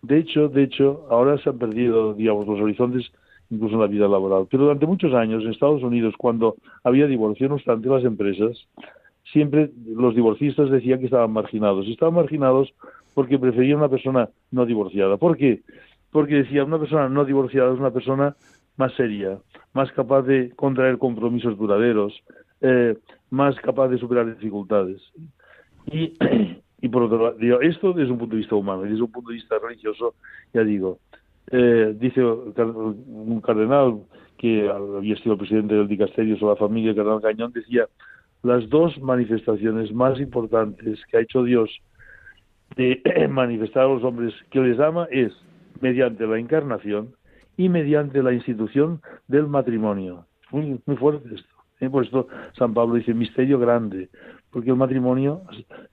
De 0.00 0.18
hecho, 0.18 0.48
de 0.48 0.62
hecho, 0.62 1.06
ahora 1.10 1.36
se 1.38 1.50
han 1.50 1.58
perdido, 1.58 2.14
digamos, 2.14 2.46
los 2.46 2.60
horizontes 2.60 3.10
incluso 3.50 3.74
en 3.74 3.80
la 3.80 3.86
vida 3.86 4.08
laboral. 4.08 4.46
Pero 4.50 4.64
durante 4.64 4.86
muchos 4.86 5.14
años 5.14 5.42
en 5.42 5.50
Estados 5.50 5.82
Unidos, 5.82 6.14
cuando 6.16 6.56
había 6.84 7.06
divorcio, 7.06 7.48
no 7.48 7.54
obstante, 7.56 7.88
las 7.88 8.04
empresas, 8.04 8.66
siempre 9.32 9.70
los 9.86 10.14
divorcistas 10.14 10.70
decían 10.70 11.00
que 11.00 11.06
estaban 11.06 11.32
marginados. 11.32 11.86
Y 11.86 11.92
estaban 11.92 12.14
marginados 12.14 12.72
porque 13.14 13.38
preferían 13.38 13.78
una 13.78 13.88
persona 13.88 14.28
no 14.50 14.66
divorciada. 14.66 15.16
¿Por 15.16 15.36
qué? 15.36 15.62
Porque 16.10 16.36
decían, 16.36 16.66
una 16.66 16.78
persona 16.78 17.08
no 17.08 17.24
divorciada 17.24 17.72
es 17.72 17.78
una 17.78 17.90
persona 17.90 18.36
más 18.76 18.92
seria, 18.94 19.38
más 19.74 19.90
capaz 19.92 20.22
de 20.22 20.50
contraer 20.54 20.98
compromisos 20.98 21.58
duraderos, 21.58 22.14
eh, 22.60 22.96
más 23.30 23.56
capaz 23.56 23.88
de 23.88 23.98
superar 23.98 24.26
dificultades. 24.34 25.02
Y, 25.86 26.14
por 26.88 27.02
otro 27.02 27.18
lado, 27.18 27.36
digo, 27.38 27.60
esto 27.60 27.92
desde 27.92 28.12
un 28.12 28.18
punto 28.18 28.36
de 28.36 28.40
vista 28.40 28.54
humano, 28.54 28.82
desde 28.82 29.02
un 29.02 29.10
punto 29.10 29.30
de 29.30 29.36
vista 29.36 29.56
religioso, 29.58 30.14
ya 30.54 30.62
digo, 30.62 30.98
eh, 31.50 31.94
dice 31.98 32.22
un 32.24 33.40
cardenal 33.40 34.00
que 34.36 34.70
había 34.70 35.16
sido 35.16 35.36
presidente 35.36 35.74
del 35.74 35.88
dicasterio 35.88 36.38
sobre 36.38 36.54
la 36.54 36.60
familia, 36.60 36.90
el 36.90 36.96
cardenal 36.96 37.20
Cañón, 37.20 37.52
decía, 37.52 37.88
las 38.42 38.68
dos 38.68 38.98
manifestaciones 39.00 39.92
más 39.92 40.20
importantes 40.20 41.00
que 41.10 41.16
ha 41.16 41.20
hecho 41.20 41.42
Dios 41.42 41.70
de 42.76 43.02
manifestar 43.30 43.84
a 43.84 43.88
los 43.88 44.04
hombres 44.04 44.34
que 44.50 44.60
les 44.60 44.78
ama 44.78 45.08
es 45.10 45.32
mediante 45.80 46.26
la 46.26 46.38
encarnación 46.38 47.14
y 47.56 47.68
mediante 47.68 48.22
la 48.22 48.32
institución 48.32 49.00
del 49.26 49.48
matrimonio. 49.48 50.26
Muy, 50.50 50.80
muy 50.86 50.96
fuerte 50.96 51.34
esto. 51.34 51.48
¿eh? 51.80 51.90
Por 51.90 52.04
esto 52.04 52.28
San 52.56 52.74
Pablo 52.74 52.94
dice 52.94 53.14
misterio 53.14 53.58
grande, 53.58 54.08
porque 54.50 54.70
el 54.70 54.76
matrimonio, 54.76 55.42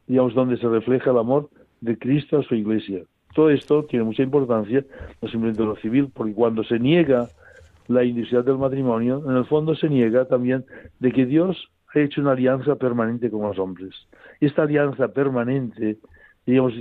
digamos, 0.07 0.33
donde 0.33 0.57
se 0.57 0.67
refleja 0.67 1.11
el 1.11 1.17
amor 1.17 1.49
de 1.81 1.97
Cristo 1.97 2.39
a 2.39 2.43
su 2.43 2.55
iglesia. 2.55 3.03
Todo 3.33 3.49
esto 3.49 3.83
tiene 3.83 4.05
mucha 4.05 4.23
importancia, 4.23 4.85
no 5.21 5.27
simplemente 5.27 5.63
lo 5.63 5.75
civil, 5.77 6.09
porque 6.13 6.33
cuando 6.33 6.63
se 6.63 6.79
niega 6.79 7.27
la 7.87 8.03
individualidad 8.03 8.45
del 8.45 8.57
matrimonio, 8.57 9.21
en 9.29 9.35
el 9.35 9.45
fondo 9.45 9.75
se 9.75 9.89
niega 9.89 10.25
también 10.25 10.65
de 10.99 11.11
que 11.11 11.25
Dios 11.25 11.69
ha 11.99 12.03
hecho 12.03 12.21
una 12.21 12.31
alianza 12.31 12.75
permanente 12.75 13.29
con 13.29 13.41
los 13.41 13.57
hombres. 13.59 13.93
Esta 14.39 14.63
alianza 14.63 15.07
permanente, 15.09 15.97
digamos, 16.45 16.73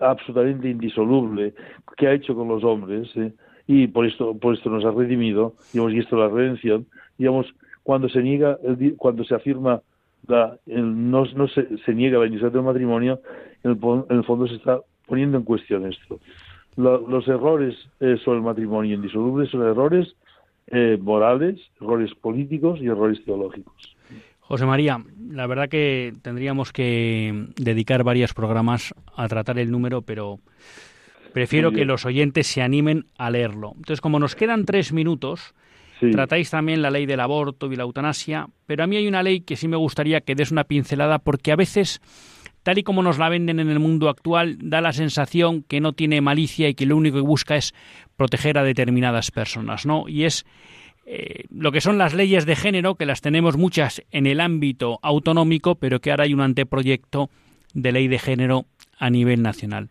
absolutamente 0.00 0.68
indisoluble, 0.68 1.54
que 1.96 2.08
ha 2.08 2.12
hecho 2.12 2.34
con 2.34 2.48
los 2.48 2.64
hombres, 2.64 3.08
¿eh? 3.16 3.32
y 3.66 3.86
por 3.86 4.06
esto, 4.06 4.36
por 4.36 4.54
esto 4.54 4.70
nos 4.70 4.84
ha 4.84 4.90
redimido, 4.90 5.54
y 5.72 5.78
esto 5.98 6.16
es 6.16 6.20
la 6.20 6.28
redención, 6.28 6.86
digamos, 7.16 7.46
cuando 7.82 8.08
se 8.08 8.22
niega, 8.22 8.58
cuando 8.96 9.24
se 9.24 9.34
afirma 9.34 9.82
la, 10.26 10.58
el, 10.66 11.10
no, 11.10 11.24
no 11.34 11.48
se, 11.48 11.78
se, 11.78 11.94
niega 11.94 12.18
la 12.18 12.26
individualidad 12.26 12.58
del 12.58 12.62
matrimonio, 12.62 13.20
en 13.62 13.72
el, 13.72 13.78
en 14.08 14.16
el 14.16 14.24
fondo 14.24 14.46
se 14.46 14.54
está 14.54 14.80
poniendo 15.06 15.36
en 15.36 15.44
cuestión 15.44 15.86
esto. 15.86 16.18
Lo, 16.76 17.06
los 17.06 17.28
errores 17.28 17.74
eh, 18.00 18.16
sobre 18.24 18.38
el 18.38 18.44
matrimonio 18.44 18.94
indisoluble 18.94 19.46
son 19.46 19.62
errores 19.62 20.16
eh, 20.68 20.98
morales, 21.00 21.60
errores 21.80 22.14
políticos 22.14 22.80
y 22.80 22.86
errores 22.86 23.22
teológicos. 23.24 23.93
José 24.46 24.66
María, 24.66 25.02
la 25.30 25.46
verdad 25.46 25.68
que 25.68 26.12
tendríamos 26.22 26.72
que 26.72 27.46
dedicar 27.56 28.04
varios 28.04 28.34
programas 28.34 28.94
a 29.16 29.26
tratar 29.26 29.58
el 29.58 29.70
número, 29.70 30.02
pero 30.02 30.38
prefiero 31.32 31.72
que 31.72 31.86
los 31.86 32.04
oyentes 32.04 32.46
se 32.46 32.60
animen 32.60 33.06
a 33.16 33.30
leerlo. 33.30 33.72
Entonces, 33.74 34.00
como 34.00 34.18
nos 34.18 34.36
quedan 34.36 34.66
tres 34.66 34.92
minutos, 34.92 35.54
sí. 35.98 36.10
tratáis 36.10 36.50
también 36.50 36.82
la 36.82 36.90
ley 36.90 37.06
del 37.06 37.20
aborto 37.20 37.72
y 37.72 37.76
la 37.76 37.84
eutanasia, 37.84 38.48
pero 38.66 38.84
a 38.84 38.86
mí 38.86 38.96
hay 38.96 39.08
una 39.08 39.22
ley 39.22 39.40
que 39.40 39.56
sí 39.56 39.66
me 39.66 39.78
gustaría 39.78 40.20
que 40.20 40.34
des 40.34 40.52
una 40.52 40.64
pincelada, 40.64 41.18
porque 41.18 41.50
a 41.50 41.56
veces 41.56 42.02
tal 42.62 42.78
y 42.78 42.82
como 42.82 43.02
nos 43.02 43.18
la 43.18 43.28
venden 43.28 43.60
en 43.60 43.70
el 43.70 43.78
mundo 43.78 44.08
actual, 44.08 44.58
da 44.60 44.80
la 44.80 44.92
sensación 44.92 45.62
que 45.62 45.80
no 45.80 45.92
tiene 45.92 46.20
malicia 46.20 46.68
y 46.68 46.74
que 46.74 46.86
lo 46.86 46.96
único 46.96 47.16
que 47.16 47.22
busca 47.22 47.56
es 47.56 47.74
proteger 48.16 48.58
a 48.58 48.64
determinadas 48.64 49.30
personas, 49.30 49.86
¿no? 49.86 50.08
Y 50.08 50.24
es 50.24 50.44
eh, 51.06 51.44
lo 51.50 51.72
que 51.72 51.80
son 51.80 51.98
las 51.98 52.14
leyes 52.14 52.46
de 52.46 52.56
género, 52.56 52.94
que 52.94 53.06
las 53.06 53.20
tenemos 53.20 53.56
muchas 53.56 54.02
en 54.10 54.26
el 54.26 54.40
ámbito 54.40 54.98
autonómico, 55.02 55.74
pero 55.74 56.00
que 56.00 56.10
ahora 56.10 56.24
hay 56.24 56.34
un 56.34 56.40
anteproyecto 56.40 57.30
de 57.74 57.92
ley 57.92 58.08
de 58.08 58.18
género 58.18 58.66
a 58.98 59.10
nivel 59.10 59.42
nacional. 59.42 59.88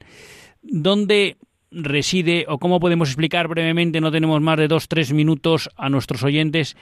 ¿Dónde 0.61 1.37
reside 1.71 2.45
o 2.47 2.57
cómo 2.59 2.79
podemos 2.79 3.09
explicar 3.09 3.47
brevemente, 3.47 4.01
no 4.01 4.11
tenemos 4.11 4.41
más 4.41 4.57
de 4.57 4.67
dos, 4.67 4.87
tres 4.87 5.11
minutos 5.13 5.69
a 5.75 5.89
nuestros 5.89 6.23
oyentes, 6.23 6.77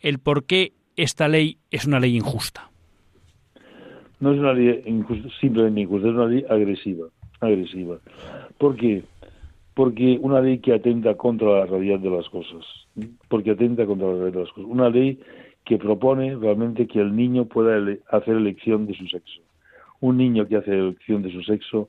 el 0.00 0.18
por 0.18 0.44
qué 0.44 0.72
esta 0.96 1.28
ley 1.28 1.58
es 1.70 1.86
una 1.86 2.00
ley 2.00 2.16
injusta? 2.16 2.72
no 4.22 4.32
es 4.32 4.38
una 4.38 4.54
ley 4.54 4.82
injusta, 4.86 5.28
simplemente 5.40 5.80
injusta, 5.80 6.08
es 6.08 6.14
una 6.14 6.26
ley 6.26 6.44
agresiva, 6.48 7.08
agresiva. 7.40 7.98
¿Por 8.56 8.76
qué? 8.76 9.02
Porque 9.74 10.18
una 10.20 10.40
ley 10.40 10.58
que 10.58 10.74
atenta 10.74 11.14
contra 11.14 11.60
la 11.60 11.66
realidad 11.66 11.98
de 11.98 12.10
las 12.10 12.28
cosas, 12.28 12.64
porque 13.28 13.52
atenta 13.52 13.86
contra 13.86 14.08
la 14.08 14.14
realidad 14.14 14.32
de 14.32 14.44
las 14.44 14.52
cosas, 14.52 14.70
una 14.70 14.90
ley 14.90 15.18
que 15.64 15.78
propone 15.78 16.36
realmente 16.36 16.86
que 16.86 17.00
el 17.00 17.14
niño 17.14 17.46
pueda 17.46 17.76
hacer 18.10 18.36
elección 18.36 18.86
de 18.86 18.94
su 18.94 19.06
sexo. 19.06 19.40
Un 20.00 20.16
niño 20.16 20.46
que 20.46 20.56
hace 20.56 20.72
elección 20.72 21.22
de 21.22 21.30
su 21.30 21.42
sexo, 21.42 21.88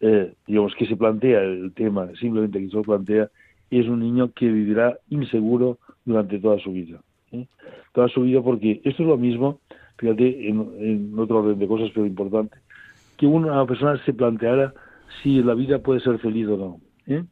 eh, 0.00 0.32
digamos 0.46 0.74
que 0.74 0.86
se 0.86 0.96
plantea 0.96 1.42
el 1.42 1.72
tema, 1.72 2.08
simplemente 2.18 2.58
que 2.58 2.68
se 2.68 2.76
lo 2.76 2.82
plantea, 2.82 3.28
es 3.70 3.86
un 3.86 4.00
niño 4.00 4.32
que 4.32 4.48
vivirá 4.48 4.98
inseguro 5.10 5.78
durante 6.04 6.38
toda 6.38 6.58
su 6.58 6.72
vida. 6.72 7.00
¿eh? 7.32 7.46
Toda 7.92 8.08
su 8.08 8.22
vida 8.22 8.40
porque 8.42 8.80
esto 8.84 9.02
es 9.02 9.08
lo 9.08 9.18
mismo, 9.18 9.60
fíjate, 9.98 10.48
en, 10.48 10.66
en 10.78 11.18
otro 11.18 11.40
orden 11.40 11.58
de 11.58 11.68
cosas, 11.68 11.90
pero 11.94 12.06
importante, 12.06 12.56
que 13.18 13.26
una 13.26 13.64
persona 13.66 14.02
se 14.04 14.14
planteara 14.14 14.72
si 15.22 15.42
la 15.42 15.54
vida 15.54 15.78
puede 15.78 16.00
ser 16.00 16.18
feliz 16.18 16.48
o 16.48 16.56
no. 16.56 16.80
¿Eh? 17.10 17.24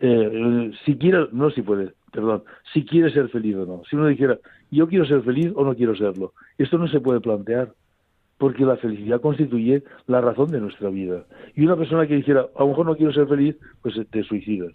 Eh, 0.00 0.72
si 0.84 0.96
quiere, 0.96 1.28
no 1.32 1.50
si 1.50 1.62
puede, 1.62 1.92
perdón, 2.12 2.42
si 2.72 2.84
quiere 2.84 3.10
ser 3.10 3.28
feliz 3.28 3.56
o 3.56 3.66
no. 3.66 3.82
Si 3.88 3.96
uno 3.96 4.06
dijera, 4.06 4.38
yo 4.70 4.88
quiero 4.88 5.06
ser 5.06 5.22
feliz 5.22 5.52
o 5.54 5.64
no 5.64 5.74
quiero 5.74 5.96
serlo, 5.96 6.32
esto 6.58 6.76
no 6.76 6.88
se 6.88 7.00
puede 7.00 7.20
plantear, 7.20 7.72
porque 8.38 8.64
la 8.64 8.76
felicidad 8.76 9.20
constituye 9.20 9.82
la 10.06 10.20
razón 10.20 10.50
de 10.50 10.60
nuestra 10.60 10.90
vida. 10.90 11.24
Y 11.54 11.64
una 11.64 11.76
persona 11.76 12.06
que 12.06 12.16
dijera, 12.16 12.46
a 12.54 12.60
lo 12.60 12.68
mejor 12.68 12.86
no 12.86 12.96
quiero 12.96 13.12
ser 13.12 13.26
feliz, 13.26 13.56
pues 13.80 13.94
te 14.10 14.22
suicidas. 14.24 14.72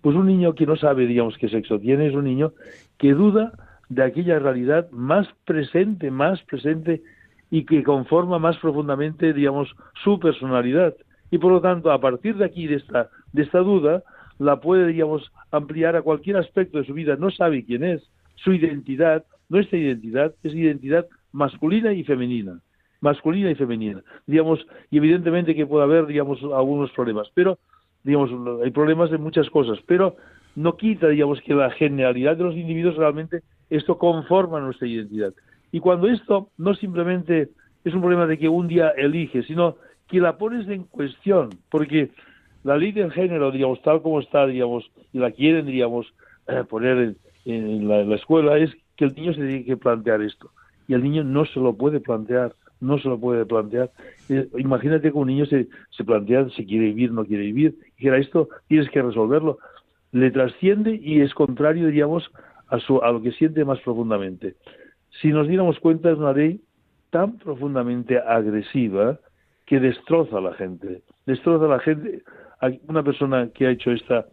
Pues 0.00 0.16
un 0.16 0.26
niño 0.26 0.54
que 0.54 0.66
no 0.66 0.76
sabe, 0.76 1.06
digamos, 1.06 1.38
qué 1.38 1.48
sexo 1.48 1.78
tiene, 1.78 2.08
es 2.08 2.14
un 2.14 2.24
niño 2.24 2.52
que 2.98 3.12
duda 3.12 3.52
de 3.88 4.02
aquella 4.02 4.38
realidad 4.38 4.90
más 4.90 5.28
presente, 5.44 6.10
más 6.10 6.42
presente 6.42 7.02
y 7.50 7.64
que 7.64 7.84
conforma 7.84 8.38
más 8.38 8.56
profundamente, 8.58 9.32
digamos, 9.32 9.74
su 10.02 10.18
personalidad. 10.18 10.94
Y 11.30 11.38
por 11.38 11.52
lo 11.52 11.60
tanto, 11.60 11.90
a 11.90 12.00
partir 12.00 12.36
de 12.36 12.44
aquí, 12.44 12.66
de 12.66 12.76
esta, 12.76 13.08
de 13.32 13.42
esta 13.42 13.58
duda, 13.58 14.02
la 14.38 14.60
puede, 14.60 14.86
digamos, 14.88 15.30
ampliar 15.50 15.96
a 15.96 16.02
cualquier 16.02 16.36
aspecto 16.36 16.78
de 16.78 16.84
su 16.84 16.94
vida. 16.94 17.16
No 17.16 17.30
sabe 17.30 17.64
quién 17.64 17.84
es, 17.84 18.02
su 18.36 18.52
identidad, 18.52 19.24
nuestra 19.48 19.78
identidad 19.78 20.34
es 20.42 20.54
identidad 20.54 21.06
masculina 21.32 21.92
y 21.92 22.04
femenina. 22.04 22.60
Masculina 23.00 23.50
y 23.50 23.54
femenina. 23.54 24.02
Digamos, 24.26 24.66
y 24.90 24.98
evidentemente 24.98 25.54
que 25.54 25.66
puede 25.66 25.84
haber, 25.84 26.06
digamos, 26.06 26.42
algunos 26.42 26.90
problemas, 26.92 27.28
pero, 27.34 27.58
digamos, 28.02 28.30
hay 28.62 28.70
problemas 28.70 29.10
de 29.10 29.18
muchas 29.18 29.50
cosas, 29.50 29.78
pero 29.86 30.16
no 30.56 30.76
quita, 30.76 31.08
digamos, 31.08 31.40
que 31.42 31.54
la 31.54 31.70
generalidad 31.70 32.36
de 32.36 32.44
los 32.44 32.54
individuos 32.54 32.96
realmente 32.96 33.42
esto 33.70 33.98
conforma 33.98 34.60
nuestra 34.60 34.86
identidad. 34.86 35.34
Y 35.72 35.80
cuando 35.80 36.08
esto 36.08 36.50
no 36.56 36.74
simplemente 36.74 37.50
es 37.84 37.92
un 37.92 38.00
problema 38.00 38.26
de 38.26 38.38
que 38.38 38.48
un 38.48 38.68
día 38.68 38.90
elige, 38.90 39.42
sino 39.42 39.76
que 40.08 40.20
la 40.20 40.36
pones 40.36 40.68
en 40.68 40.84
cuestión, 40.84 41.50
porque 41.70 42.10
la 42.62 42.76
ley 42.76 42.92
del 42.92 43.12
género, 43.12 43.50
digamos, 43.50 43.80
tal 43.82 44.02
como 44.02 44.20
está, 44.20 44.46
digamos, 44.46 44.90
y 45.12 45.18
la 45.18 45.30
quieren, 45.30 45.66
digamos, 45.66 46.12
eh, 46.48 46.64
poner 46.68 46.98
en, 46.98 47.16
en 47.44 47.88
la, 47.88 48.14
escuela, 48.14 48.56
es 48.58 48.70
que 48.96 49.04
el 49.06 49.14
niño 49.14 49.34
se 49.34 49.40
tiene 49.40 49.64
que 49.64 49.76
plantear 49.76 50.22
esto. 50.22 50.50
Y 50.88 50.94
el 50.94 51.02
niño 51.02 51.24
no 51.24 51.44
se 51.46 51.60
lo 51.60 51.74
puede 51.74 52.00
plantear, 52.00 52.54
no 52.80 52.98
se 52.98 53.08
lo 53.08 53.18
puede 53.18 53.44
plantear. 53.46 53.90
Eh, 54.28 54.48
imagínate 54.58 55.10
que 55.10 55.18
un 55.18 55.28
niño 55.28 55.46
se, 55.46 55.68
se 55.90 56.04
plantea 56.04 56.48
si 56.50 56.66
quiere 56.66 56.86
vivir, 56.86 57.12
no 57.12 57.24
quiere 57.24 57.44
vivir, 57.44 57.76
y 57.82 57.96
dijera 57.96 58.18
esto, 58.18 58.48
tienes 58.68 58.88
que 58.90 59.02
resolverlo. 59.02 59.58
Le 60.12 60.30
trasciende 60.30 60.98
y 61.02 61.20
es 61.20 61.34
contrario, 61.34 61.86
diríamos, 61.86 62.30
a, 62.68 62.78
su, 62.78 63.02
a 63.02 63.12
lo 63.12 63.22
que 63.22 63.32
siente 63.32 63.64
más 63.64 63.80
profundamente. 63.80 64.54
Si 65.20 65.28
nos 65.28 65.48
diéramos 65.48 65.78
cuenta, 65.80 66.10
es 66.10 66.18
una 66.18 66.32
ley 66.32 66.60
tan 67.10 67.38
profundamente 67.38 68.18
agresiva 68.18 69.18
que 69.66 69.80
destroza 69.80 70.38
a 70.38 70.40
la 70.40 70.54
gente. 70.54 71.02
Destroza 71.26 71.66
a 71.66 71.68
la 71.68 71.80
gente. 71.80 72.22
Una 72.88 73.02
persona 73.02 73.48
que 73.54 73.66
ha 73.66 73.70
hecho 73.70 73.90
esta, 73.90 74.26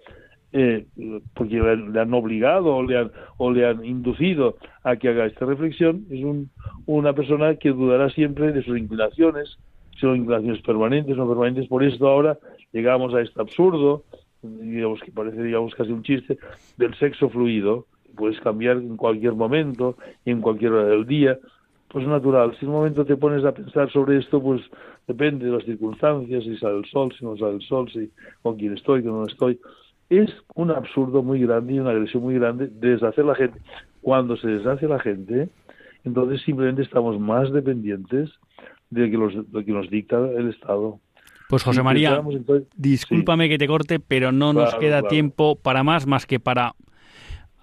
eh, 0.54 0.86
porque 1.34 1.56
le 1.56 1.72
han, 1.72 1.94
le 1.94 2.00
han 2.00 2.14
obligado 2.14 2.76
o 2.76 2.84
le 2.84 2.98
han, 2.98 3.12
o 3.38 3.52
le 3.52 3.66
han 3.66 3.84
inducido 3.86 4.58
a 4.84 4.96
que 4.96 5.10
haga 5.10 5.26
esta 5.26 5.46
reflexión, 5.46 6.06
es 6.10 6.24
un, 6.24 6.50
una 6.86 7.14
persona 7.14 7.56
que 7.56 7.70
dudará 7.70 8.10
siempre 8.10 8.52
de 8.52 8.64
sus 8.64 8.78
inclinaciones, 8.78 9.58
si 9.94 10.00
son 10.00 10.18
inclinaciones 10.18 10.62
permanentes 10.62 11.14
o 11.14 11.18
no 11.18 11.28
permanentes. 11.28 11.68
Por 11.68 11.84
esto 11.84 12.08
ahora 12.08 12.38
llegamos 12.72 13.14
a 13.14 13.22
este 13.22 13.40
absurdo, 13.42 14.04
digamos 14.42 15.00
que 15.02 15.12
parece 15.12 15.42
digamos 15.44 15.76
casi 15.76 15.92
un 15.92 16.04
chiste, 16.04 16.38
del 16.78 16.96
sexo 16.96 17.30
fluido. 17.30 17.86
Puedes 18.16 18.40
cambiar 18.42 18.78
en 18.78 18.98
cualquier 18.98 19.34
momento, 19.34 19.98
en 20.26 20.42
cualquier 20.42 20.74
hora 20.74 20.90
del 20.90 21.06
día, 21.06 21.38
pues 21.92 22.08
natural. 22.08 22.56
Si 22.58 22.66
en 22.66 22.72
un 22.72 22.78
momento 22.78 23.06
te 23.06 23.18
pones 23.18 23.44
a 23.44 23.52
pensar 23.52 23.92
sobre 23.92 24.18
esto, 24.18 24.42
pues 24.42 24.62
depende 25.08 25.46
de 25.46 25.52
las 25.52 25.66
circunstancias, 25.66 26.44
si 26.44 26.58
sale 26.58 26.78
el 26.80 26.86
sol, 26.86 27.14
si 27.18 27.26
no 27.26 27.36
sale 27.38 27.56
el 27.56 27.62
sol, 27.62 27.90
si 27.92 28.10
con 28.42 28.56
quién 28.58 28.74
estoy, 28.74 29.04
con 29.04 29.20
no 29.20 29.26
estoy. 29.26 29.60
Es 30.10 30.30
un 30.56 30.72
absurdo 30.72 31.22
muy 31.24 31.42
grande 31.42 31.74
y 31.74 31.80
una 31.80 31.92
agresión 31.92 32.24
muy 32.24 32.36
grande 32.36 32.68
de 32.68 32.92
deshacer 32.92 33.26
la 33.26 33.36
gente. 33.36 33.60
Cuando 34.02 34.36
se 34.38 34.48
deshace 34.48 34.88
la 34.88 35.00
gente, 35.00 35.50
entonces 36.04 36.42
simplemente 36.44 36.82
estamos 36.82 37.20
más 37.20 37.52
dependientes 37.52 38.30
de 38.90 39.10
que, 39.10 39.18
los, 39.18 39.52
de 39.52 39.66
que 39.66 39.72
nos 39.72 39.90
dicta 39.90 40.18
el 40.18 40.50
Estado. 40.50 41.00
Pues 41.50 41.64
José 41.64 41.84
María, 41.84 42.22
entonces- 42.30 42.68
discúlpame 42.78 43.50
que 43.50 43.58
te 43.58 43.68
corte, 43.68 44.00
pero 44.00 44.32
no 44.32 44.54
nos 44.54 44.74
queda 44.76 45.00
claro. 45.00 45.08
tiempo 45.08 45.56
para 45.58 45.84
más, 45.84 46.08
más 46.08 46.26
que 46.26 46.40
para 46.40 46.74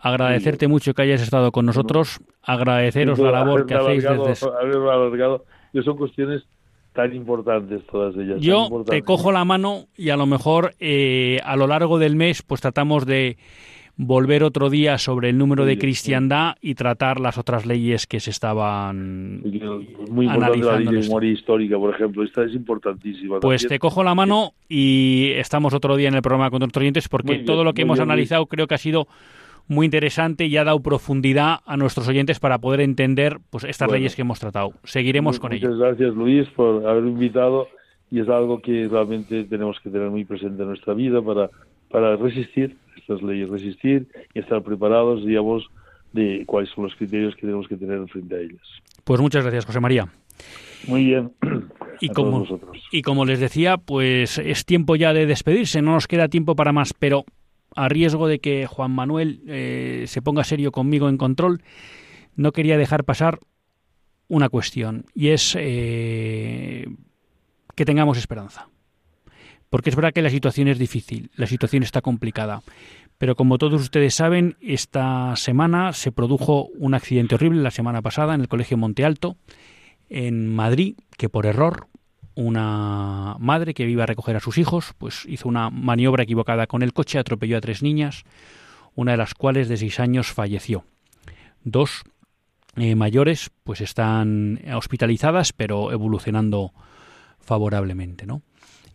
agradecerte 0.01 0.69
mucho 0.69 0.95
que 0.95 1.03
hayas 1.03 1.23
estado 1.23 1.53
con 1.53 1.67
nosotros, 1.67 2.21
agradeceros 2.43 3.19
la 3.19 3.31
labor 3.31 3.67
que 3.67 3.75
hacéis 3.75 4.05
desde... 4.05 4.47
alargado, 4.51 5.45
que 5.73 5.83
son 5.83 5.97
cuestiones 5.97 6.45
tan 6.93 7.15
importantes 7.15 7.87
todas 7.87 8.17
ellas. 8.17 8.41
Yo 8.41 8.85
te 8.87 9.03
cojo 9.03 9.31
la 9.33 9.45
mano 9.45 9.87
y 9.97 10.11
a 10.11 10.17
lo 10.17 10.27
mejor 10.27 10.75
eh, 10.81 11.41
a 11.45 11.57
lo 11.57 11.67
largo 11.67 11.99
del 11.99 12.17
mes 12.17 12.43
pues 12.43 12.61
tratamos 12.61 13.07
de 13.07 13.37
volver 13.99 14.45
otro 14.45 14.71
día 14.71 14.97
sobre 14.97 15.29
el 15.31 15.39
número 15.39 15.65
de 15.65 15.73
bien, 15.73 15.81
cristiandad 15.81 16.55
y 16.61 16.77
tratar 16.77 17.19
las 17.19 17.37
otras 17.37 17.67
leyes 17.67 18.07
que 18.07 18.21
se 18.21 18.31
estaban 18.31 19.43
Muy 20.09 20.27
importante 20.27 20.59
la 20.59 20.79
ley 20.79 20.87
de 20.87 21.01
memoria 21.01 21.33
histórica, 21.33 21.77
por 21.77 21.93
ejemplo. 21.93 22.23
Esta 22.23 22.45
es 22.45 22.55
importantísima. 22.55 23.41
Pues 23.41 23.63
te 23.63 23.67
también. 23.67 23.81
cojo 23.81 24.05
la 24.05 24.15
mano 24.15 24.53
y 24.69 25.33
estamos 25.35 25.75
otro 25.75 25.97
día 25.97 26.09
en 26.09 26.15
el 26.15 26.23
programa 26.23 26.51
con 26.51 26.61
nuestros 26.61 26.81
oyentes 26.81 27.09
porque 27.09 27.33
bien, 27.33 27.45
todo 27.45 27.65
lo 27.65 27.75
que 27.75 27.83
hemos 27.83 27.99
bien, 27.99 28.09
analizado 28.09 28.47
creo 28.47 28.69
que 28.69 28.75
ha 28.77 28.79
sido 28.79 29.09
muy 29.69 29.85
interesante 29.87 30.47
y 30.47 30.57
ha 30.57 30.65
dado 30.65 30.81
profundidad 30.81 31.59
a 31.67 31.77
nuestros 31.77 32.09
oyentes 32.09 32.41
para 32.41 32.59
poder 32.59 32.81
entender 32.81 33.39
pues 33.51 33.65
estas 33.65 33.87
Bueno. 33.87 33.99
leyes 33.99 34.17
que 34.17 34.23
hemos 34.23 34.41
tratado. 34.41 34.73
Seguiremos 34.85 35.39
con 35.39 35.53
Muchas 35.53 35.69
ello. 35.71 35.79
gracias, 35.79 36.15
Luis, 36.15 36.49
por 36.51 36.87
haberme 36.87 37.11
invitado. 37.11 37.69
Y 38.11 38.21
es 38.21 38.29
algo 38.29 38.63
que 38.63 38.89
realmente 38.91 39.45
tenemos 39.45 39.79
que 39.81 39.91
tener 39.91 40.09
muy 40.11 40.25
presente 40.25 40.63
en 40.63 40.69
nuestra 40.69 40.95
vida 40.95 41.21
para, 41.21 41.51
para 41.91 42.17
resistir 42.17 42.75
estas 42.97 43.23
leyes, 43.23 43.51
resistir 43.51 44.09
y 44.35 44.39
estar 44.39 44.63
preparados, 44.63 45.27
digamos, 45.27 45.69
de 46.15 46.43
cuáles 46.47 46.71
son 46.71 46.85
los 46.85 46.95
criterios 46.97 47.35
que 47.35 47.43
tenemos 47.43 47.69
que 47.69 47.77
tener 47.77 48.07
frente 48.09 48.35
a 48.35 48.39
ellas. 48.39 48.63
Pues 49.05 49.21
muchas 49.21 49.43
gracias, 49.43 49.67
José 49.67 49.81
María. 49.81 50.09
Muy 50.87 51.05
bien. 51.05 51.33
Y 52.01 52.11
como, 52.11 52.47
y 52.93 53.03
como 53.03 53.25
les 53.25 53.41
decía, 53.41 53.77
pues 53.77 54.39
es 54.39 54.65
tiempo 54.65 54.95
ya 54.95 55.13
de 55.13 55.27
despedirse, 55.27 55.83
no 55.83 55.95
nos 55.95 56.07
queda 56.07 56.29
tiempo 56.29 56.55
para 56.55 56.73
más, 56.73 56.95
pero 56.95 57.25
a 57.79 57.89
riesgo 57.89 58.27
de 58.27 58.41
que 58.41 58.67
Juan 58.67 58.91
Manuel 58.91 59.41
eh, 59.47 60.05
se 60.09 60.21
ponga 60.21 60.43
serio 60.43 60.73
conmigo 60.73 61.09
en 61.09 61.17
control, 61.17 61.63
no 62.35 62.51
quería 62.51 62.77
dejar 62.77 63.05
pasar 63.05 63.39
una 64.27 64.49
cuestión, 64.49 65.07
y 65.15 65.29
es 65.29 65.57
eh, 65.57 66.89
que 67.77 67.85
tengamos 67.85 68.19
esperanza. 68.19 68.69
Porque 69.71 69.91
es 69.91 69.97
verdad 69.97 70.13
que 70.13 70.23
la 70.23 70.31
situación 70.31 70.67
es 70.67 70.79
difícil, 70.79 71.31
la 71.37 71.47
situación 71.47 71.85
está 71.85 72.01
complicada, 72.01 72.63
pero 73.17 73.37
como 73.37 73.59
todos 73.59 73.81
ustedes 73.81 74.15
saben, 74.15 74.57
esta 74.61 75.37
semana 75.37 75.93
se 75.93 76.11
produjo 76.11 76.71
un 76.79 76.95
accidente 76.95 77.37
horrible, 77.37 77.63
la 77.63 77.71
semana 77.71 78.03
pasada, 78.03 78.35
en 78.35 78.41
el 78.41 78.49
Colegio 78.49 78.77
Monte 78.77 79.05
Alto, 79.05 79.37
en 80.09 80.53
Madrid, 80.53 80.97
que 81.17 81.29
por 81.29 81.47
error 81.47 81.87
una 82.39 83.35
madre 83.41 83.75
que 83.75 83.89
iba 83.89 84.05
a 84.05 84.07
recoger 84.07 84.37
a 84.37 84.41
sus 84.41 84.59
hijos, 84.59 84.95
pues 84.97 85.25
hizo 85.27 85.49
una 85.49 85.71
maniobra 85.71 86.23
equivocada 86.23 86.69
con 86.69 86.85
el 86.85 86.93
coche, 86.93 87.19
atropelló 87.19 87.59
a 87.59 87.61
tres 87.61 87.83
niñas, 87.83 88.23
una 88.95 89.11
de 89.11 89.19
las 89.19 89.35
cuales 89.35 89.69
de 89.69 89.77
seis 89.77 89.99
años 89.99 90.31
falleció. 90.31 90.85
Dos 91.65 92.05
eh, 92.77 92.95
mayores 92.95 93.51
pues 93.65 93.81
están 93.81 94.61
hospitalizadas, 94.73 95.53
pero 95.53 95.91
evolucionando 95.91 96.73
favorablemente, 97.41 98.25
¿no? 98.25 98.43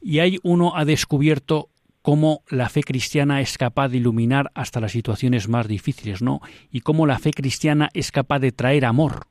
Y 0.01 0.19
hay 0.19 0.39
uno 0.43 0.77
ha 0.77 0.85
descubierto 0.85 1.67
cómo 2.01 2.43
la 2.47 2.69
fe 2.69 2.81
cristiana 2.81 3.41
es 3.41 3.57
capaz 3.57 3.89
de 3.89 3.97
iluminar 3.97 4.51
hasta 4.55 4.79
las 4.79 4.93
situaciones 4.93 5.49
más 5.49 5.67
difíciles, 5.67 6.21
¿no? 6.21 6.39
Y 6.71 6.79
cómo 6.79 7.05
la 7.05 7.19
fe 7.19 7.31
cristiana 7.31 7.89
es 7.93 8.13
capaz 8.13 8.39
de 8.39 8.53
traer 8.53 8.85
amor 8.85 9.27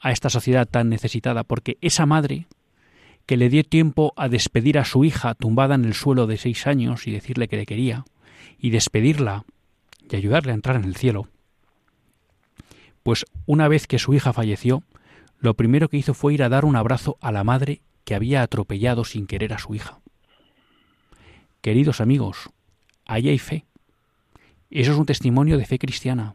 a 0.00 0.10
esta 0.10 0.28
sociedad 0.28 0.66
tan 0.66 0.88
necesitada, 0.88 1.44
porque 1.44 1.78
esa 1.82 2.04
madre 2.04 2.48
que 3.30 3.36
le 3.36 3.48
dio 3.48 3.62
tiempo 3.62 4.12
a 4.16 4.28
despedir 4.28 4.76
a 4.76 4.84
su 4.84 5.04
hija 5.04 5.36
tumbada 5.36 5.76
en 5.76 5.84
el 5.84 5.94
suelo 5.94 6.26
de 6.26 6.36
seis 6.36 6.66
años 6.66 7.06
y 7.06 7.12
decirle 7.12 7.46
que 7.46 7.56
le 7.56 7.64
quería, 7.64 8.04
y 8.58 8.70
despedirla 8.70 9.44
y 10.10 10.16
ayudarle 10.16 10.50
a 10.50 10.56
entrar 10.56 10.74
en 10.74 10.82
el 10.82 10.96
cielo, 10.96 11.28
pues 13.04 13.26
una 13.46 13.68
vez 13.68 13.86
que 13.86 14.00
su 14.00 14.14
hija 14.14 14.32
falleció, 14.32 14.82
lo 15.38 15.54
primero 15.54 15.88
que 15.88 15.96
hizo 15.96 16.12
fue 16.12 16.34
ir 16.34 16.42
a 16.42 16.48
dar 16.48 16.64
un 16.64 16.74
abrazo 16.74 17.18
a 17.20 17.30
la 17.30 17.44
madre 17.44 17.82
que 18.04 18.16
había 18.16 18.42
atropellado 18.42 19.04
sin 19.04 19.28
querer 19.28 19.52
a 19.52 19.60
su 19.60 19.76
hija. 19.76 20.00
Queridos 21.60 22.00
amigos, 22.00 22.50
ahí 23.06 23.28
hay 23.28 23.38
fe. 23.38 23.64
Eso 24.70 24.90
es 24.90 24.98
un 24.98 25.06
testimonio 25.06 25.56
de 25.56 25.66
fe 25.66 25.78
cristiana. 25.78 26.34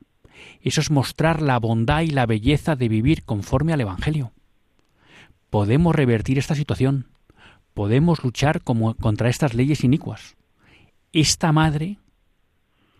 Eso 0.62 0.80
es 0.80 0.90
mostrar 0.92 1.42
la 1.42 1.60
bondad 1.60 2.04
y 2.04 2.12
la 2.12 2.26
belleza 2.26 2.78
de 2.78 2.88
vivir 2.88 3.26
conforme 3.26 3.74
al 3.74 3.82
Evangelio. 3.82 4.32
Podemos 5.50 5.96
revertir 5.96 6.38
esta 6.38 6.56
situación. 6.56 7.08
Podemos 7.74 8.24
luchar 8.24 8.62
como, 8.62 8.96
contra 8.96 9.30
estas 9.30 9.54
leyes 9.54 9.84
inicuas. 9.84 10.36
Esta 11.12 11.52
madre 11.52 11.98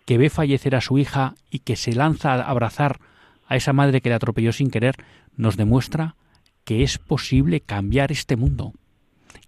que 0.06 0.18
ve 0.18 0.30
fallecer 0.30 0.74
a 0.76 0.80
su 0.80 0.98
hija 0.98 1.34
y 1.50 1.58
que 1.60 1.76
se 1.76 1.92
lanza 1.92 2.34
a 2.34 2.42
abrazar 2.42 3.00
a 3.46 3.56
esa 3.56 3.72
madre 3.72 4.00
que 4.00 4.08
le 4.08 4.14
atropelló 4.14 4.52
sin 4.52 4.70
querer, 4.70 4.96
nos 5.36 5.56
demuestra 5.56 6.16
que 6.64 6.82
es 6.82 6.98
posible 6.98 7.60
cambiar 7.60 8.10
este 8.12 8.36
mundo, 8.36 8.72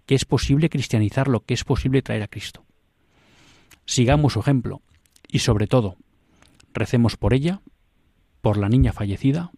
que 0.05 0.15
es 0.15 0.25
posible 0.25 0.69
cristianizarlo, 0.69 1.41
que 1.41 1.53
es 1.53 1.63
posible 1.63 2.01
traer 2.01 2.23
a 2.23 2.27
Cristo. 2.27 2.65
Sigamos 3.85 4.33
su 4.33 4.39
ejemplo 4.39 4.81
y 5.27 5.39
sobre 5.39 5.67
todo, 5.67 5.97
recemos 6.73 7.17
por 7.17 7.33
ella, 7.33 7.61
por 8.41 8.57
la 8.57 8.69
niña 8.69 8.93
fallecida, 8.93 9.51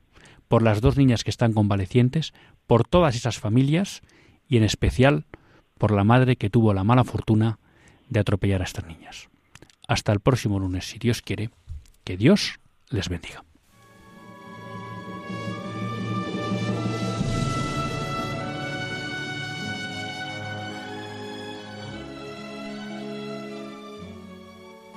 por 0.47 0.63
las 0.63 0.81
dos 0.81 0.97
niñas 0.97 1.23
que 1.23 1.29
están 1.29 1.53
convalecientes, 1.53 2.33
por 2.71 2.87
todas 2.87 3.17
esas 3.17 3.37
familias 3.37 4.01
y 4.47 4.55
en 4.55 4.63
especial 4.63 5.25
por 5.77 5.91
la 5.91 6.05
madre 6.05 6.37
que 6.37 6.49
tuvo 6.49 6.73
la 6.73 6.85
mala 6.85 7.03
fortuna 7.03 7.59
de 8.07 8.21
atropellar 8.21 8.61
a 8.61 8.63
estas 8.63 8.87
niñas. 8.87 9.27
Hasta 9.89 10.13
el 10.13 10.21
próximo 10.21 10.57
lunes, 10.57 10.85
si 10.85 10.97
Dios 10.97 11.21
quiere, 11.21 11.49
que 12.05 12.15
Dios 12.15 12.61
les 12.89 13.09
bendiga. 13.09 13.43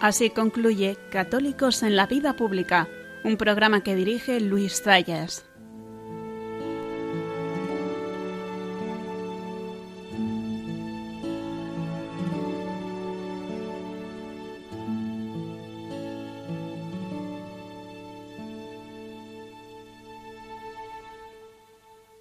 Así 0.01 0.31
concluye 0.31 0.97
Católicos 1.11 1.83
en 1.83 1.97
la 1.97 2.07
Vida 2.07 2.37
Pública, 2.37 2.87
un 3.25 3.37
programa 3.37 3.83
que 3.83 3.97
dirige 3.97 4.39
Luis 4.39 4.81
Zayas. 4.81 5.45